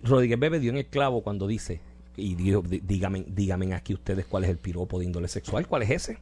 Rodríguez 0.02 0.38
Bebe 0.38 0.60
dio 0.60 0.70
en 0.70 0.78
el 0.78 0.86
clavo 0.86 1.22
cuando 1.22 1.46
dice, 1.46 1.80
y 2.16 2.34
dijo, 2.34 2.62
"Dí- 2.62 2.80
dígame, 2.84 3.24
dígame 3.28 3.74
aquí 3.74 3.94
ustedes 3.94 4.26
cuál 4.26 4.44
es 4.44 4.50
el 4.50 4.58
piropo 4.58 4.98
de 4.98 5.04
índole 5.06 5.28
sexual, 5.28 5.66
cuál 5.66 5.82
es 5.82 5.90
ese, 5.90 6.18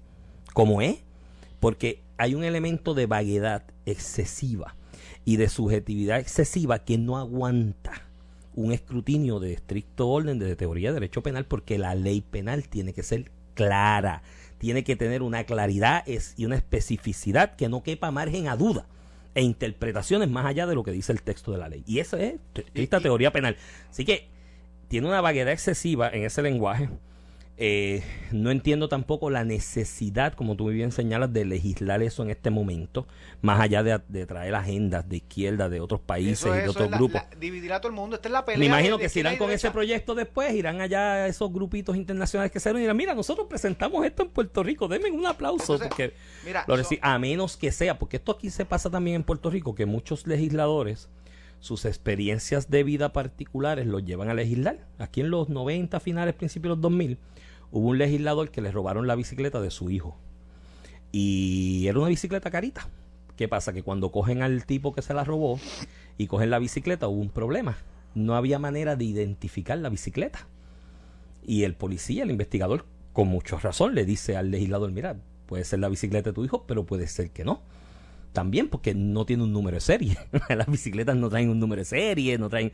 cómo 0.54 0.80
es, 0.82 0.98
porque 1.60 2.00
hay 2.16 2.34
un 2.34 2.44
elemento 2.44 2.94
de 2.94 3.06
vaguedad 3.06 3.64
excesiva 3.86 4.74
y 5.24 5.36
de 5.36 5.48
subjetividad 5.48 6.18
excesiva 6.18 6.78
que 6.80 6.98
no 6.98 7.18
aguanta 7.18 8.02
un 8.58 8.72
escrutinio 8.72 9.38
de 9.38 9.52
estricto 9.52 10.08
orden 10.08 10.40
de 10.40 10.56
teoría 10.56 10.88
de 10.88 10.94
derecho 10.94 11.22
penal 11.22 11.44
porque 11.44 11.78
la 11.78 11.94
ley 11.94 12.22
penal 12.22 12.68
tiene 12.68 12.92
que 12.92 13.04
ser 13.04 13.30
clara, 13.54 14.22
tiene 14.58 14.82
que 14.82 14.96
tener 14.96 15.22
una 15.22 15.44
claridad 15.44 16.04
y 16.36 16.44
una 16.44 16.56
especificidad 16.56 17.54
que 17.54 17.68
no 17.68 17.84
quepa 17.84 18.10
margen 18.10 18.48
a 18.48 18.56
duda 18.56 18.86
e 19.36 19.42
interpretaciones 19.42 20.28
más 20.28 20.44
allá 20.44 20.66
de 20.66 20.74
lo 20.74 20.82
que 20.82 20.90
dice 20.90 21.12
el 21.12 21.22
texto 21.22 21.52
de 21.52 21.58
la 21.58 21.68
ley. 21.68 21.84
Y 21.86 22.00
esa 22.00 22.20
es 22.20 22.40
esta 22.74 22.98
teoría 23.00 23.30
penal. 23.30 23.56
Así 23.90 24.04
que 24.04 24.26
tiene 24.88 25.06
una 25.06 25.20
vaguedad 25.20 25.52
excesiva 25.52 26.08
en 26.08 26.24
ese 26.24 26.42
lenguaje. 26.42 26.88
Eh, 27.60 28.04
no 28.30 28.52
entiendo 28.52 28.88
tampoco 28.88 29.30
la 29.30 29.44
necesidad, 29.44 30.32
como 30.34 30.54
tú 30.54 30.64
muy 30.64 30.74
bien 30.74 30.92
señalas, 30.92 31.32
de 31.32 31.44
legislar 31.44 32.02
eso 32.04 32.22
en 32.22 32.30
este 32.30 32.50
momento, 32.50 33.08
más 33.42 33.58
allá 33.58 33.82
de, 33.82 34.00
de 34.06 34.26
traer 34.26 34.54
agendas 34.54 35.08
de 35.08 35.16
izquierda 35.16 35.68
de 35.68 35.80
otros 35.80 36.00
países 36.00 36.42
Eso 36.42 36.54
y 36.54 36.58
de 36.58 36.62
eso 36.62 36.70
otros 36.70 36.90
la- 36.92 36.96
grupos. 36.96 37.20
la- 37.28 37.36
dividir 37.40 37.72
a 37.72 37.80
todo 37.80 37.90
el 37.90 37.96
mundo. 37.96 38.14
Esta 38.14 38.28
es 38.28 38.32
la 38.32 38.44
pelea. 38.44 38.60
Me 38.60 38.66
imagino 38.66 38.96
de- 38.96 39.02
que 39.02 39.08
si 39.08 39.18
irán 39.20 39.36
con 39.38 39.50
ese 39.50 39.72
proyecto 39.72 40.14
después, 40.14 40.54
irán 40.54 40.80
allá 40.80 41.14
a 41.14 41.26
esos 41.26 41.52
grupitos 41.52 41.96
internacionales 41.96 42.52
que 42.52 42.60
se 42.60 42.70
y 42.70 42.74
dirán, 42.74 42.96
mira, 42.96 43.12
nosotros 43.14 43.48
presentamos 43.50 44.06
esto 44.06 44.22
en 44.22 44.28
Puerto 44.28 44.62
Rico, 44.62 44.86
denme 44.86 45.10
un 45.10 45.26
aplauso, 45.26 45.74
Entonces, 45.74 45.88
porque 45.88 46.12
mira, 46.46 46.64
lo 46.68 46.76
a 47.02 47.18
menos 47.18 47.56
que 47.56 47.72
sea, 47.72 47.98
porque 47.98 48.18
esto 48.18 48.30
aquí 48.32 48.50
se 48.50 48.66
pasa 48.66 48.88
también 48.88 49.16
en 49.16 49.24
Puerto 49.24 49.50
Rico, 49.50 49.74
que 49.74 49.84
muchos 49.84 50.28
legisladores, 50.28 51.08
sus 51.58 51.86
experiencias 51.86 52.70
de 52.70 52.84
vida 52.84 53.12
particulares 53.12 53.84
los 53.84 54.04
llevan 54.04 54.28
a 54.28 54.34
legislar. 54.34 54.78
Aquí 55.00 55.22
en 55.22 55.30
los 55.30 55.48
90, 55.48 55.98
finales, 55.98 56.34
principios 56.34 56.70
de 56.70 56.76
los 56.76 56.80
2000, 56.82 57.18
hubo 57.70 57.88
un 57.88 57.98
legislador 57.98 58.50
que 58.50 58.60
le 58.60 58.70
robaron 58.70 59.06
la 59.06 59.14
bicicleta 59.14 59.60
de 59.60 59.70
su 59.70 59.90
hijo. 59.90 60.16
Y 61.12 61.86
era 61.86 61.98
una 61.98 62.08
bicicleta 62.08 62.50
carita. 62.50 62.88
¿Qué 63.36 63.48
pasa? 63.48 63.72
Que 63.72 63.82
cuando 63.82 64.10
cogen 64.10 64.42
al 64.42 64.66
tipo 64.66 64.92
que 64.92 65.02
se 65.02 65.14
la 65.14 65.24
robó 65.24 65.58
y 66.16 66.26
cogen 66.26 66.50
la 66.50 66.58
bicicleta 66.58 67.08
hubo 67.08 67.20
un 67.20 67.30
problema. 67.30 67.78
No 68.14 68.34
había 68.34 68.58
manera 68.58 68.96
de 68.96 69.04
identificar 69.04 69.78
la 69.78 69.88
bicicleta. 69.88 70.48
Y 71.46 71.62
el 71.62 71.74
policía, 71.74 72.24
el 72.24 72.30
investigador, 72.30 72.84
con 73.12 73.28
mucha 73.28 73.56
razón, 73.56 73.94
le 73.94 74.04
dice 74.04 74.36
al 74.36 74.50
legislador, 74.50 74.90
mira, 74.90 75.16
puede 75.46 75.64
ser 75.64 75.78
la 75.78 75.88
bicicleta 75.88 76.30
de 76.30 76.34
tu 76.34 76.44
hijo, 76.44 76.64
pero 76.66 76.84
puede 76.84 77.06
ser 77.06 77.30
que 77.30 77.44
no. 77.44 77.62
También 78.32 78.68
porque 78.68 78.94
no 78.94 79.24
tiene 79.24 79.44
un 79.44 79.52
número 79.52 79.76
de 79.76 79.80
serie. 79.80 80.18
Las 80.48 80.66
bicicletas 80.66 81.16
no 81.16 81.28
traen 81.30 81.48
un 81.48 81.58
número 81.58 81.80
de 81.80 81.86
serie, 81.86 82.38
no 82.38 82.48
traen... 82.48 82.72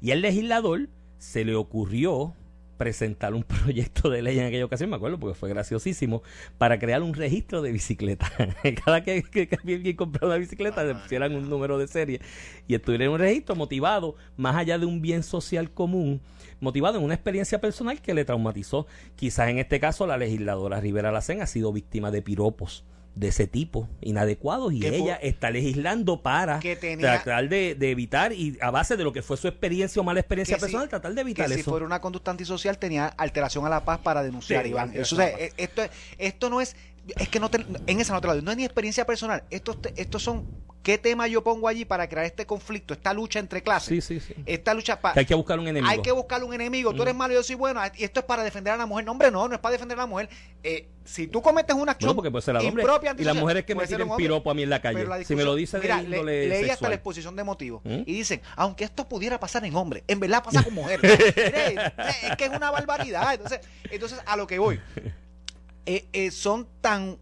Y 0.00 0.10
al 0.10 0.20
legislador 0.20 0.88
se 1.18 1.44
le 1.44 1.54
ocurrió 1.54 2.34
presentar 2.82 3.32
un 3.32 3.44
proyecto 3.64 4.10
de 4.10 4.22
ley 4.22 4.40
en 4.40 4.46
aquella 4.46 4.64
ocasión, 4.64 4.90
me 4.90 4.96
acuerdo, 4.96 5.16
porque 5.16 5.38
fue 5.38 5.48
graciosísimo, 5.48 6.24
para 6.58 6.80
crear 6.80 7.00
un 7.00 7.14
registro 7.14 7.62
de 7.62 7.70
bicicletas. 7.70 8.32
Cada 8.84 9.04
que, 9.04 9.22
que, 9.22 9.48
alguien 9.56 9.94
comprara 9.94 10.26
una 10.26 10.36
bicicleta, 10.36 10.82
le 10.82 10.96
pusieran 10.96 11.32
un 11.36 11.48
número 11.48 11.78
de 11.78 11.86
serie 11.86 12.20
y 12.66 12.74
estuviera 12.74 13.04
en 13.04 13.12
un 13.12 13.20
registro 13.20 13.54
motivado, 13.54 14.16
más 14.36 14.56
allá 14.56 14.80
de 14.80 14.86
un 14.86 15.00
bien 15.00 15.22
social 15.22 15.70
común, 15.70 16.20
motivado 16.58 16.98
en 16.98 17.04
una 17.04 17.14
experiencia 17.14 17.60
personal 17.60 18.02
que 18.02 18.14
le 18.14 18.24
traumatizó. 18.24 18.88
Quizás 19.14 19.48
en 19.48 19.58
este 19.58 19.78
caso 19.78 20.04
la 20.08 20.16
legisladora 20.16 20.80
Rivera 20.80 21.12
Lacén 21.12 21.40
ha 21.40 21.46
sido 21.46 21.72
víctima 21.72 22.10
de 22.10 22.20
piropos 22.20 22.84
de 23.14 23.28
ese 23.28 23.46
tipo, 23.46 23.88
inadecuados, 24.00 24.72
y 24.72 24.80
Que 24.80 24.96
ella 24.96 25.16
está 25.16 25.50
legislando 25.50 26.22
para 26.22 26.60
Que 26.60 26.76
tenía- 26.76 27.22
tratar 27.22 27.48
de, 27.48 27.74
de 27.74 27.90
evitar, 27.90 28.32
y 28.32 28.56
a 28.62 28.70
base 28.70 28.96
de 28.96 29.04
lo 29.04 29.12
que 29.12 29.20
fue 29.22 29.36
su 29.36 29.48
experiencia 29.48 30.00
o 30.00 30.04
mala 30.04 30.20
experiencia 30.20 30.56
que 30.56 30.60
si- 30.60 30.64
personal, 30.66 30.88
tratar 30.88 31.10
de 31.12 31.16
que 31.16 31.20
evitar 31.20 31.48
si 31.50 31.60
eso. 31.60 31.70
fuera 31.70 31.84
una 31.84 32.00
conducta 32.00 32.30
antisocial 32.30 32.78
tenía 32.78 33.06
alteración 33.08 33.66
a 33.66 33.68
la 33.68 33.84
paz 33.84 33.98
para 34.00 34.22
denunciar, 34.22 34.64
Sí, 34.64 34.70
Iván. 34.70 34.92
Eso, 34.94 35.14
o 35.14 35.18
sea, 35.18 35.28
esto, 35.58 35.82
esto 36.16 36.48
no 36.48 36.60
es, 36.62 36.74
es 37.18 37.28
que 37.28 37.38
no 37.38 37.50
te- 37.50 37.66
en 37.86 38.00
esa 38.00 38.14
no 38.14 38.20
te 38.22 38.28
la 38.28 38.34
doy, 38.34 38.42
no 38.42 38.50
es 38.50 38.56
ni 38.56 38.64
experiencia 38.64 39.04
personal. 39.04 39.44
Estos, 39.50 39.76
estos 39.96 40.22
son, 40.22 40.46
¿qué 40.82 40.98
tema 40.98 41.26
yo 41.28 41.42
pongo 41.44 41.68
allí 41.68 41.84
para 41.84 42.08
crear 42.08 42.26
este 42.26 42.46
conflicto, 42.46 42.94
esta 42.94 43.14
lucha 43.14 43.38
entre 43.38 43.62
clases? 43.62 44.04
Sí, 44.04 44.20
sí, 44.20 44.26
sí. 44.34 44.34
Esta 44.46 44.74
lucha 44.74 45.00
para... 45.00 45.18
Hay 45.18 45.26
que 45.26 45.34
buscar 45.34 45.58
un 45.58 45.68
enemigo. 45.68 45.90
Hay 45.90 46.02
que 46.02 46.12
buscar 46.12 46.42
un 46.42 46.52
enemigo. 46.54 46.92
Tú 46.94 47.02
eres 47.02 47.14
malo 47.14 47.32
y 47.32 47.36
yo 47.36 47.42
soy 47.42 47.54
bueno. 47.54 47.80
Y 47.96 48.04
esto 48.04 48.20
es 48.20 48.26
para 48.26 48.42
defender 48.42 48.72
a 48.72 48.76
la 48.76 48.86
mujer. 48.86 49.04
No, 49.04 49.12
hombre, 49.12 49.30
no, 49.30 49.46
no 49.48 49.54
es 49.54 49.60
para 49.60 49.72
defender 49.72 49.98
a 49.98 50.02
la 50.02 50.06
mujer. 50.06 50.28
Eh, 50.62 50.88
si 51.04 51.26
tú 51.26 51.42
cometes 51.42 51.74
una 51.74 51.92
acción 51.92 52.08
Bueno, 52.08 52.16
porque 52.16 52.30
puede 52.30 52.42
ser 52.42 52.56
hombre. 52.56 52.82
impropia, 52.82 53.14
Y 53.18 53.24
las 53.24 53.36
mujeres 53.36 53.64
que 53.64 53.74
me 53.74 53.82
hombre. 53.84 54.16
piropo 54.16 54.50
a 54.50 54.54
mí 54.54 54.62
en 54.62 54.70
la 54.70 54.80
calle. 54.80 55.04
La 55.04 55.22
Si 55.24 55.34
me 55.34 55.44
lo 55.44 55.54
dice 55.54 55.78
de 55.80 55.88
índole 55.88 56.48
le- 56.48 56.60
leí 56.62 56.70
hasta 56.70 56.88
la 56.88 56.94
exposición 56.94 57.34
de 57.36 57.44
motivos 57.44 57.82
¿Mm? 57.84 58.02
y 58.06 58.12
dicen, 58.14 58.40
aunque 58.56 58.84
esto 58.84 59.08
pudiera 59.08 59.38
pasar 59.40 59.64
en 59.64 59.74
hombre, 59.74 60.04
en 60.06 60.20
verdad 60.20 60.42
pasa 60.44 60.62
con 60.62 60.74
mujer. 60.74 61.00
Mire, 61.02 61.74
es 62.28 62.36
que 62.36 62.44
es 62.44 62.50
una 62.50 62.70
barbaridad. 62.70 63.34
Entonces, 63.34 63.60
entonces 63.90 64.20
a 64.26 64.36
lo 64.36 64.46
que 64.46 64.58
voy, 64.58 64.80
eh, 65.86 66.06
eh, 66.12 66.30
son 66.30 66.66
tan 66.80 67.18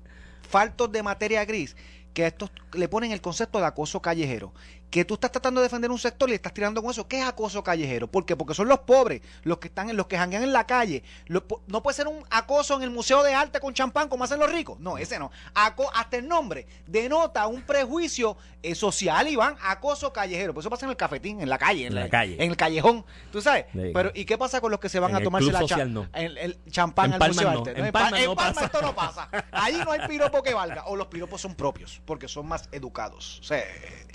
faltos 0.48 0.90
de 0.92 1.02
materia 1.02 1.44
gris 1.44 1.76
que 2.14 2.26
estos 2.26 2.50
le 2.72 2.88
ponen 2.88 3.12
el 3.12 3.20
concepto 3.20 3.58
de 3.58 3.66
acoso 3.66 4.00
callejero. 4.02 4.52
Que 4.90 5.04
tú 5.04 5.14
estás 5.14 5.30
tratando 5.30 5.60
de 5.60 5.66
defender 5.66 5.90
un 5.90 5.98
sector 5.98 6.28
y 6.28 6.32
le 6.32 6.36
estás 6.36 6.52
tirando 6.52 6.82
con 6.82 6.90
eso. 6.90 7.06
¿Qué 7.06 7.20
es 7.20 7.24
acoso 7.24 7.62
callejero? 7.62 8.08
¿Por 8.08 8.26
qué? 8.26 8.34
Porque 8.36 8.54
son 8.54 8.66
los 8.68 8.80
pobres, 8.80 9.20
los 9.44 9.58
que 9.58 9.68
están 9.68 9.88
en 9.88 9.96
los 9.96 10.06
que 10.08 10.18
janguean 10.18 10.42
en 10.42 10.52
la 10.52 10.66
calle. 10.66 11.02
No 11.28 11.82
puede 11.82 11.94
ser 11.96 12.08
un 12.08 12.24
acoso 12.30 12.76
en 12.76 12.82
el 12.82 12.90
Museo 12.90 13.22
de 13.22 13.32
Arte 13.34 13.60
con 13.60 13.72
champán 13.72 14.08
como 14.08 14.24
hacen 14.24 14.38
los 14.40 14.50
ricos. 14.50 14.80
No, 14.80 14.98
ese 14.98 15.18
no. 15.18 15.30
Aco- 15.54 15.90
hasta 15.94 16.16
el 16.16 16.26
nombre 16.26 16.66
denota 16.86 17.46
un 17.46 17.62
prejuicio 17.62 18.36
eh, 18.62 18.74
social, 18.74 19.28
Iván. 19.28 19.56
Acoso 19.62 20.12
callejero. 20.12 20.52
Por 20.52 20.62
eso 20.62 20.70
pasa 20.70 20.86
en 20.86 20.90
el 20.90 20.96
cafetín, 20.96 21.40
en 21.40 21.48
la 21.48 21.56
calle. 21.58 21.86
En 21.86 21.94
la 21.94 22.08
calle. 22.08 22.34
En 22.42 22.50
el 22.50 22.56
callejón. 22.56 23.04
¿Tú 23.30 23.40
sabes? 23.40 23.66
Sí. 23.72 23.90
Pero 23.94 24.10
¿y 24.14 24.24
qué 24.24 24.36
pasa 24.36 24.60
con 24.60 24.70
los 24.70 24.80
que 24.80 24.88
se 24.88 24.98
van 24.98 25.10
En 25.10 25.16
a 25.16 25.18
el 25.18 25.24
tomarse 25.24 25.46
la 25.52 25.60
cha- 25.60 25.68
social 25.68 25.92
no. 25.94 26.08
el, 26.14 26.36
el 26.36 26.58
champán 26.70 27.12
En 27.14 27.22
al 27.22 27.28
Museo 27.30 27.48
de. 27.50 27.56
Arte? 27.58 27.70
En 27.78 27.86
En, 27.86 27.92
Palma 27.92 28.10
Pa- 28.10 28.18
en 28.18 28.24
no 28.26 28.34
Palma 28.34 28.52
pasa. 28.54 28.66
esto 28.66 28.82
no 28.82 28.94
pasa. 28.94 29.28
Ahí 29.52 29.80
no 29.84 29.92
hay 29.92 30.00
piropo 30.08 30.42
que 30.42 30.52
valga. 30.52 30.84
O 30.86 30.96
los 30.96 31.06
piropos 31.06 31.40
son 31.40 31.54
propios, 31.54 32.02
porque 32.04 32.26
son 32.28 32.48
más 32.48 32.68
educados. 32.72 33.38
O 33.40 33.44
sea, 33.44 33.62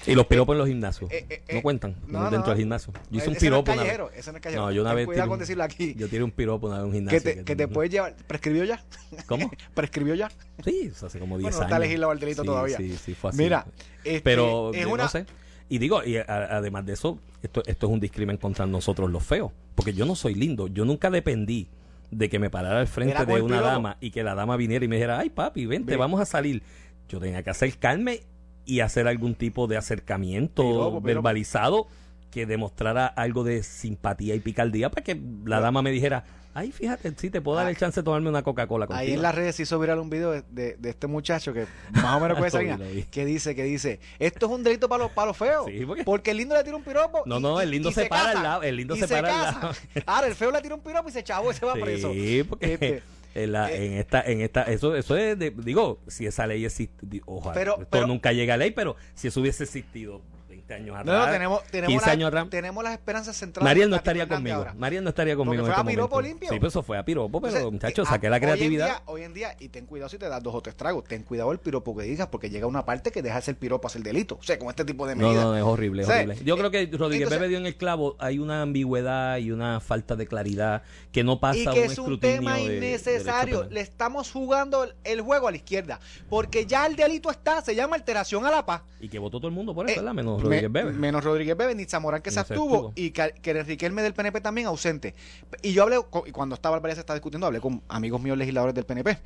Y 0.05 0.13
los 0.15 0.26
piropos 0.28 0.53
en 0.53 0.59
los 0.59 0.64
gimnasios. 0.68 1.11
eh, 1.11 1.26
eh, 1.30 1.43
no 1.51 1.59
eh, 1.59 1.61
cuentan. 1.61 1.95
no, 2.07 2.22
dentro 2.24 2.39
no. 2.39 2.47
del 2.47 2.57
gimnasio. 2.57 2.93
Yo 3.09 3.18
hice 3.18 3.28
un 3.28 3.34
no 3.34 3.38
es 3.38 3.43
piropo. 3.43 3.72
una 3.74 3.84
vez. 3.84 3.97
no 3.97 4.09
es. 4.13 4.55
No, 4.55 4.72
yo 4.72 4.82
una 4.82 4.93
vez. 4.93 5.05
cuidado 5.05 5.30
con 5.30 5.39
decirlo 5.39 5.63
aquí. 5.63 5.93
Yo 5.95 6.07
tiré 6.07 6.24
un 6.24 6.32
piropo 6.32 6.68
una 6.68 6.78
vez 6.78 6.84
en 6.84 6.88
un 6.89 6.93
gimnasio. 6.93 7.20
Que 7.22 7.34
te, 7.36 7.43
que 7.43 7.55
te 7.55 7.68
puedes 7.68 7.91
llevar. 7.91 8.16
¿Prescribió 8.28 8.63
ya? 8.63 8.84
¿Cómo? 9.28 9.51
¿Prescribió 9.74 10.16
ya? 10.16 10.30
Sí, 10.63 10.91
hace 11.03 11.20
como 11.20 11.38
10 11.38 11.43
Bueno, 11.43 11.57
no 11.57 11.57
años. 11.57 11.61
está 11.61 11.80
legislado 11.80 12.11
el 12.13 12.20
delito 12.20 12.41
Sí, 12.41 12.47
todavía. 12.47 12.78
Sí, 12.78 12.97
sí, 12.97 13.13
fue 13.13 13.30
así. 13.32 13.39
Mira, 13.39 13.66
este, 14.03 14.22
Pero 14.22 14.74
es 14.74 14.86
una- 14.86 15.03
no 15.03 15.09
sé. 15.09 15.26
Y 15.68 15.80
digo, 15.80 16.03
y 16.03 16.18
a- 16.18 16.26
además 16.28 16.86
de 16.86 16.93
eso, 16.93 17.18
esto, 17.41 17.63
esto 17.66 17.88
es 17.88 17.91
un 17.93 17.99
discrimen 17.99 18.38
contra 18.38 18.66
nosotros 18.66 19.09
los 19.09 19.24
feos. 19.24 19.51
Porque 19.74 19.93
yo 19.93 20.05
no 20.05 20.16
soy 20.16 20.36
lindo. 20.36 20.68
Yo 20.68 20.86
nunca 20.86 21.09
dependí 21.09 21.68
de 22.11 22.30
que 22.30 22.38
me 22.38 22.49
parara 22.51 22.80
al 22.80 22.88
frente 22.88 23.26
de 23.26 23.41
una 23.41 23.61
dama 23.61 23.97
y 23.99 24.11
que 24.11 24.24
la 24.24 24.36
dama 24.36 24.57
viniera 24.57 24.86
y 24.86 24.88
me 24.88 24.95
dijera, 24.97 25.20
ay 25.20 25.32
papi, 25.32 25.66
vente, 25.66 25.91
Ve. 25.93 25.97
vamos 25.97 26.22
a 26.22 26.26
salir. 26.26 26.61
Yo 27.09 27.20
tenía 27.20 27.41
que 27.43 27.49
acercarme 27.49 28.22
y 28.66 28.80
hacer 28.82 29.07
algún 29.07 29.36
tipo 29.36 29.68
de 29.68 29.78
acercamiento 29.78 30.63
Piropo, 30.63 30.86
piropo. 30.89 31.01
verbalizado 31.01 31.88
que 32.32 32.45
demostrara 32.45 33.05
algo 33.07 33.43
de 33.43 33.63
simpatía 33.63 34.36
y 34.36 34.39
picardía 34.39 34.89
para 34.89 35.03
que 35.03 35.20
la 35.45 35.59
dama 35.61 35.82
me 35.82 35.89
dijera, 35.91 36.26
ay, 36.53 36.72
fíjate, 36.72 37.13
sí, 37.18 37.30
te 37.30 37.39
puedo 37.41 37.55
dar 37.57 37.68
Ah. 37.68 37.70
el 37.70 37.78
chance 37.78 37.99
de 38.01 38.03
tomarme 38.03 38.28
una 38.30 38.43
Coca-Cola 38.43 38.88
contigo. 38.88 39.07
Ahí 39.07 39.13
en 39.13 39.22
las 39.22 39.34
redes 39.36 39.55
se 39.55 39.63
hizo 39.63 39.80
viral 39.80 39.99
un 39.99 40.09
video 40.09 40.32
de, 40.32 40.43
de- 40.51 40.76
de 40.78 40.89
este 40.89 41.07
muchacho 41.07 41.53
que 41.53 41.66
más 41.93 42.16
o 42.16 42.20
menos 42.20 42.38
puede 42.38 42.51
salir 42.51 43.05
que 43.09 43.24
dice 43.26 43.55
que 43.55 43.63
dice 43.63 43.99
esto 44.20 44.47
es 44.47 44.51
un 44.51 44.63
delito 44.63 44.89
para 44.89 45.03
los 45.03 45.11
para 45.13 45.28
los 45.28 45.38
feos 45.38 45.66
porque 46.03 46.32
el 46.32 46.38
lindo 46.38 46.55
le 46.55 46.63
tira 46.66 46.76
un 46.76 46.84
piropo 46.84 47.24
No, 47.26 47.38
y- 47.38 47.41
no, 47.41 47.61
el 47.61 47.72
lindo 47.72 47.89
y 47.89 47.93
se 47.93 48.05
para 48.07 48.32
al 48.32 48.43
lado, 48.43 48.63
el 48.63 48.76
lindo 48.78 48.95
se 48.97 49.07
para 49.07 49.47
al 49.49 49.53
lado. 49.61 49.72
ahora 50.05 50.28
el 50.28 50.36
feo 50.36 50.51
le 50.51 50.61
tira 50.61 50.76
un 50.76 50.82
piropo 50.82 51.07
y 51.07 51.11
se 51.13 51.24
chavo 51.24 51.51
y 51.51 51.53
se 51.55 51.66
va 51.66 51.74
preso 51.74 52.11
Sí, 52.11 52.43
porque 52.47 52.74
Este, 52.74 53.03
en, 53.36 53.52
la- 53.52 53.72
eh, 53.72 53.86
en 53.86 53.94
esta, 54.00 54.22
en 54.22 54.42
esta, 54.42 54.64
eso, 54.64 54.96
eso 54.96 55.16
es, 55.18 55.38
de- 55.38 55.52
digo, 55.52 56.00
si 56.08 56.26
esa 56.26 56.48
ley 56.48 56.66
existe, 56.66 57.22
ojalá, 57.26 57.54
Pero- 57.54 57.74
esto 57.74 57.88
pero- 57.92 58.08
nunca 58.08 58.32
llega 58.34 58.56
a 58.56 58.58
ley, 58.58 58.72
pero 58.72 58.96
si 59.14 59.28
eso 59.28 59.42
hubiese 59.42 59.66
existido 59.66 60.22
20 60.68 60.74
años 60.74 60.95
atrás, 60.99 61.05
no, 61.20 61.26
no, 61.26 61.32
tenemos, 61.32 61.63
tenemos, 61.66 61.89
15 61.89 62.05
la- 62.07 62.11
años 62.13 62.28
atrás, 62.28 62.49
tenemos 62.49 62.84
las 62.84 62.93
esperanzas 62.93 63.36
centrales 63.38 63.66
Mariel 63.66 63.84
en 63.86 63.89
no 63.91 63.95
estaría 63.97 64.28
conmigo, 64.28 64.55
ahora. 64.57 64.74
Mariel 64.74 65.03
no 65.03 65.09
estaría 65.09 65.36
conmigo 65.36 65.63
Porque 65.63 65.70
en 65.70 65.74
fue 65.76 65.82
este 65.82 65.82
a 65.82 65.86
piropo 65.95 66.16
momento. 66.16 66.30
limpio. 66.30 66.49
Sí, 66.49 66.59
pues 66.59 66.74
eso 66.74 66.84
fue 66.84 66.97
a 66.97 67.05
piropo, 67.05 67.39
pero 67.41 67.55
Entonces, 67.57 67.72
muchachos, 67.72 68.07
eh, 68.07 68.11
saqué 68.11 68.30
la 68.30 68.36
hoy 68.38 68.41
en 68.41 68.41
creatividad. 68.49 68.86
día- 68.88 69.01
Hoy 69.05 69.22
en, 69.24 69.34
día, 69.34 69.55
y 69.59 69.70
ten 69.70 69.86
cuidado 69.86 70.09
si 70.09 70.18
te 70.18 70.28
das 70.28 70.41
dos 70.41 70.55
o 70.55 70.61
tres 70.61 70.76
tragos, 70.76 71.03
ten 71.03 71.24
cuidado 71.24 71.51
el 71.51 71.59
piropo 71.59 71.95
que 71.95 72.03
digas, 72.03 72.28
porque 72.28 72.49
llega 72.49 72.66
una 72.68 72.84
parte 72.86 73.11
que 73.11 73.22
deja 73.22 73.39
el 73.45 73.55
piropo 73.55 73.88
hacer 73.88 74.01
delito. 74.01 74.38
O 74.39 74.43
sea, 74.43 74.57
con 74.57 74.70
este 74.70 74.86
tipo 74.86 75.05
de 75.07 75.16
No, 75.16 75.28
medidas. 75.28 75.43
no, 75.45 75.55
es 75.57 75.63
horrible, 75.63 76.01
es 76.01 76.07
O 76.07 76.11
sea, 76.11 76.22
horrible. 76.24 76.43
Yo 76.43 76.55
eh, 76.55 76.57
creo 76.57 76.72
que 76.72 76.97
Rodríguez 76.97 77.30
Bebe 77.30 77.47
dio 77.47 77.57
en 77.57 77.66
el 77.68 77.76
clavo, 77.76 78.16
hay 78.20 78.39
una 78.39 78.61
ambigüedad 78.63 79.38
y 79.38 79.51
una 79.51 79.80
falta 79.80 80.16
de 80.16 80.26
claridad 80.28 80.82
que 81.11 81.24
no 81.24 81.39
pasa 81.39 81.59
y 81.59 81.63
que 81.66 81.70
un 81.70 81.91
es 81.91 81.97
un 81.99 82.20
tema 82.20 82.55
de- 82.55 82.78
innecesario. 82.78 83.68
Le 83.70 83.82
estamos 83.82 84.32
jugando 84.32 84.84
el, 84.84 84.95
el 85.03 85.22
juego 85.22 85.47
a 85.47 85.51
la 85.51 85.57
izquierda. 85.57 85.99
Porque 86.30 86.66
ya 86.66 86.86
el 86.86 86.95
delito 86.95 87.30
está, 87.30 87.61
se 87.61 87.76
llama 87.76 87.95
alteración 87.95 88.45
a 88.45 88.51
la 88.51 88.66
paz. 88.66 88.82
Y 88.99 89.09
que 89.09 89.20
votó 89.20 89.38
todo 89.38 89.47
el 89.47 89.53
mundo 89.53 89.76
por 89.76 89.86
eso, 89.86 89.93
Eh, 89.93 90.01
¿verdad? 90.01 90.13
Menos 90.13 90.43
Me- 90.43 90.55
Rodríguez 90.56 90.72
Bebe. 90.72 90.91
Menos 90.93 91.24
Rodríguez 91.24 91.58
Bebe, 91.58 91.76
ni 91.76 91.86
Zamorán 91.86 92.22
que 92.22 92.32
se 92.32 92.39
abstuvo, 92.39 92.91
y 92.95 93.12
que, 93.12 93.34
que 93.41 93.64
Riquelme 93.64 94.01
del 94.03 94.14
PNP 94.14 94.41
también 94.41 94.68
ausente. 94.68 95.16
Y 95.62 95.74
yo 95.74 95.84
hablé, 95.84 95.97
y 96.28 96.32
cuando 96.32 96.56
estaba 96.56 96.76
Álvarez 96.76 96.95
se 96.95 97.01
estaba 97.01 97.16
discutiendo, 97.18 97.47
hablé 97.47 97.60
con 97.60 97.82
amigos 97.88 98.22
míos 98.22 98.38
legisladores 98.38 98.76
del 98.76 98.86
PNP. 98.86 99.18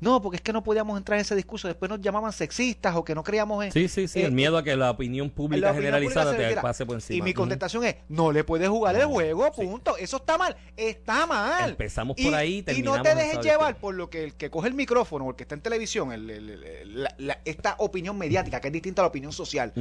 No, 0.00 0.22
porque 0.22 0.36
es 0.36 0.42
que 0.42 0.52
no 0.52 0.62
podíamos 0.64 0.96
entrar 0.96 1.18
en 1.18 1.22
ese 1.22 1.36
discurso. 1.36 1.68
Después 1.68 1.90
nos 1.90 2.00
llamaban 2.00 2.32
sexistas 2.32 2.96
o 2.96 3.04
que 3.04 3.14
no 3.14 3.22
creíamos 3.22 3.62
en. 3.64 3.70
Sí, 3.72 3.86
sí, 3.86 4.08
sí, 4.08 4.20
eh, 4.20 4.24
el 4.26 4.32
miedo 4.32 4.56
a 4.56 4.62
que 4.64 4.74
la 4.74 4.90
opinión 4.90 5.28
pública 5.28 5.66
la 5.66 5.72
opinión 5.72 5.84
generalizada 5.92 6.32
pública 6.32 6.54
te 6.54 6.60
pase 6.60 6.86
por 6.86 6.94
encima. 6.96 7.18
Y 7.18 7.22
mi 7.22 7.34
contestación 7.34 7.84
es, 7.84 7.96
no 8.08 8.32
le 8.32 8.42
puedes 8.42 8.68
jugar 8.70 8.96
el 8.96 9.04
juego, 9.04 9.50
sí. 9.54 9.62
punto. 9.66 9.96
Eso 9.98 10.16
está 10.16 10.38
mal, 10.38 10.56
está 10.76 11.26
mal. 11.26 11.70
Empezamos 11.70 12.16
Y- 12.18 12.24
por 12.24 12.34
ahí 12.34 12.64
y 12.74 12.82
no 12.82 13.02
te 13.02 13.14
dejes 13.14 13.40
llevar 13.40 13.76
por 13.76 13.94
lo 13.94 14.08
que 14.08 14.24
el 14.24 14.34
que 14.34 14.48
coge 14.50 14.68
el 14.68 14.74
micrófono 14.74 15.26
o 15.26 15.30
el 15.30 15.36
que 15.36 15.42
está 15.42 15.54
en 15.54 15.60
televisión, 15.60 16.12
el- 16.12 16.30
el- 16.30 16.50
el- 16.64 17.02
la- 17.02 17.14
la- 17.18 17.40
esta 17.44 17.74
opinión 17.78 18.16
mediática 18.16 18.58
que 18.60 18.68
es 18.68 18.72
distinta 18.72 19.02
a 19.02 19.04
la 19.04 19.08
opinión 19.08 19.32
social. 19.32 19.72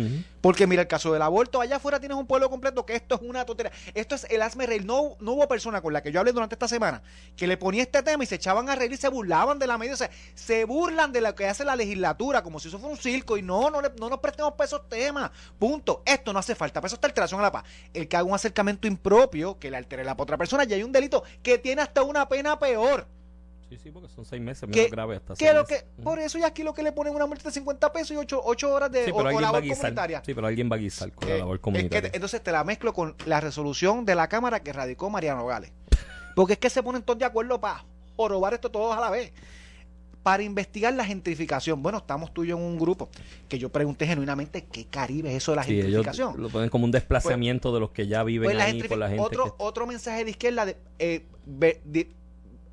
Porque 0.41 0.67
mira, 0.67 0.85
caso 0.89 1.13
del 1.13 1.21
aborto, 1.21 1.61
allá 1.61 1.77
afuera 1.77 1.99
tienes 2.01 2.17
un 2.17 2.27
pueblo 2.27 2.49
completo 2.49 2.85
que 2.85 2.95
esto 2.95 3.15
es 3.15 3.21
una 3.21 3.45
tontería. 3.45 3.71
Esto 3.93 4.15
es 4.15 4.27
el 4.29 4.41
asme 4.41 4.65
reír. 4.65 4.85
No, 4.85 5.15
no 5.21 5.31
hubo 5.31 5.47
persona 5.47 5.81
con 5.81 5.93
la 5.93 6.03
que 6.03 6.11
yo 6.11 6.19
hablé 6.19 6.33
durante 6.33 6.55
esta 6.55 6.67
semana 6.67 7.01
que 7.37 7.47
le 7.47 7.55
ponía 7.55 7.83
este 7.83 8.03
tema 8.03 8.23
y 8.23 8.27
se 8.27 8.35
echaban 8.35 8.69
a 8.69 8.75
reír 8.75 8.91
y 8.91 8.97
se 8.97 9.07
burlaban 9.07 9.57
de 9.57 9.67
la 9.67 9.77
medida. 9.77 9.93
O 9.93 9.97
sea, 9.97 10.09
se 10.35 10.65
burlan 10.65 11.13
de 11.13 11.21
lo 11.21 11.33
que 11.33 11.47
hace 11.47 11.63
la 11.63 11.77
legislatura 11.77 12.43
como 12.43 12.59
si 12.59 12.67
eso 12.67 12.79
fuera 12.79 12.93
un 12.93 12.99
circo 12.99 13.37
y 13.37 13.41
no, 13.41 13.69
no, 13.69 13.81
no 13.81 14.09
nos 14.09 14.19
prestemos 14.19 14.53
para 14.53 14.65
esos 14.65 14.89
temas. 14.89 15.31
Punto. 15.57 16.03
Esto 16.05 16.33
no 16.33 16.39
hace 16.39 16.55
falta. 16.55 16.81
Para 16.81 16.87
eso 16.87 16.95
está 16.95 17.07
alteración 17.07 17.39
a 17.39 17.43
la 17.43 17.51
paz. 17.51 17.63
El 17.93 18.07
que 18.07 18.17
haga 18.17 18.25
un 18.27 18.35
acercamiento 18.35 18.87
impropio, 18.87 19.57
que 19.59 19.71
le 19.71 19.77
altere 19.77 20.03
la 20.03 20.15
otra 20.17 20.37
persona, 20.37 20.63
ya 20.63 20.75
hay 20.75 20.83
un 20.83 20.91
delito 20.91 21.23
que 21.41 21.57
tiene 21.57 21.81
hasta 21.81 22.03
una 22.03 22.27
pena 22.27 22.59
peor. 22.59 23.07
Sí, 23.69 23.77
sí, 23.77 23.91
porque 23.91 24.09
son 24.09 24.25
seis 24.25 24.41
meses 24.41 24.67
Que- 24.69 24.77
menos 24.79 24.91
grave 24.91 25.15
hasta 25.17 25.33
que 25.35 25.45
seis 25.45 25.53
lo 25.53 25.61
meses. 25.61 25.83
que, 25.95 26.01
por 26.01 26.17
eso 26.19 26.39
ya 26.39 26.47
aquí 26.47 26.63
lo 26.63 26.73
que 26.73 26.81
le 26.81 26.91
ponen 26.91 27.13
una 27.15 27.27
multa 27.27 27.43
de 27.43 27.51
50 27.51 27.91
pesos 27.93 28.11
y 28.11 28.15
8, 28.17 28.41
horas 28.73 28.91
de 28.91 29.05
Sí, 29.05 29.11
o- 29.11 29.15
o 29.17 29.23
labor 29.41 29.61
comunitaria. 29.61 30.23
Sí, 30.25 30.33
pero 30.33 30.47
alguien 30.47 30.71
va 30.71 30.75
a 30.75 30.79
guisar 30.79 31.11
con 31.13 31.29
la 31.29 31.37
labor 31.37 31.55
es 31.55 31.59
que 31.59 31.63
comunitaria. 31.63 32.11
entonces 32.13 32.41
te 32.41 32.51
la 32.51 32.63
mezclo 32.63 32.93
con 32.93 33.15
la 33.27 33.39
resolución 33.39 34.05
de 34.05 34.15
la 34.15 34.27
Cámara 34.27 34.61
que 34.63 34.73
radicó 34.73 35.09
Mariano 35.11 35.45
Gales. 35.45 35.71
Porque 36.35 36.53
es 36.53 36.59
que 36.59 36.69
se 36.71 36.81
ponen 36.81 37.03
todos 37.03 37.19
de 37.19 37.25
acuerdo 37.25 37.59
para 37.61 37.85
robar 38.17 38.53
esto 38.55 38.69
todos 38.71 38.97
a 38.97 38.99
la 38.99 39.09
vez. 39.11 39.31
Para 40.23 40.43
investigar 40.43 40.93
la 40.93 41.05
gentrificación. 41.05 41.81
Bueno, 41.81 41.99
estamos 41.99 42.33
tú 42.33 42.43
y 42.43 42.47
yo 42.49 42.57
en 42.57 42.63
un 42.63 42.77
grupo 42.77 43.09
que 43.47 43.57
yo 43.57 43.69
pregunté 43.69 44.05
genuinamente 44.05 44.65
qué 44.65 44.85
Caribe 44.85 45.29
es 45.29 45.37
eso 45.37 45.53
de 45.53 45.55
la 45.57 45.63
Sí, 45.63 45.71
ellos 45.73 45.83
gentrificación. 45.85 46.41
lo 46.41 46.49
ponen 46.49 46.69
como 46.69 46.85
un 46.85 46.91
desplazamiento 46.91 47.73
de 47.73 47.79
los 47.79 47.91
que 47.91 48.07
ya 48.07 48.23
viven 48.23 48.47
Pues 48.47 48.57
la 48.57 48.65
ahí 48.65 48.73
gentrifi- 48.81 48.87
por 48.89 48.97
la 48.97 49.07
gente 49.07 49.23
otro, 49.23 49.43
que- 49.45 49.51
otro 49.63 49.87
mensaje 49.87 50.25
de 50.25 50.31
izquierda 50.31 50.65
de, 50.65 50.77
eh, 50.99 51.25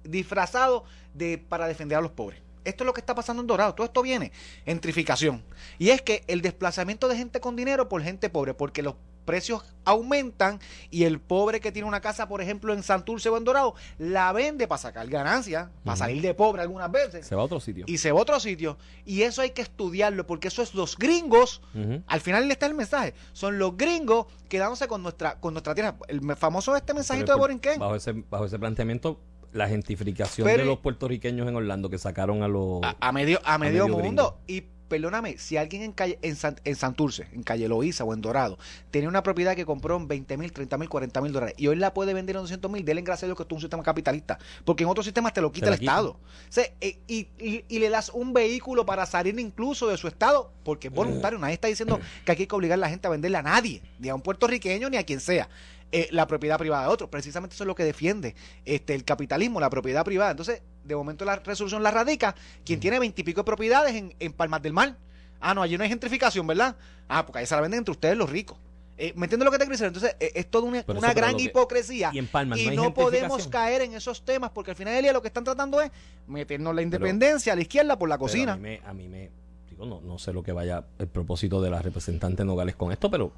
disfrazado 0.09 0.85
de 1.15 1.39
para 1.39 1.67
defender 1.67 1.99
a 1.99 2.01
los 2.01 2.13
pobres. 2.13 2.41
Esto 2.65 2.83
es 2.83 2.87
lo 2.87 2.95
que 2.95 3.01
está 3.01 3.15
pasando 3.15 3.43
en 3.43 3.47
Dorado. 3.47 3.75
Todo 3.75 3.87
esto 3.87 4.03
viene. 4.03 4.33
Gentrificación. 4.65 5.45
Y 5.79 5.91
es 5.91 6.03
que 6.03 6.25
el 6.27 6.43
desplazamiento 6.43 7.07
de 7.07 7.17
gente 7.17 7.41
con 7.41 7.55
dinero 7.55 7.89
por 7.89 8.03
gente 8.03 8.29
pobre, 8.29 8.55
porque 8.55 8.83
los 8.83 8.97
precios 9.27 9.63
aumentan 9.85 10.59
y 10.91 11.05
el 11.05 11.21
pobre 11.21 11.61
que 11.61 11.73
tiene 11.73 11.87
una 11.87 12.01
casa, 12.01 12.29
por 12.29 12.41
ejemplo, 12.41 12.73
en 12.73 12.83
Santurce 12.83 13.29
o 13.29 13.37
en 13.37 13.45
Dorado, 13.45 13.75
la 13.99 14.33
vende 14.33 14.67
para 14.67 14.79
sacar 14.79 15.07
ganancias, 15.09 15.69
para 15.85 15.97
salir 15.97 16.23
de 16.23 16.33
pobre 16.33 16.63
algunas 16.63 16.91
veces. 16.91 17.27
se 17.27 17.35
va 17.35 17.43
a 17.43 17.45
otro 17.45 17.61
sitio. 17.61 17.85
Y 17.87 17.99
se 17.99 18.11
va 18.13 18.19
a 18.21 18.23
otro 18.23 18.41
sitio. 18.41 18.79
Y 19.05 19.23
eso 19.23 19.43
hay 19.43 19.51
que 19.51 19.63
estudiarlo, 19.63 20.27
porque 20.27 20.49
eso 20.49 20.63
es 20.63 20.75
los 20.75 20.97
gringos 20.97 21.61
al 22.07 22.21
final 22.21 22.47
le 22.47 22.55
está 22.55 22.67
el 22.67 22.75
mensaje. 22.75 23.15
Son 23.33 23.59
los 23.59 23.77
gringos 23.77 24.27
quedándose 24.49 24.89
con 24.89 25.03
nuestra, 25.03 25.39
con 25.39 25.53
nuestra 25.53 25.75
tierra. 25.75 25.97
El 26.09 26.37
famoso 26.37 26.75
este 26.75 26.95
mensajito 26.95 27.33
de 27.33 27.39
Borinquen. 27.39 27.79
Bajo 27.79 27.97
ese, 27.97 28.13
bajo 28.13 28.47
ese 28.47 28.59
planteamiento, 28.59 29.21
la 29.53 29.68
gentrificación 29.68 30.47
Pero- 30.47 30.62
de 30.62 30.64
los 30.68 30.78
puertorriqueños 30.78 31.49
en 31.49 31.57
Orlando 31.57 31.88
que 31.90 31.99
sacaron 31.99 32.42
a 32.42 32.49
los... 32.49 32.80
A, 32.82 32.97
a 33.01 33.12
medio, 33.12 33.40
a 33.44 33.59
medio, 33.59 33.86
medio 33.88 33.99
mundo. 34.03 34.38
Y 34.47 34.64
perdóname, 34.88 35.36
si 35.36 35.57
alguien 35.57 35.82
en, 35.82 35.90
calle, 35.92 36.16
en, 36.22 36.36
San- 36.36 36.61
en 36.62 36.76
Santurce, 36.76 37.26
en 37.32 37.42
Calle 37.42 37.66
Loíza 37.66 38.05
o 38.05 38.14
en 38.14 38.20
Dorado, 38.20 38.57
tenía 38.92 39.09
una 39.09 39.24
propiedad 39.24 39.57
que 39.57 39.66
compró 39.66 39.97
en 39.97 40.07
20 40.07 40.36
mil, 40.36 40.53
30 40.53 40.78
mil, 40.78 40.88
40 40.88 41.20
mil 41.22 41.32
dólares 41.32 41.57
y 41.59 41.66
hoy 41.66 41.74
la 41.74 41.92
puede 41.92 42.14
vender 42.14 42.36
en 42.36 42.42
200 42.42 42.70
mil, 42.70 42.84
denle 42.84 43.03
gracias 43.03 43.24
a 43.24 43.26
Dios 43.26 43.36
que 43.36 43.42
esto 43.42 43.55
es 43.55 43.57
un 43.57 43.62
sistema 43.62 43.82
capitalista. 43.82 44.38
Porque 44.64 44.84
en 44.84 44.88
otros 44.90 45.05
sistemas 45.05 45.32
te 45.32 45.40
lo 45.40 45.51
quita 45.51 45.66
Te 45.66 45.74
el. 45.74 45.80
Estado. 45.80 46.11
O 46.11 46.18
sea, 46.51 46.66
eh, 46.80 46.99
y, 47.09 47.26
y- 47.36 47.64
y 47.68 47.78
le 47.80 47.90
das 47.90 48.11
un 48.14 48.32
vehículo 48.32 48.86
para 48.86 49.07
salir 49.07 49.36
incluso 49.40 49.88
de 49.88 49.97
su 49.97 50.07
Estado, 50.07 50.53
porque 50.62 50.86
es 50.86 50.94
voluntario. 50.94 51.36
Nadie 51.40 51.55
está 51.55 51.66
diciendo 51.66 51.99
que 52.24 52.30
aquí 52.30 52.42
hay 52.42 52.47
que 52.47 52.55
obligar 52.55 52.74
a 52.78 52.80
la 52.80 52.88
gente 52.88 53.09
a 53.09 53.11
venderle 53.11 53.38
a 53.38 53.42
nadie, 53.42 53.82
ni 53.99 54.09
a 54.09 54.14
un 54.14 54.22
puertorriqueño 54.22 54.88
ni 54.88 54.99
a 54.99 55.03
quien 55.05 55.18
sea. 55.18 55.49
Eh, 55.93 56.09
la 56.11 56.26
propiedad 56.26 56.59
privada 56.59 56.84
de 56.87 56.89
otro. 56.93 57.09
Precisamente 57.11 57.55
eso 57.55 57.64
es 57.64 57.68
lo 57.68 57.74
que 57.74 57.84
defiende 57.84 58.34
este 58.64 58.95
el 58.95 59.05
capitalismo, 59.05 59.61
la 59.61 59.70
propiedad 59.70 60.05
privada. 60.05 60.30
Entonces, 60.32 60.62
de 60.84 60.97
momento 60.97 61.24
la 61.24 61.37
resolución 61.37 61.82
la 61.82 61.91
radica 61.91 62.34
quien 62.64 62.80
tiene 62.80 62.99
veintipico 62.99 63.41
de 63.41 63.45
propiedades 63.45 63.95
en, 63.95 64.14
en 64.18 64.32
Palmas 64.32 64.62
del 64.62 64.72
Mar. 64.72 64.97
Ah, 65.41 65.55
no, 65.55 65.62
allí 65.62 65.76
no 65.76 65.82
hay 65.84 65.89
gentrificación, 65.91 66.47
¿verdad? 66.47 66.76
Ah, 67.09 67.24
porque 67.26 67.41
ahí 67.41 67.47
se 67.47 67.55
la 67.55 67.61
venden 67.61 67.78
entre 67.78 67.93
ustedes 67.93 68.16
los 68.16 68.30
ricos. 68.30 68.57
Eh, 68.99 69.12
¿Me 69.14 69.26
entiendes 69.26 69.45
lo 69.45 69.51
que 69.53 69.59
te 69.59 69.66
quiero? 69.66 69.87
Entonces, 69.87 70.16
eh, 70.18 70.32
es 70.34 70.51
toda 70.51 70.66
una, 70.66 70.82
una 70.89 71.12
gran 71.12 71.37
que- 71.37 71.43
hipocresía. 71.43 72.11
Y 72.14 72.18
en 72.18 72.26
Palmas 72.26 72.59
Y 72.59 72.70
no 72.70 72.95
podemos 72.95 73.47
caer 73.47 73.82
en 73.82 73.93
esos 73.95 74.24
temas 74.24 74.51
porque 74.51 74.70
al 74.70 74.76
final 74.76 74.95
del 74.95 75.03
día 75.03 75.12
lo 75.12 75.20
que 75.20 75.28
están 75.28 75.45
tratando 75.45 75.82
es 75.82 75.91
meternos 76.26 76.74
la 76.74 76.80
independencia 76.80 77.53
a 77.53 77.57
la 77.57 77.61
izquierda 77.62 77.99
por 77.99 78.09
la 78.09 78.16
cocina. 78.16 78.55
A 78.55 78.57
mí 78.57 78.62
me, 78.62 78.80
a 78.87 78.95
mí 78.95 79.07
me- 79.09 79.30
digo, 79.68 79.84
no, 79.84 80.01
no 80.01 80.18
sé 80.18 80.32
lo 80.32 80.43
que 80.43 80.53
vaya 80.53 80.82
el 80.99 81.09
propósito 81.09 81.61
de 81.61 81.68
la 81.68 81.82
representante 81.82 82.43
Nogales 82.47 82.74
con 82.74 82.91
esto, 82.91 83.11
pero 83.11 83.30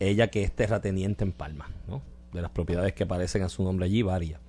ella 0.00 0.28
que 0.28 0.42
es 0.42 0.52
terrateniente 0.52 1.24
en 1.24 1.32
Palma, 1.32 1.68
¿no? 1.88 2.02
De 2.32 2.42
las 2.42 2.50
propiedades 2.50 2.92
que 2.92 3.04
aparecen 3.04 3.42
a 3.42 3.48
su 3.48 3.62
nombre 3.62 3.86
allí, 3.86 4.02
varias. 4.02 4.40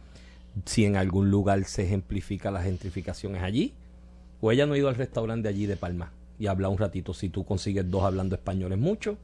Si 0.66 0.86
en 0.86 0.96
algún 0.96 1.32
lugar 1.32 1.64
se 1.66 1.84
ejemplifica 1.84 2.52
la 2.52 2.62
gentrificación 2.62 3.36
es 3.36 3.44
allí, 3.44 3.74
o 4.42 4.52
ella 4.52 4.66
no 4.66 4.74
ha 4.74 4.78
ido 4.78 4.90
al 4.90 4.96
restaurante 4.96 5.48
allí 5.48 5.66
de 5.66 5.76
Palma 5.76 6.12
y 6.38 6.48
habla 6.48 6.70
un 6.70 6.78
ratito. 6.78 7.14
Si 7.14 7.30
tú 7.30 7.46
consigues 7.46 7.90
dos 7.90 8.04
hablando 8.04 8.36
español 8.36 8.72
es 8.72 8.80
mucho, 8.80 9.18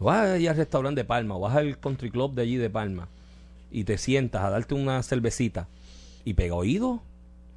vas 0.00 0.28
allí 0.28 0.46
al 0.46 0.56
restaurante 0.56 1.02
de 1.02 1.04
Palma 1.04 1.36
o 1.36 1.40
vas 1.40 1.56
al 1.56 1.78
country 1.78 2.10
club 2.10 2.34
de 2.34 2.42
allí 2.42 2.56
de 2.56 2.70
Palma 2.70 3.08
y 3.70 3.84
te 3.84 3.98
sientas 3.98 4.42
a 4.42 4.50
darte 4.50 4.74
una 4.74 5.02
cervecita 5.02 5.68
y 6.24 6.34
pega 6.34 6.54
oído, 6.54 7.02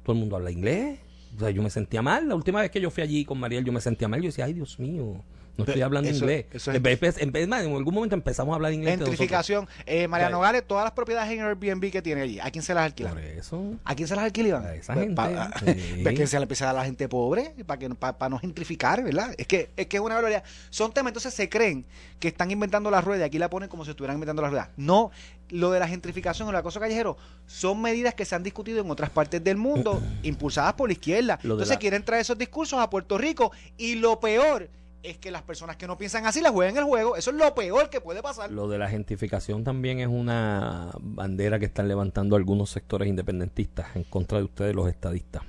todo 0.02 0.14
el 0.14 0.20
mundo 0.20 0.36
habla 0.36 0.50
inglés. 0.50 0.98
O 1.36 1.40
sea, 1.40 1.50
yo 1.50 1.62
me 1.62 1.70
sentía 1.70 2.02
mal. 2.02 2.28
La 2.28 2.34
última 2.34 2.60
vez 2.60 2.70
que 2.70 2.80
yo 2.80 2.90
fui 2.90 3.02
allí 3.02 3.24
con 3.24 3.38
Mariel, 3.38 3.64
yo 3.64 3.72
me 3.72 3.80
sentía 3.80 4.06
mal. 4.06 4.20
Yo 4.20 4.26
decía, 4.26 4.44
ay, 4.44 4.52
Dios 4.52 4.78
mío, 4.78 5.22
no 5.56 5.64
estoy 5.64 5.82
hablando 5.82 6.08
eso- 6.10 6.20
inglés. 6.24 6.46
eso 6.52 6.70
es- 6.72 7.18
en, 7.18 7.52
algún 7.52 7.94
momento 7.94 8.14
empezamos 8.14 8.52
a 8.52 8.56
hablar 8.56 8.72
inglés. 8.72 8.98
Gentrificación. 8.98 9.68
Eh, 9.86 10.08
Mariano 10.08 10.38
O 10.38 10.42
sea, 10.42 10.48
Gales, 10.52 10.66
todas 10.66 10.84
las 10.84 10.92
propiedades 10.92 11.30
en 11.32 11.40
Airbnb 11.42 11.90
que 11.90 12.00
tiene 12.02 12.22
allí, 12.22 12.40
¿a 12.40 12.50
quién 12.50 12.62
se 12.62 12.74
las 12.74 12.84
alquila? 12.84 13.10
nosotros. 13.10 13.30
Por 13.32 13.38
eso. 13.38 13.74
¿A 13.84 13.94
quién 13.94 14.08
se 14.08 14.16
las 14.16 14.24
alquila? 14.24 14.48
Iván? 14.48 14.64
A 14.66 14.74
esa 14.74 14.94
Pues, 14.94 15.04
gente, 15.06 15.16
pa- 15.16 15.50
sí. 15.58 15.64
pues 16.02 16.14
que 16.18 16.26
se 16.26 16.36
le 16.38 16.42
empieza 16.42 16.64
a 16.64 16.66
dar 16.68 16.76
a 16.76 16.78
la 16.80 16.84
gente 16.84 17.08
pobre 17.08 17.54
para 17.66 17.78
que 17.78 17.88
para 17.90 18.28
no 18.28 18.38
gentrificar, 18.38 19.02
¿verdad? 19.04 19.34
Es 19.38 19.46
que 19.46 19.70
es 19.76 19.86
que 19.86 19.96
es 19.98 20.02
una 20.02 20.14
barbaridad. 20.14 20.42
Son 20.70 20.92
temas, 20.92 21.10
entonces 21.10 21.34
se 21.34 21.48
creen 21.48 21.84
que 22.18 22.28
están 22.28 22.50
inventando 22.50 22.90
la 22.90 23.00
rueda 23.00 23.22
y 23.24 23.26
aquí 23.26 23.38
la 23.38 23.50
ponen 23.50 23.68
como 23.68 23.84
si 23.84 23.90
estuvieran 23.90 24.16
inventando 24.16 24.42
la 24.42 24.48
rueda. 24.48 24.70
No, 24.76 25.10
lo 25.50 25.70
de 25.70 25.80
la 25.80 25.88
gentrificación 25.88 26.46
o 26.48 26.50
el 26.50 26.56
acoso 26.56 26.80
callejero 26.80 27.16
son 27.46 27.82
medidas 27.82 28.14
que 28.14 28.24
se 28.24 28.34
han 28.34 28.42
discutido 28.42 28.80
en 28.80 28.90
otras 28.90 29.10
partes 29.10 29.42
del 29.44 29.56
mundo, 29.58 30.00
impulsadas 30.22 30.72
por 30.74 30.88
la 30.88 30.92
izquierda. 30.94 31.38
Entonces 31.42 31.68
la- 31.68 31.78
quieren 31.78 32.02
traer 32.04 32.22
esos 32.22 32.38
discursos 32.38 32.78
a 32.80 32.88
Puerto 32.88 33.18
Rico 33.18 33.52
y 33.76 33.96
lo 33.96 34.18
peor 34.20 34.68
es 35.02 35.18
que 35.18 35.30
las 35.30 35.42
personas 35.42 35.76
que 35.76 35.86
no 35.86 35.98
piensan 35.98 36.26
así 36.26 36.40
la 36.40 36.50
juegan 36.50 36.76
el 36.76 36.84
juego. 36.84 37.16
Eso 37.16 37.30
es 37.30 37.36
lo 37.36 37.54
peor 37.54 37.90
que 37.90 38.00
puede 38.00 38.22
pasar. 38.22 38.50
Lo 38.50 38.68
de 38.68 38.78
la 38.78 38.88
gentrificación 38.88 39.64
también 39.64 39.98
es 39.98 40.06
una 40.06 40.92
bandera 41.00 41.58
que 41.58 41.64
están 41.66 41.88
levantando 41.88 42.36
algunos 42.36 42.70
sectores 42.70 43.08
independentistas 43.08 43.96
en 43.96 44.04
contra 44.04 44.38
de 44.38 44.44
ustedes, 44.44 44.74
los 44.74 44.88
estadistas. 44.88 45.42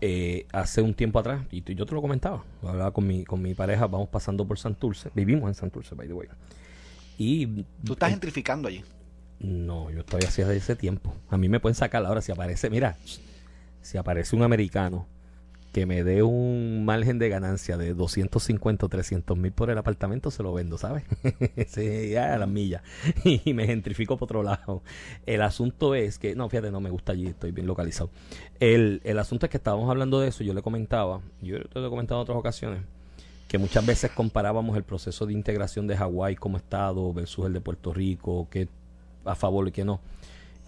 Eh, 0.00 0.46
hace 0.52 0.82
un 0.82 0.94
tiempo 0.94 1.18
atrás, 1.18 1.42
y 1.50 1.62
yo 1.74 1.86
te 1.86 1.94
lo 1.94 2.02
comentaba, 2.02 2.42
hablaba 2.62 2.90
con 2.90 3.06
mi, 3.06 3.24
con 3.24 3.40
mi 3.40 3.54
pareja, 3.54 3.86
vamos 3.86 4.08
pasando 4.08 4.44
por 4.44 4.58
Santurce, 4.58 5.10
vivimos 5.14 5.48
en 5.48 5.54
Santurce, 5.54 5.94
by 5.94 6.08
the 6.08 6.12
way. 6.12 6.28
Y 7.18 7.64
Tú 7.84 7.92
estás 7.92 8.08
eh, 8.08 8.12
gentrificando 8.12 8.66
allí. 8.66 8.82
No, 9.38 9.90
yo 9.90 10.00
estoy 10.00 10.22
así 10.26 10.42
hace 10.42 10.56
ese 10.56 10.74
tiempo. 10.74 11.14
A 11.28 11.36
mí 11.36 11.48
me 11.48 11.60
pueden 11.60 11.76
sacar 11.76 12.04
ahora 12.04 12.20
si 12.20 12.32
aparece, 12.32 12.68
mira, 12.68 12.96
si 13.80 13.96
aparece 13.96 14.34
un 14.34 14.42
americano 14.42 15.06
que 15.72 15.86
me 15.86 16.04
dé 16.04 16.22
un 16.22 16.84
margen 16.84 17.18
de 17.18 17.30
ganancia 17.30 17.78
de 17.78 17.94
250 17.94 18.84
o 18.84 18.88
300 18.90 19.38
mil 19.38 19.52
por 19.52 19.70
el 19.70 19.78
apartamento, 19.78 20.30
se 20.30 20.42
lo 20.42 20.52
vendo, 20.52 20.76
¿sabes? 20.76 21.04
sí, 21.68 22.10
ya 22.10 22.34
a 22.34 22.38
las 22.38 22.48
millas. 22.48 22.82
y 23.24 23.54
me 23.54 23.66
gentrifico 23.66 24.18
por 24.18 24.26
otro 24.26 24.42
lado. 24.42 24.82
El 25.24 25.40
asunto 25.40 25.94
es 25.94 26.18
que, 26.18 26.34
no, 26.36 26.48
fíjate, 26.50 26.70
no 26.70 26.80
me 26.80 26.90
gusta 26.90 27.12
allí, 27.12 27.26
estoy 27.26 27.52
bien 27.52 27.66
localizado. 27.66 28.10
El, 28.60 29.00
el 29.04 29.18
asunto 29.18 29.46
es 29.46 29.50
que 29.50 29.56
estábamos 29.56 29.88
hablando 29.88 30.20
de 30.20 30.28
eso, 30.28 30.44
yo 30.44 30.52
le 30.52 30.60
comentaba, 30.60 31.22
yo 31.40 31.58
te 31.64 31.80
lo 31.80 31.86
he 31.86 31.90
comentado 31.90 32.20
en 32.20 32.22
otras 32.22 32.38
ocasiones, 32.38 32.82
que 33.48 33.56
muchas 33.56 33.84
veces 33.86 34.10
comparábamos 34.10 34.76
el 34.76 34.82
proceso 34.82 35.24
de 35.24 35.32
integración 35.32 35.86
de 35.86 35.96
Hawái 35.96 36.36
como 36.36 36.58
Estado 36.58 37.12
versus 37.14 37.46
el 37.46 37.54
de 37.54 37.62
Puerto 37.62 37.94
Rico, 37.94 38.46
que 38.50 38.68
a 39.24 39.34
favor 39.34 39.66
y 39.68 39.72
que 39.72 39.86
no. 39.86 40.00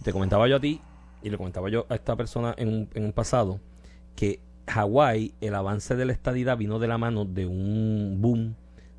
Te 0.03 0.13
comentaba 0.13 0.49
yo 0.49 0.57
a 0.57 0.61
ti 0.61 0.81
y 1.23 1.29
le 1.29 1.37
comentaba 1.37 1.69
yo 1.69 1.85
a 1.91 1.95
esta 1.95 2.17
persona 2.17 2.55
en 2.57 2.69
un, 2.69 2.89
en 2.95 3.05
un 3.05 3.13
pasado 3.13 3.61
que 4.17 4.41
Hawái, 4.67 5.35
el 5.41 5.55
avance 5.55 5.95
de 5.97 6.05
la 6.05 6.13
estadidad 6.13 6.57
vino 6.57 6.79
de 6.79 6.89
la 6.89 6.99
mano 6.99 7.25
de 7.25 7.47
un 7.47 8.17
boom 8.21 8.55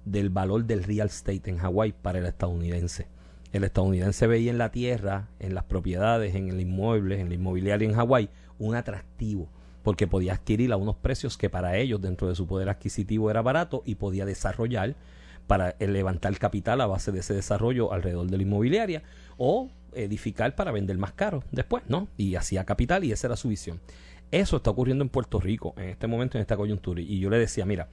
del 0.05 0.29
valor 0.29 0.65
del 0.65 0.83
real 0.83 1.07
estate 1.07 1.49
en 1.49 1.57
Hawái 1.57 1.93
para 1.93 2.19
el 2.19 2.25
estadounidense. 2.25 3.07
El 3.51 3.63
estadounidense 3.63 4.27
veía 4.27 4.51
en 4.51 4.57
la 4.57 4.71
tierra, 4.71 5.29
en 5.39 5.55
las 5.55 5.63
propiedades, 5.63 6.35
en 6.35 6.49
el 6.49 6.59
inmueble, 6.59 7.19
en 7.19 7.29
la 7.29 7.35
inmobiliaria 7.35 7.87
en 7.87 7.95
Hawái, 7.95 8.29
un 8.59 8.75
atractivo 8.75 9.49
porque 9.85 10.07
podía 10.07 10.33
adquirir 10.33 10.73
a 10.73 10.77
unos 10.77 10.95
precios 10.95 11.37
que 11.37 11.47
para 11.47 11.77
ellos 11.77 12.01
dentro 12.01 12.27
de 12.27 12.33
su 12.33 12.47
poder 12.47 12.69
adquisitivo 12.69 13.29
era 13.29 13.43
barato 13.43 13.83
y 13.85 13.95
podía 13.95 14.25
desarrollar 14.25 14.95
para 15.45 15.75
eh, 15.77 15.87
levantar 15.87 16.35
capital 16.39 16.81
a 16.81 16.87
base 16.87 17.11
de 17.11 17.19
ese 17.19 17.35
desarrollo 17.35 17.93
alrededor 17.93 18.25
de 18.25 18.35
la 18.35 18.43
inmobiliaria 18.43 19.03
o 19.37 19.69
edificar 19.93 20.55
para 20.55 20.71
vender 20.71 20.97
más 20.97 21.13
caro 21.13 21.43
después, 21.51 21.83
¿no? 21.87 22.07
Y 22.17 22.33
hacía 22.33 22.65
capital 22.65 23.03
y 23.03 23.11
esa 23.11 23.27
era 23.27 23.35
su 23.35 23.49
visión. 23.49 23.79
Eso 24.31 24.57
está 24.57 24.69
ocurriendo 24.69 25.03
en 25.03 25.09
Puerto 25.09 25.39
Rico 25.39 25.73
en 25.77 25.89
este 25.89 26.07
momento, 26.07 26.37
en 26.37 26.41
esta 26.41 26.57
coyuntura. 26.57 27.01
Y 27.01 27.19
yo 27.19 27.29
le 27.29 27.37
decía, 27.37 27.65
mira, 27.65 27.87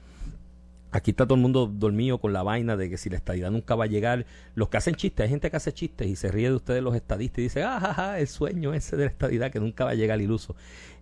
aquí 0.93 1.13
está 1.13 1.25
todo 1.25 1.35
el 1.37 1.41
mundo 1.41 1.67
dormido 1.67 2.19
con 2.19 2.33
la 2.33 2.43
vaina 2.43 2.77
de 2.77 2.91
que 2.91 2.99
si 2.99 3.11
la 3.11 3.17
estadidad 3.17 3.51
nunca 3.51 3.75
va 3.75 3.85
a 3.85 3.87
llegar. 3.87 4.27
Los 4.55 4.69
que 4.69 4.77
hacen 4.77 4.95
chistes, 4.95 5.25
hay 5.25 5.31
gente 5.31 5.51
que 5.51 5.57
hace 5.57 5.73
chistes 5.73 6.07
y 6.07 6.17
se 6.17 6.31
ríe 6.31 6.49
de 6.49 6.55
ustedes 6.55 6.83
los 6.83 6.95
estadistas 6.95 7.39
y 7.39 7.43
dice, 7.43 7.63
ah, 7.63 7.81
ja, 7.81 8.19
el 8.19 8.29
sueño 8.29 8.75
ese 8.75 8.97
de 8.97 9.05
la 9.05 9.11
estadidad 9.11 9.51
que 9.51 9.61
nunca 9.61 9.85
va 9.85 9.91
a 9.93 9.95
llegar 9.95 10.21
iluso. 10.21 10.55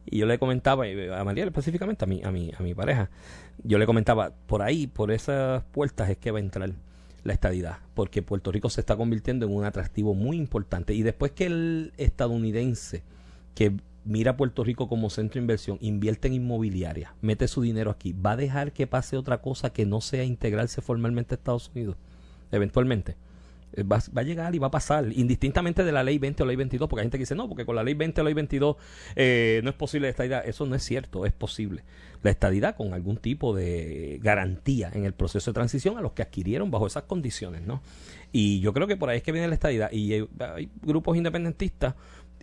Y 0.06 0.18
yo 0.18 0.26
le 0.26 0.38
comentaba, 0.38 0.86
eh, 0.86 1.14
a 1.14 1.24
María 1.24 1.44
específicamente, 1.44 2.04
a 2.04 2.08
mi, 2.08 2.22
a 2.24 2.30
mi, 2.30 2.52
a 2.56 2.62
mi 2.62 2.74
pareja, 2.74 3.10
yo 3.62 3.78
le 3.78 3.86
comentaba, 3.86 4.32
por 4.46 4.62
ahí, 4.62 4.86
por 4.86 5.10
esas 5.10 5.62
puertas 5.64 6.08
es 6.08 6.16
que 6.16 6.30
va 6.30 6.38
a 6.38 6.42
entrar. 6.42 6.72
la 7.22 7.34
estadidad, 7.34 7.78
porque 7.94 8.22
Puerto 8.22 8.50
Rico 8.50 8.70
se 8.70 8.80
está 8.80 8.96
convirtiendo 8.96 9.44
en 9.44 9.54
un 9.54 9.64
atractivo 9.64 10.14
muy 10.14 10.38
importante. 10.38 10.94
Y 10.94 11.02
después 11.02 11.32
que 11.32 11.46
el 11.46 11.92
estadounidense 11.98 13.02
que 13.54 13.76
mira 14.04 14.32
a 14.32 14.36
Puerto 14.36 14.64
Rico 14.64 14.88
como 14.88 15.10
centro 15.10 15.34
de 15.34 15.40
inversión, 15.40 15.78
invierte 15.80 16.28
en 16.28 16.34
inmobiliaria, 16.34 17.14
mete 17.20 17.48
su 17.48 17.62
dinero 17.62 17.90
aquí, 17.90 18.12
¿va 18.12 18.32
a 18.32 18.36
dejar 18.36 18.72
que 18.72 18.86
pase 18.86 19.16
otra 19.16 19.40
cosa 19.40 19.70
que 19.70 19.86
no 19.86 20.00
sea 20.00 20.24
integrarse 20.24 20.80
formalmente 20.80 21.34
a 21.34 21.36
Estados 21.36 21.70
Unidos? 21.74 21.96
Eventualmente. 22.50 23.16
Eh, 23.72 23.84
Va, 23.84 24.02
va 24.16 24.22
a 24.22 24.24
llegar 24.24 24.54
y 24.54 24.58
va 24.58 24.66
a 24.66 24.70
pasar, 24.70 25.06
indistintamente 25.12 25.84
de 25.84 25.92
la 25.92 26.02
ley 26.02 26.18
20 26.18 26.42
o 26.42 26.46
ley 26.46 26.56
22, 26.56 26.88
porque 26.88 27.00
hay 27.00 27.04
gente 27.04 27.18
que 27.18 27.22
dice, 27.22 27.34
no, 27.34 27.48
porque 27.48 27.64
con 27.64 27.76
la 27.76 27.84
ley 27.84 27.94
20 27.94 28.20
o 28.20 28.24
ley 28.24 28.34
22 28.34 28.76
eh, 29.16 29.60
no 29.62 29.70
es 29.70 29.76
posible 29.76 30.06
la 30.08 30.10
estadidad. 30.10 30.46
Eso 30.46 30.66
no 30.66 30.74
es 30.74 30.82
cierto, 30.82 31.24
es 31.24 31.32
posible. 31.32 31.84
La 32.22 32.30
estadidad 32.30 32.76
con 32.76 32.92
algún 32.94 33.16
tipo 33.16 33.54
de 33.54 34.18
garantía 34.22 34.90
en 34.92 35.04
el 35.04 35.14
proceso 35.14 35.52
de 35.52 35.54
transición 35.54 35.98
a 35.98 36.00
los 36.00 36.12
que 36.12 36.22
adquirieron 36.22 36.70
bajo 36.70 36.86
esas 36.86 37.04
condiciones, 37.04 37.62
¿no? 37.62 37.80
Y 38.32 38.60
yo 38.60 38.72
creo 38.72 38.86
que 38.86 38.96
por 38.96 39.08
ahí 39.08 39.18
es 39.18 39.22
que 39.22 39.32
viene 39.32 39.48
la 39.48 39.54
estadidad. 39.54 39.90
Y 39.92 40.12
hay 40.12 40.70
grupos 40.82 41.16
independentistas 41.16 41.94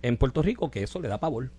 en 0.01 0.17
Puerto 0.17 0.41
Rico 0.41 0.71
que 0.71 0.83
eso 0.83 0.99
le 0.99 1.07
da 1.07 1.19
pavor. 1.19 1.51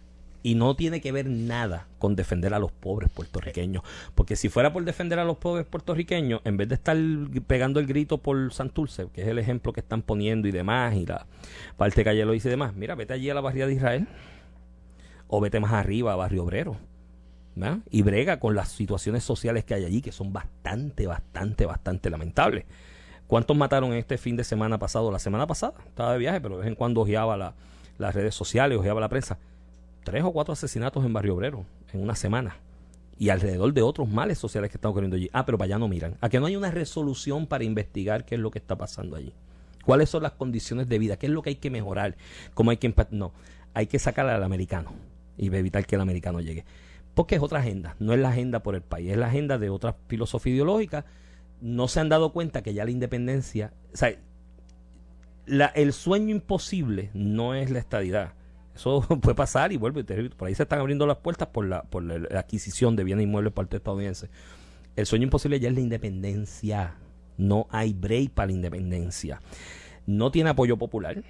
Y 0.43 0.55
no 0.55 0.77
tiene 0.77 1.01
que 1.01 1.11
ver 1.11 1.27
nada 1.27 1.89
con 1.99 2.15
defender 2.15 2.55
a 2.55 2.61
los 2.61 2.71
pobres 2.71 3.11
puertorriqueños. 3.11 3.83
Porque 4.15 4.37
si 4.37 4.49
fuera 4.49 4.73
por 4.73 4.85
defender 4.85 5.19
a 5.19 5.25
los 5.25 5.39
pobres 5.39 5.67
puertorriqueños, 5.67 6.41
en 6.45 6.57
vez 6.57 6.69
de 6.69 6.77
estar 6.77 6.97
pegando 7.47 7.81
el 7.81 7.87
grito 7.87 8.19
por 8.19 8.53
Santurce, 8.53 9.09
que 9.13 9.23
es 9.23 9.29
el 9.29 9.39
ejemplo 9.41 9.73
que 9.73 9.81
están 9.81 10.03
poniendo 10.03 10.47
y 10.47 10.53
demás, 10.53 10.95
y 10.95 11.07
la 11.07 11.27
parte 11.77 12.05
calle 12.05 12.25
lo 12.25 12.33
dice 12.33 12.49
y 12.49 12.51
demás, 12.53 12.75
mira, 12.75 12.95
vete 12.95 13.15
allí 13.15 13.29
a 13.31 13.35
la 13.35 13.41
barriada 13.41 13.69
de 13.69 13.75
Israel. 13.75 14.09
O 15.27 15.41
vete 15.41 15.59
más 15.59 15.73
arriba 15.73 16.13
a 16.13 16.17
Barrio 16.17 16.45
Obrero. 16.45 16.77
¿verdad? 17.57 17.79
Y 17.91 18.03
brega 18.03 18.39
con 18.39 18.55
las 18.55 18.69
situaciones 18.69 19.25
sociales 19.25 19.65
que 19.65 19.75
hay 19.75 19.85
allí, 19.85 20.01
que 20.01 20.13
son 20.13 20.33
bastante, 20.33 21.09
bastante, 21.09 21.67
bastante 21.67 22.11
lamentables. 22.11 22.65
¿Cuántos 23.27 23.57
mataron 23.57 23.93
este 23.93 24.17
fin 24.17 24.37
de 24.37 24.45
semana 24.45 24.79
pasado? 24.79 25.11
La 25.11 25.19
semana 25.19 25.47
pasada, 25.47 25.75
estaba 25.87 26.13
de 26.13 26.19
viaje, 26.19 26.41
pero 26.41 26.55
de 26.55 26.61
vez 26.61 26.69
en 26.69 26.77
cuando 26.77 27.01
ojeaba 27.03 27.37
la, 27.37 27.55
las 27.99 28.15
redes 28.15 28.35
sociales, 28.35 28.79
ojeaba 28.79 29.01
la 29.01 29.09
prensa 29.09 29.39
tres 30.05 30.25
o 30.25 30.33
cuatro 30.33 30.53
asesinatos 30.53 31.05
en 31.05 31.13
Barrio 31.13 31.35
Obrero 31.35 31.67
en 31.93 32.01
una 32.01 32.15
semana 32.15 32.57
y 33.19 33.29
alrededor 33.29 33.75
de 33.75 33.83
otros 33.83 34.09
males 34.09 34.39
sociales 34.39 34.71
que 34.71 34.79
están 34.79 34.91
ocurriendo 34.91 35.17
allí. 35.17 35.29
Ah, 35.33 35.45
pero 35.45 35.59
para 35.59 35.67
allá 35.67 35.79
no 35.79 35.89
miran. 35.89 36.17
A 36.21 36.29
que 36.29 36.41
no 36.41 36.47
hay 36.47 36.57
una 36.57 36.71
resolución 36.71 37.47
para 37.47 37.65
investigar 37.65 38.25
qué 38.25 38.37
es 38.37 38.41
lo 38.41 38.51
que 38.51 38.59
está 38.59 38.77
pasando 38.77 39.17
allí. 39.17 39.35
¿Cuáles 39.85 40.09
son 40.09 40.23
las 40.23 40.33
condiciones 40.33 40.89
de 40.89 40.99
vida? 40.99 41.19
¿Qué 41.19 41.27
es 41.27 41.33
lo 41.33 41.43
que 41.43 41.51
hay 41.51 41.57
que 41.57 41.71
mejorar? 41.71 42.17
¿Cómo 42.55 42.71
hay 42.71 42.77
que 42.77 42.95
No, 43.11 43.33
hay 43.75 43.87
que 43.87 43.99
sacar 43.99 44.29
al 44.29 44.43
americano 44.43 44.93
y 45.37 45.55
evitar 45.55 45.85
que 45.87 45.97
el 45.97 46.01
americano 46.01 46.41
llegue. 46.41 46.65
Porque 47.15 47.35
es 47.35 47.43
otra 47.43 47.59
agenda, 47.59 47.97
no 47.99 48.13
es 48.13 48.21
la 48.21 48.31
agenda 48.31 48.63
por 48.63 48.77
el 48.77 48.83
país, 48.83 49.11
es 49.11 49.17
la 49.17 49.27
agenda 49.27 49.59
de 49.59 49.71
otra 49.71 49.97
filosofía 50.07 50.55
ideológica. 50.55 51.05
No 51.61 51.89
se 51.89 52.01
han 52.01 52.09
dado 52.09 52.33
cuenta 52.33 52.63
que 52.63 52.73
ya 52.73 52.85
la 52.85 52.93
independencia, 52.93 53.73
o 53.93 53.97
sea, 53.97 54.17
la- 55.49 55.67
el 55.67 55.93
sueño 55.93 56.31
imposible 56.35 57.11
no 57.15 57.55
es 57.55 57.71
la 57.71 57.79
estadidad. 57.79 58.35
Eso 58.75 59.01
puede 59.23 59.35
pasar 59.35 59.73
y 59.73 59.77
vuelve. 59.77 60.05
Por 60.31 60.49
ahí 60.49 60.55
se 60.55 60.63
están 60.63 60.79
abriendo 60.81 61.07
las 61.07 61.17
puertas 61.19 61.49
por 61.49 61.67
la, 61.67 61.83
por 61.83 62.03
la, 62.05 62.19
la 62.19 62.41
adquisición 62.41 62.95
de 62.97 63.05
bienes 63.05 63.25
inmuebles 63.25 63.53
por 63.53 63.65
parte 63.65 63.79
estadounidense. 63.79 64.29
El 64.97 65.07
sueño 65.07 65.25
imposible 65.25 65.59
ya 65.61 65.69
es 65.69 65.75
la 65.75 65.81
independencia. 65.81 66.95
No 67.37 67.67
hay 67.71 67.93
break 67.93 68.31
para 68.31 68.47
la 68.49 68.53
independencia. 68.53 69.41
No 70.07 70.31
tiene 70.31 70.51
apoyo 70.51 70.77
popular. 70.77 71.23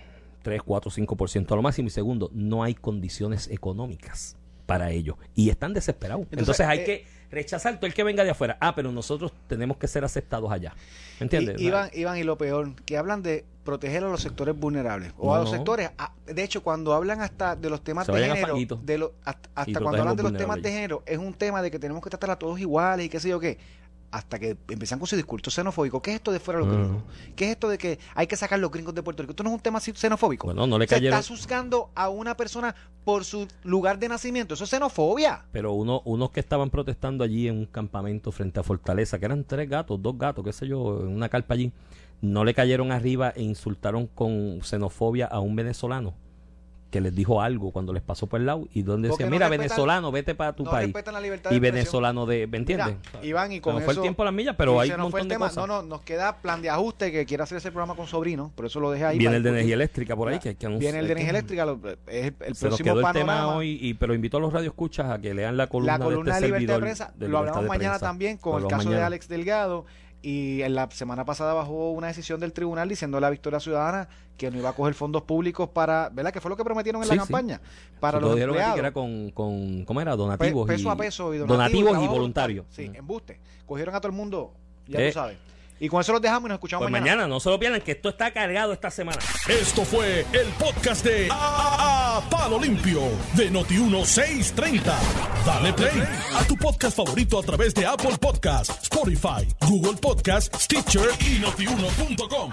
3, 0.42 0.62
4, 0.62 0.90
5% 0.90 1.52
a 1.52 1.56
lo 1.56 1.62
máximo. 1.62 1.88
Y 1.88 1.90
segundo, 1.90 2.30
no 2.32 2.62
hay 2.62 2.74
condiciones 2.74 3.48
económicas 3.48 4.36
para 4.66 4.90
ello. 4.90 5.18
Y 5.34 5.50
están 5.50 5.74
desesperados. 5.74 6.22
Entonces, 6.30 6.60
Entonces, 6.60 6.66
hay 6.66 6.78
eh, 6.80 6.84
que 6.84 7.17
rechazar 7.30 7.76
todo 7.76 7.86
el 7.86 7.94
que 7.94 8.04
venga 8.04 8.24
de 8.24 8.30
afuera. 8.30 8.56
Ah, 8.60 8.74
pero 8.74 8.92
nosotros 8.92 9.32
tenemos 9.48 9.76
que 9.76 9.86
ser 9.88 10.04
aceptados 10.04 10.50
allá. 10.50 10.74
¿Me 11.20 11.24
entiendes? 11.24 11.60
Y- 11.60 11.66
Iván, 11.66 11.90
Iván, 11.92 12.18
y 12.18 12.22
lo 12.24 12.38
peor, 12.38 12.74
que 12.84 12.96
hablan 12.96 13.22
de 13.22 13.44
proteger 13.64 14.02
a 14.04 14.08
los 14.08 14.22
sectores 14.22 14.58
vulnerables 14.58 15.12
o 15.18 15.26
No, 15.26 15.34
a 15.34 15.40
los 15.40 15.50
sectores. 15.50 15.90
ah, 15.98 16.12
De 16.26 16.42
hecho, 16.42 16.62
cuando 16.62 16.94
hablan 16.94 17.20
hasta 17.20 17.54
de 17.54 17.68
los 17.68 17.82
temas 17.82 18.06
de 18.06 18.12
género, 18.36 18.54
de 18.82 18.98
lo- 18.98 19.12
hasta, 19.24 19.48
hasta 19.54 19.72
cuando 19.80 20.00
hablan 20.00 20.16
de 20.16 20.22
los 20.22 20.32
temas 20.38 20.56
de 20.62 20.70
género, 20.72 21.02
es 21.06 21.18
un 21.18 21.34
tema 21.34 21.60
de 21.62 21.70
que 21.70 21.78
tenemos 21.78 22.02
que 22.02 22.08
tratar 22.10 22.30
a 22.30 22.38
todos 22.38 22.58
iguales 22.60 23.06
y 23.06 23.08
qué 23.08 23.20
sé 23.20 23.28
yo 23.28 23.38
qué. 23.40 23.58
Hasta 24.10 24.38
que 24.38 24.56
empiezan 24.68 24.98
con 24.98 25.06
su 25.06 25.16
discurso 25.16 25.50
xenofóbico. 25.50 26.00
¿Qué 26.00 26.12
es 26.12 26.16
esto 26.16 26.32
de 26.32 26.40
fuera 26.40 26.60
los 26.60 26.68
Ujú. 26.68 26.76
gringos? 26.78 27.02
¿Qué 27.36 27.44
es 27.44 27.50
esto 27.50 27.68
de 27.68 27.76
que 27.76 27.98
hay 28.14 28.26
que 28.26 28.36
sacar 28.36 28.58
los 28.58 28.70
gringos 28.70 28.94
de 28.94 29.02
Puerto 29.02 29.22
Rico? 29.22 29.32
Esto 29.32 29.42
no 29.42 29.50
es 29.50 29.54
un 29.56 29.60
tema 29.60 29.80
xenofóbico. 29.80 30.46
Bueno, 30.46 30.66
no 30.66 30.78
le 30.78 30.86
Se 30.86 30.94
cayeron. 30.94 31.18
está 31.18 31.28
juzgando 31.30 31.90
a 31.94 32.08
una 32.08 32.34
persona 32.34 32.74
por 33.04 33.24
su 33.26 33.46
lugar 33.64 33.98
de 33.98 34.08
nacimiento. 34.08 34.54
Eso 34.54 34.64
es 34.64 34.70
xenofobia. 34.70 35.44
Pero 35.52 35.74
uno, 35.74 36.00
unos 36.06 36.30
que 36.30 36.40
estaban 36.40 36.70
protestando 36.70 37.22
allí 37.22 37.48
en 37.48 37.58
un 37.58 37.66
campamento 37.66 38.32
frente 38.32 38.60
a 38.60 38.62
Fortaleza, 38.62 39.18
que 39.18 39.26
eran 39.26 39.44
tres 39.44 39.68
gatos, 39.68 40.00
dos 40.00 40.16
gatos, 40.16 40.42
qué 40.42 40.52
sé 40.54 40.66
yo, 40.66 41.00
en 41.02 41.08
una 41.08 41.28
carpa 41.28 41.52
allí, 41.52 41.70
no 42.22 42.44
le 42.44 42.54
cayeron 42.54 42.92
arriba 42.92 43.30
e 43.36 43.42
insultaron 43.42 44.06
con 44.06 44.60
xenofobia 44.62 45.26
a 45.26 45.40
un 45.40 45.54
venezolano 45.54 46.14
que 46.90 47.02
les 47.02 47.14
dijo 47.14 47.42
algo 47.42 47.70
cuando 47.70 47.92
les 47.92 48.02
pasó 48.02 48.26
por 48.26 48.40
el 48.40 48.46
lado 48.46 48.66
y 48.72 48.80
donde 48.82 49.08
Porque 49.10 49.24
decía, 49.24 49.30
no 49.30 49.36
mira, 49.36 49.46
respetan- 49.48 49.58
venezolano, 49.58 50.10
vete 50.10 50.34
para 50.34 50.54
tu 50.54 50.64
no 50.64 50.70
país. 50.70 50.94
la 51.12 51.20
libertad 51.20 51.50
Y 51.50 51.54
de 51.54 51.60
venezolano 51.60 52.24
de, 52.24 52.46
¿me 52.46 52.56
entiendes? 52.56 52.96
Mira, 53.14 53.26
Iván, 53.26 53.52
y 53.52 53.60
con 53.60 53.74
No 53.74 53.80
fue 53.82 53.92
eso- 53.92 54.00
el 54.00 54.04
tiempo 54.04 54.22
a 54.22 54.24
las 54.24 54.32
millas, 54.34 54.54
pero 54.56 54.80
hay 54.80 54.90
un 54.90 54.96
nos 54.96 55.10
fue 55.10 55.20
montón 55.20 55.28
de 55.28 55.34
tema. 55.34 55.48
cosas. 55.48 55.66
No, 55.66 55.82
no, 55.82 55.82
nos 55.82 56.00
queda 56.00 56.38
plan 56.38 56.62
de 56.62 56.70
ajuste 56.70 57.12
que 57.12 57.26
quiere 57.26 57.42
hacer 57.42 57.58
ese 57.58 57.70
programa 57.72 57.94
con 57.94 58.06
sobrino, 58.06 58.50
por 58.54 58.64
eso 58.64 58.80
lo 58.80 58.90
dejé 58.90 59.04
ahí. 59.04 59.18
Viene 59.18 59.36
el 59.36 59.42
de 59.42 59.50
energía 59.50 59.74
eléctrica 59.74 60.16
por 60.16 60.28
ahí, 60.28 60.38
que, 60.38 60.54
que 60.56 60.66
anuncia- 60.66 60.86
Viene 60.90 61.00
el 61.00 61.08
de 61.08 61.14
que- 61.14 61.20
energía 61.20 61.30
eléctrica, 61.38 61.66
lo- 61.66 61.80
es 62.06 62.26
el, 62.26 62.26
el 62.26 62.34
Se 62.38 62.46
nos 62.48 62.58
próximo 62.60 62.84
quedó 62.84 62.98
el 63.00 63.02
panorama. 63.02 63.32
tema 63.42 63.54
hoy, 63.56 63.78
y, 63.82 63.92
pero 63.94 64.14
invito 64.14 64.38
a 64.38 64.40
los 64.40 64.52
radioescuchas 64.52 65.10
a 65.10 65.18
que 65.20 65.34
lean 65.34 65.58
la 65.58 65.66
columna, 65.66 65.98
la 65.98 66.04
columna 66.06 66.34
de 66.36 66.40
de, 66.40 66.46
este 66.46 66.58
libertad 66.58 66.74
de 66.76 66.80
prensa, 66.80 67.12
de 67.16 67.28
lo 67.28 67.38
hablamos 67.38 67.62
de 67.64 67.68
mañana 67.68 67.90
Prensa. 67.90 68.06
también 68.06 68.38
con 68.38 68.62
el 68.62 68.68
caso 68.68 68.88
de. 68.88 69.02
Alex 69.02 69.28
Delgado 69.28 69.84
y 70.22 70.62
en 70.62 70.74
la 70.74 70.90
semana 70.90 71.24
pasada 71.24 71.52
bajó 71.54 71.92
una 71.92 72.06
decisión 72.08 72.40
del 72.40 72.52
tribunal 72.52 72.88
diciendo 72.88 73.18
a 73.18 73.20
la 73.20 73.30
Victoria 73.30 73.60
Ciudadana 73.60 74.08
que 74.38 74.50
no 74.50 74.56
iba 74.56 74.70
a 74.70 74.72
coger 74.72 74.94
fondos 74.94 75.22
públicos 75.24 75.68
para, 75.68 76.08
¿verdad? 76.10 76.32
Que 76.32 76.40
fue 76.40 76.48
lo 76.48 76.56
que 76.56 76.64
prometieron 76.64 77.02
en 77.02 77.08
Sí, 77.10 77.14
la 77.16 77.22
sí. 77.22 77.28
campaña 77.30 77.60
para 78.00 78.18
los 78.20 78.38
empleados. 78.38 78.72
que 78.74 78.80
era 78.80 78.92
con, 78.92 79.30
con, 79.32 79.84
¿cómo 79.84 80.00
era? 80.00 80.12
Pe- 80.12 80.16
Donativos 80.16 80.66
peso 80.66 80.88
y, 80.88 80.92
a 80.92 80.96
peso 80.96 81.34
y 81.34 81.38
donativos 81.38 81.80
y 82.02 82.06
voluntarios. 82.06 82.10
voluntario. 82.10 82.64
Sí, 82.70 82.90
embuste. 82.94 83.40
Cogieron 83.66 83.94
a 83.94 84.00
todo 84.00 84.08
el 84.10 84.16
mundo, 84.16 84.54
ya 84.86 85.00
Eh. 85.00 85.08
tú 85.08 85.14
sabes. 85.14 85.36
Y 85.80 85.88
con 85.88 86.00
eso 86.00 86.12
los 86.12 86.20
dejamos 86.20 86.46
y 86.46 86.48
nos 86.48 86.56
escuchamos 86.56 86.82
Pues 86.84 86.90
mañana. 86.90 87.10
mañana, 87.18 87.28
no 87.28 87.38
se 87.38 87.50
lo 87.50 87.58
pierdan, 87.58 87.80
que 87.80 87.92
esto 87.92 88.08
está 88.08 88.32
cargado 88.32 88.72
esta 88.72 88.90
semana. 88.90 89.18
Esto 89.48 89.84
fue 89.84 90.22
el 90.32 90.48
podcast 90.58 91.04
de 91.04 91.28
A, 91.30 92.20
Palo 92.28 92.58
Limpio 92.58 93.00
de 93.36 93.48
Noti1630. 93.52 94.92
Dale 95.46 95.72
play 95.74 96.02
a 96.36 96.44
tu 96.48 96.56
podcast 96.56 96.96
favorito 96.96 97.38
a 97.38 97.42
través 97.44 97.74
de 97.74 97.86
Apple 97.86 98.16
Podcasts, 98.20 98.76
Spotify, 98.82 99.46
Google 99.68 99.96
Podcasts, 100.00 100.64
Stitcher 100.64 101.10
y 101.20 101.38
notiuno.com. 101.38 102.50